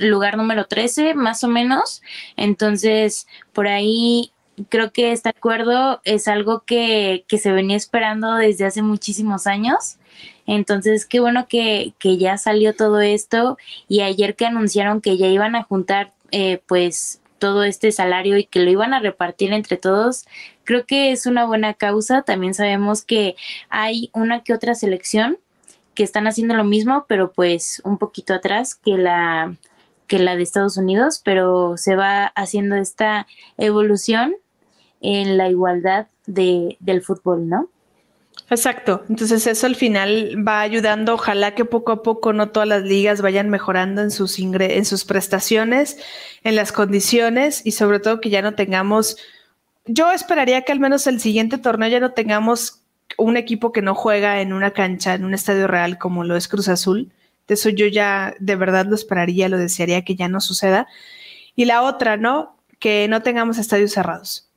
[0.00, 2.02] lugar número 13, más o menos.
[2.36, 4.32] Entonces, por ahí
[4.68, 9.96] creo que este acuerdo es algo que, se venía esperando desde hace muchísimos años.
[10.46, 13.56] Entonces, qué bueno que, ya salió todo esto
[13.88, 18.44] y ayer que anunciaron que ya iban a juntar eh, pues todo este salario y
[18.44, 20.26] que lo iban a repartir entre todos,
[20.64, 22.22] creo que es una buena causa.
[22.22, 23.36] También sabemos que
[23.70, 25.38] hay una que otra selección
[25.94, 29.56] que están haciendo lo mismo, pero pues un poquito atrás que la
[30.06, 33.28] que la de Estados Unidos, pero se va haciendo esta
[33.58, 34.34] evolución
[35.00, 37.68] en la igualdad de, del fútbol, ¿no?
[38.48, 42.82] Exacto, entonces eso al final va ayudando, ojalá que poco a poco no todas las
[42.82, 45.98] ligas vayan mejorando en sus, en sus prestaciones,
[46.42, 49.18] en las condiciones y sobre todo que ya no tengamos,
[49.86, 52.82] yo esperaría que al menos el siguiente torneo ya no tengamos
[53.16, 56.48] un equipo que no juega en una cancha, en un estadio real como lo es
[56.48, 57.12] Cruz Azul,
[57.46, 60.88] de eso yo ya de verdad lo esperaría, lo desearía que ya no suceda.
[61.56, 62.56] Y la otra, ¿no?
[62.78, 64.49] Que no tengamos estadios cerrados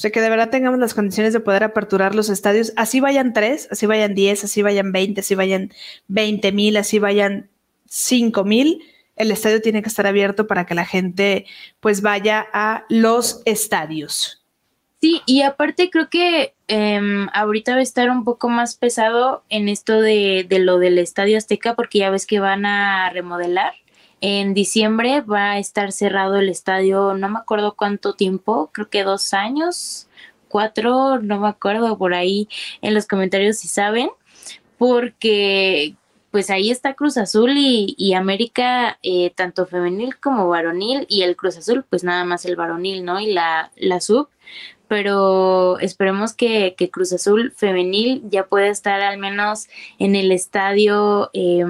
[0.00, 3.34] o sea, que de verdad tengamos las condiciones de poder aperturar los estadios, así vayan
[3.34, 5.74] tres, así vayan diez, así vayan veinte, así vayan
[6.08, 7.50] veinte mil, así vayan
[7.86, 8.82] cinco mil,
[9.16, 11.44] el estadio tiene que estar abierto para que la gente
[11.80, 14.42] pues vaya a los estadios.
[15.02, 19.68] Sí, y aparte creo que em, ahorita va a estar un poco más pesado en
[19.68, 23.74] esto de, de lo del Estadio Azteca porque ya ves que van a remodelar.
[24.20, 29.02] En diciembre va a estar cerrado el estadio, no me acuerdo cuánto tiempo, creo que
[29.02, 30.08] dos años,
[30.48, 32.48] cuatro, no me acuerdo por ahí
[32.82, 34.10] en los comentarios si saben,
[34.76, 35.94] porque
[36.30, 41.56] pues ahí está Cruz Azul y, América, eh, tanto femenil como varonil, y el Cruz
[41.56, 43.20] Azul, pues nada más el varonil, ¿no?
[43.20, 44.28] Y la, la sub,
[44.90, 49.68] pero esperemos que, Cruz Azul femenil ya pueda estar al menos
[50.00, 51.64] en el estadio, eh,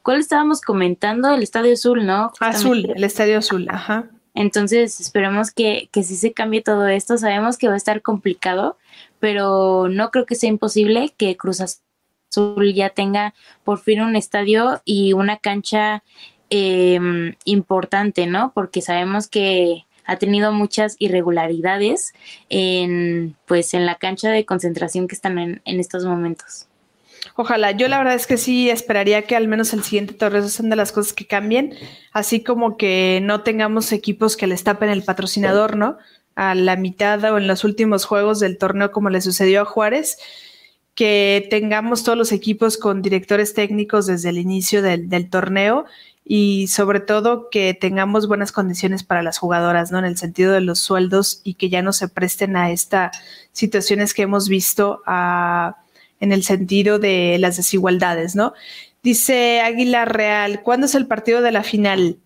[0.00, 1.34] ¿cuál estábamos comentando?
[1.34, 2.32] El estadio azul, ¿no?
[2.40, 4.08] Azul, el estadio azul, ajá.
[4.32, 8.78] Entonces esperemos que, que sí se cambie todo esto, sabemos que va a estar complicado,
[9.20, 13.34] pero no creo que sea imposible que Cruz Azul ya tenga
[13.64, 16.02] por fin un estadio y una cancha
[16.48, 18.52] em, importante, ¿no?
[18.54, 22.12] Porque sabemos que ha tenido muchas irregularidades
[22.48, 26.66] en, pues, en la cancha de concentración que están en, estos momentos.
[27.36, 30.70] Ojalá, yo la verdad es que sí esperaría que al menos el siguiente torneo sean
[30.70, 31.74] de las cosas que cambien,
[32.12, 35.98] así como que no tengamos equipos que les tapen el patrocinador, ¿no?
[36.34, 40.18] A la mitad o en los últimos juegos del torneo como le sucedió a Juárez,
[40.94, 45.86] que tengamos todos los equipos con directores técnicos desde el inicio del, del torneo
[46.24, 49.98] y sobre todo que tengamos buenas condiciones para las jugadoras, ¿no?
[49.98, 53.16] En el sentido de los sueldos y que ya no se presten a estas
[53.52, 55.02] situaciones que hemos visto
[56.20, 58.54] en el sentido de las desigualdades, ¿no?
[59.02, 62.18] Dice Águila Real, ¿cuándo es el partido de la final?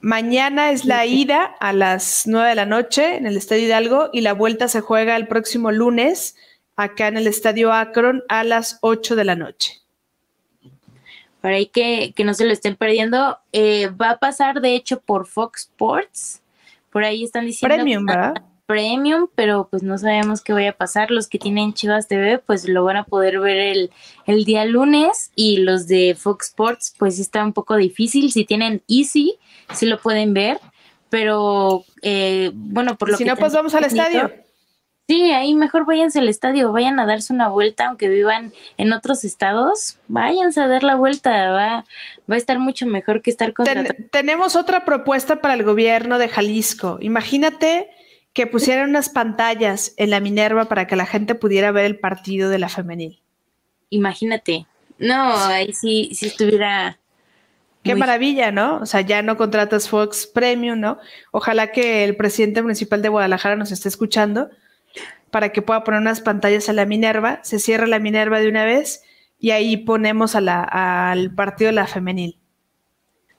[0.00, 4.22] Mañana es la ida a las 9 de la noche en el Estadio Hidalgo y
[4.22, 6.36] la vuelta se juega el próximo lunes
[6.76, 9.87] acá en el Estadio Akron a las 8 de la noche
[11.40, 13.38] para ahí que, no se lo estén perdiendo.
[13.52, 16.42] Eh, va a pasar, de hecho, por Fox Sports.
[16.90, 17.74] Por ahí están diciendo.
[17.74, 18.34] Premium, ¿verdad?
[18.66, 21.10] Premium, pero pues no sabemos qué vaya a pasar.
[21.10, 23.90] Los que tienen Chivas TV, pues lo van a poder ver el,
[24.26, 25.30] el día lunes.
[25.36, 28.32] Y los de Fox Sports, pues está un poco difícil.
[28.32, 29.38] Si tienen Easy,
[29.72, 30.58] sí lo pueden ver.
[31.08, 33.30] Pero eh, bueno, por lo si que.
[33.30, 34.30] Si no, pues vamos al estadio.
[35.08, 39.24] Sí, ahí mejor váyanse al estadio, vayan a darse una vuelta, aunque vivan en otros
[39.24, 41.86] estados, váyanse a dar la vuelta, va,
[42.30, 43.66] va a estar mucho mejor que estar con.
[44.10, 46.98] tenemos otra propuesta para el gobierno de Jalisco.
[47.00, 47.88] Imagínate
[48.34, 52.50] que pusieran unas pantallas en la Minerva para que la gente pudiera ver el partido
[52.50, 53.18] de la femenil.
[53.88, 54.66] Imagínate.
[54.98, 56.98] No, ahí sí, sí estuviera.
[57.82, 58.76] Qué maravilla, ¿no?
[58.82, 60.98] O sea, ya no contratas Fox Premium, ¿no?
[61.30, 64.50] Ojalá que el presidente municipal de Guadalajara nos esté escuchando
[65.30, 68.64] para que pueda poner unas pantallas a la Minerva, se cierra la Minerva de una
[68.64, 69.02] vez
[69.38, 72.38] y ahí ponemos a la, al partido de la femenil.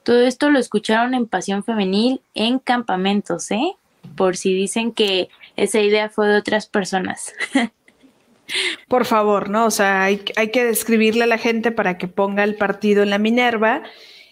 [0.03, 3.75] Todo esto lo escucharon en Pasión Femenil en campamentos, ¿eh?
[4.15, 7.33] Por si dicen que esa idea fue de otras personas.
[8.87, 9.65] Por favor, ¿no?
[9.65, 13.09] O sea, hay, hay que describirle a la gente para que ponga el partido en
[13.09, 13.83] la Minerva.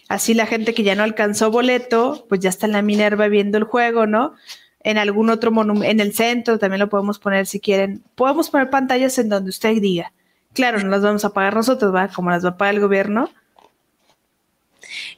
[0.08, 3.58] Así la gente que ya no alcanzó boleto, pues ya está en la Minerva viendo
[3.58, 4.34] el juego, ¿no?
[4.88, 8.02] En algún otro monumento, en el centro también lo podemos poner si quieren.
[8.14, 10.14] Podemos poner pantallas en donde usted diga.
[10.54, 12.08] Claro, no las vamos a pagar nosotros, ¿va?
[12.08, 13.28] Como las va a pagar el gobierno.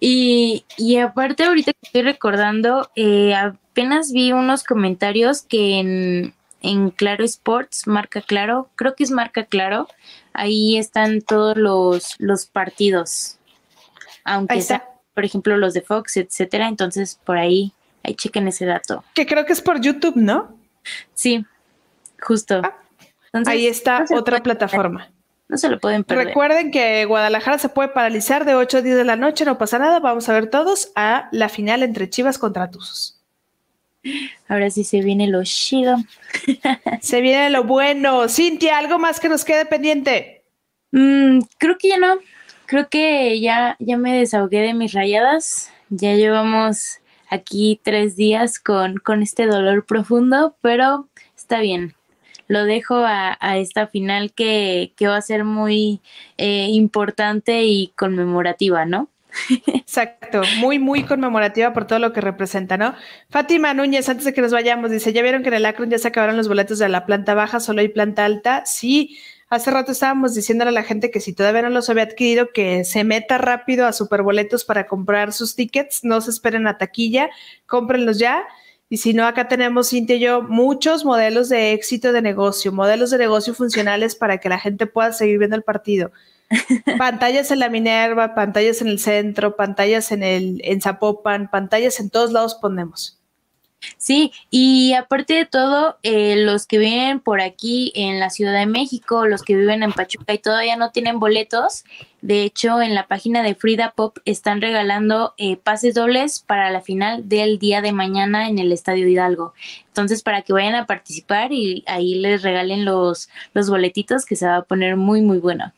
[0.01, 6.91] Y, y aparte, ahorita que estoy recordando, eh, apenas vi unos comentarios que en, en
[6.91, 9.87] Claro Sports, marca Claro, creo que es marca Claro,
[10.33, 13.39] ahí están todos los, los partidos,
[14.25, 14.85] aunque sea,
[15.15, 19.05] por ejemplo, los de Fox, etcétera, entonces por ahí, ahí chequen ese dato.
[19.15, 20.57] Que creo que es por YouTube, ¿no?
[21.15, 21.45] Sí,
[22.21, 22.63] justo.
[22.65, 22.77] Ah,
[23.47, 25.11] ahí está otra plataforma.
[25.49, 26.29] No se lo pueden perder.
[26.29, 29.81] Recuerden que Guadalajara se puede paralizar de 8 a 10 de la noche, no pasa
[29.81, 29.99] nada.
[29.99, 33.21] Vamos a ver todos a la final entre Chivas contra Tuzos.
[34.49, 35.97] Ahora sí se viene lo chido.
[37.01, 38.29] se viene lo bueno.
[38.29, 40.45] Cintia, ¿algo más que nos quede pendiente?
[40.93, 42.19] Mm, creo que ya no.
[42.67, 45.73] Creo que ya, ya me desahogué de mis rayadas.
[45.89, 47.01] Ya llevamos
[47.31, 51.95] aquí tres días con, con este dolor profundo, pero está bien.
[52.49, 56.01] Lo dejo a, esta final que, va a ser muy
[56.37, 59.09] eh, importante y conmemorativa, ¿no?
[59.69, 62.95] Exacto, muy, muy conmemorativa por todo lo que representa, ¿no?
[63.29, 65.99] Fátima Núñez, antes de que nos vayamos, dice, ¿ya vieron que en el Akron ya
[65.99, 68.67] se acabaron los boletos de la planta baja, solo hay planta alta?
[68.67, 69.17] Sí,
[69.51, 72.85] hace rato estábamos diciéndole a la gente que si todavía no los había adquirido, que
[72.85, 77.29] se meta rápido a Superboletos para comprar sus tickets, no se esperen a taquilla,
[77.67, 78.45] cómprenlos ya.
[78.89, 83.11] Y si no, acá tenemos, Cintia y yo, muchos modelos de éxito de negocio, modelos
[83.11, 86.11] de negocio funcionales para que la gente pueda seguir viendo el partido
[86.99, 92.11] pantallas en la Minerva, pantallas en el centro, pantallas en el en Zapopan, pantallas en
[92.11, 93.20] todos lados ponemos.
[93.97, 98.67] Sí, y aparte de todo, eh, los que viven por aquí en la Ciudad de
[98.67, 101.85] México, los que viven en Pachuca y todavía no tienen boletos,
[102.21, 106.83] de hecho en la página de Frida Pop están regalando eh, pases dobles para la
[106.83, 109.55] final del día de mañana en el Estadio Hidalgo.
[109.89, 114.47] Entonces, para que vayan a participar y ahí les regalen los, los boletitos que se
[114.47, 115.73] va a poner muy, muy bueno.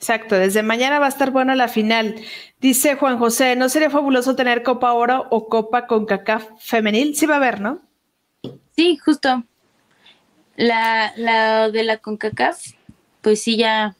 [0.00, 2.14] Exacto, desde mañana va a estar buena la final.
[2.58, 7.14] Dice Juan José, ¿no sería fabuloso tener Copa Oro o Copa con CACAF femenil?
[7.14, 7.82] Sí va a haber, ¿no?
[8.74, 9.44] Sí, justo.
[10.56, 12.72] La, la de la CONCACAF,
[13.20, 13.94] pues sí ya.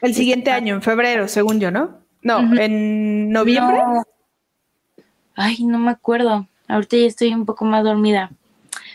[0.00, 1.98] El siguiente año, en febrero, según yo, ¿no?
[2.22, 3.78] No, en noviembre.
[5.34, 6.48] Ay, no me acuerdo.
[6.66, 8.30] Ahorita ya estoy un poco más dormida.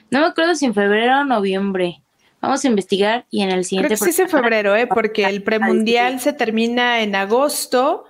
[0.09, 2.00] No me acuerdo si en febrero o noviembre.
[2.41, 3.95] Vamos a investigar y en el siguiente.
[3.95, 4.88] Creo que es en febrero, ¿eh?
[4.88, 8.05] porque el premundial se termina en agosto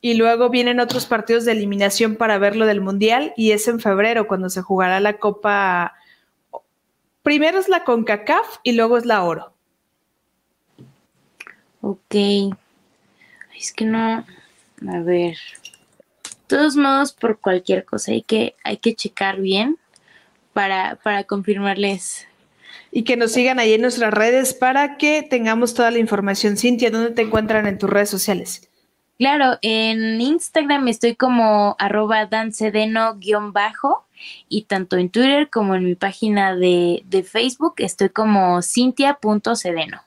[0.00, 3.78] y luego vienen otros partidos de eliminación para ver lo del mundial y es en
[3.78, 5.94] febrero cuando se jugará la Copa.
[7.22, 9.52] Primero es la CONCACAF y luego es la Oro.
[11.82, 12.14] Ok.
[13.58, 14.24] Es que no.
[14.88, 15.36] A ver.
[16.24, 19.76] De todos modos, por cualquier cosa hay que, hay que checar bien
[20.54, 22.26] para, para confirmarles
[22.96, 26.56] y que nos sigan ahí en nuestras redes para que tengamos toda la información.
[26.56, 28.70] Cintia, ¿dónde te encuentran en tus redes sociales?
[29.18, 34.06] Claro, en Instagram estoy como arroba dancedeno-bajo
[34.48, 40.00] y tanto en Twitter como en mi página de, Facebook estoy como cintia.cedeno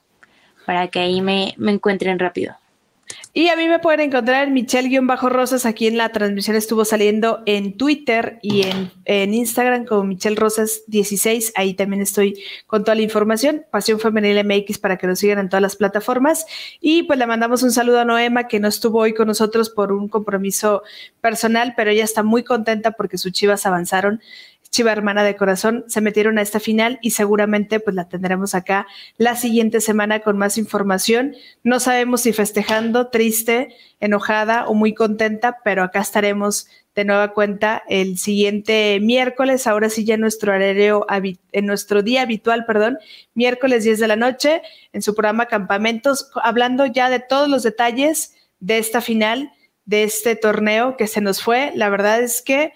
[0.66, 2.56] para que ahí me, me encuentren rápido.
[3.32, 5.68] Y a mí me pueden encontrar en Michelle-Rosas.
[5.68, 11.54] Aquí en la transmisión estuvo saliendo en Twitter y en, Instagram como Michelle Rosas 16.
[11.56, 13.66] Ahí también estoy con toda la información.
[13.70, 16.48] Pasión Femenil MX para que nos sigan en todas las plataformas.
[16.82, 19.92] Y pues le mandamos un saludo a Noema que no estuvo hoy con nosotros por
[19.92, 20.82] un compromiso
[21.22, 24.22] personal, pero ella está muy contenta porque sus chivas avanzaron
[24.72, 28.86] Chiva Hermana de Corazón se metieron a esta final y seguramente pues la tendremos acá
[29.18, 31.36] la siguiente semana con más información.
[31.64, 37.84] No sabemos si festejando, triste, enojada o muy contenta, pero acá estaremos de nueva cuenta
[37.88, 41.06] el siguiente miércoles, ahora sí ya en nuestro horario,
[41.52, 43.00] en nuestro día habitual, perdón,
[43.34, 44.62] miércoles 10 de la noche,
[44.94, 49.52] en su programa Campamentos, hablando ya de todos los detalles de esta final,
[49.86, 51.72] de este torneo que se nos fue.
[51.76, 52.74] La verdad es que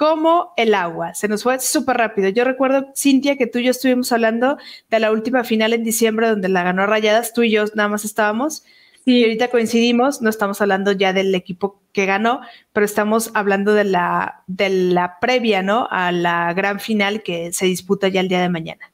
[0.00, 1.12] como el agua.
[1.12, 2.30] Se nos fue súper rápido.
[2.30, 4.56] Yo recuerdo, Cintia, que tú y yo estuvimos hablando
[4.88, 7.34] de la última final en diciembre donde la ganó Rayadas.
[7.34, 8.64] Tú y yo nada más estábamos.
[9.04, 12.40] Y ahorita coincidimos, no estamos hablando ya del equipo que ganó,
[12.72, 15.86] pero estamos hablando de la, de la previa, ¿no?
[15.90, 18.89] A la gran final que se disputa ya el día de mañana.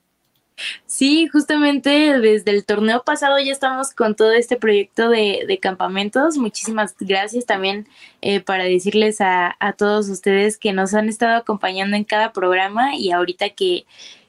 [0.86, 6.36] Sí, justamente desde el torneo pasado ya estamos con todo este proyecto de, campamentos.
[6.36, 7.86] Muchísimas gracias también
[8.22, 13.10] eh, para decirles a, todos ustedes que nos han estado acompañando en cada programa y
[13.10, 13.84] ahorita que,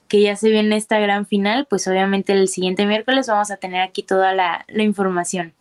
[0.08, 3.82] que ya se viene esta gran final, pues obviamente el siguiente miércoles vamos a tener
[3.82, 5.54] aquí toda la, la información.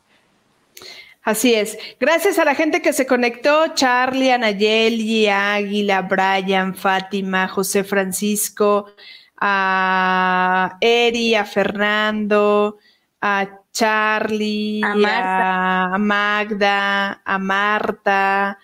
[1.22, 1.76] Así es.
[1.98, 8.94] Gracias a la gente que se conectó, Charlie, Anayeli, Águila, Brian, Fátima, José Francisco,
[9.40, 12.78] a Eri, a Fernando,
[13.20, 18.58] a Charlie, a, Magda, a Marta,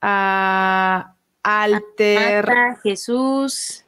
[0.00, 3.84] a Alter, a Jesús,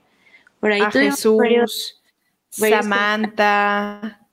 [0.60, 2.02] por ahí a Jesús,
[2.50, 4.25] Samantha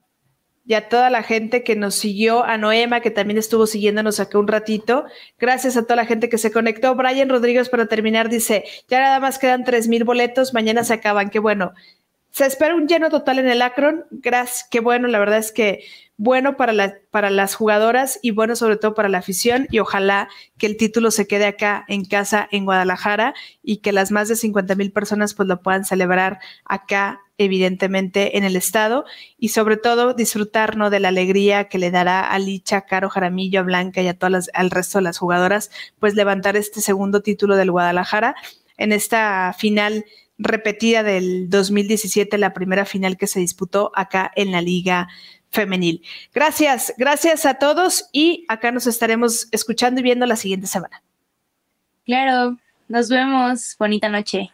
[0.66, 4.40] y a toda la gente que nos siguió, a Noema, que también estuvo siguiéndonos acá
[4.40, 5.06] un ratito.
[5.38, 6.96] Gracias a toda la gente que se conectó.
[6.96, 11.30] Brian Rodríguez, para terminar, dice, ya nada más quedan tres mil boletos, mañana se acaban.
[11.30, 11.74] Qué bueno.
[12.32, 14.06] Se espera un lleno total en el Akron.
[14.10, 15.08] Gracias, qué bueno.
[15.08, 15.84] La verdad es que
[16.18, 20.68] bueno para, para las jugadoras y bueno sobre todo para la afición y ojalá que
[20.68, 23.34] el título se quede acá en casa en Guadalajara
[23.64, 28.44] y que las más de 50 mil personas pues lo puedan celebrar acá evidentemente en
[28.44, 29.06] el estado
[29.38, 33.64] y sobre todo disfrutar de la alegría que le dará a Licha, Caro Jaramillo, a
[33.64, 37.72] Blanca y a todas al resto de las jugadoras pues levantar este segundo título del
[37.72, 38.36] Guadalajara
[38.78, 40.06] en esta final
[40.38, 45.08] repetida del 2017, la primera final que se disputó acá en la Liga
[45.52, 46.04] Femenil.
[46.34, 51.04] Gracias, gracias a todos y acá nos estaremos escuchando y viendo la siguiente semana.
[52.06, 52.58] Claro,
[52.88, 53.76] nos vemos.
[53.78, 54.52] Bonita noche.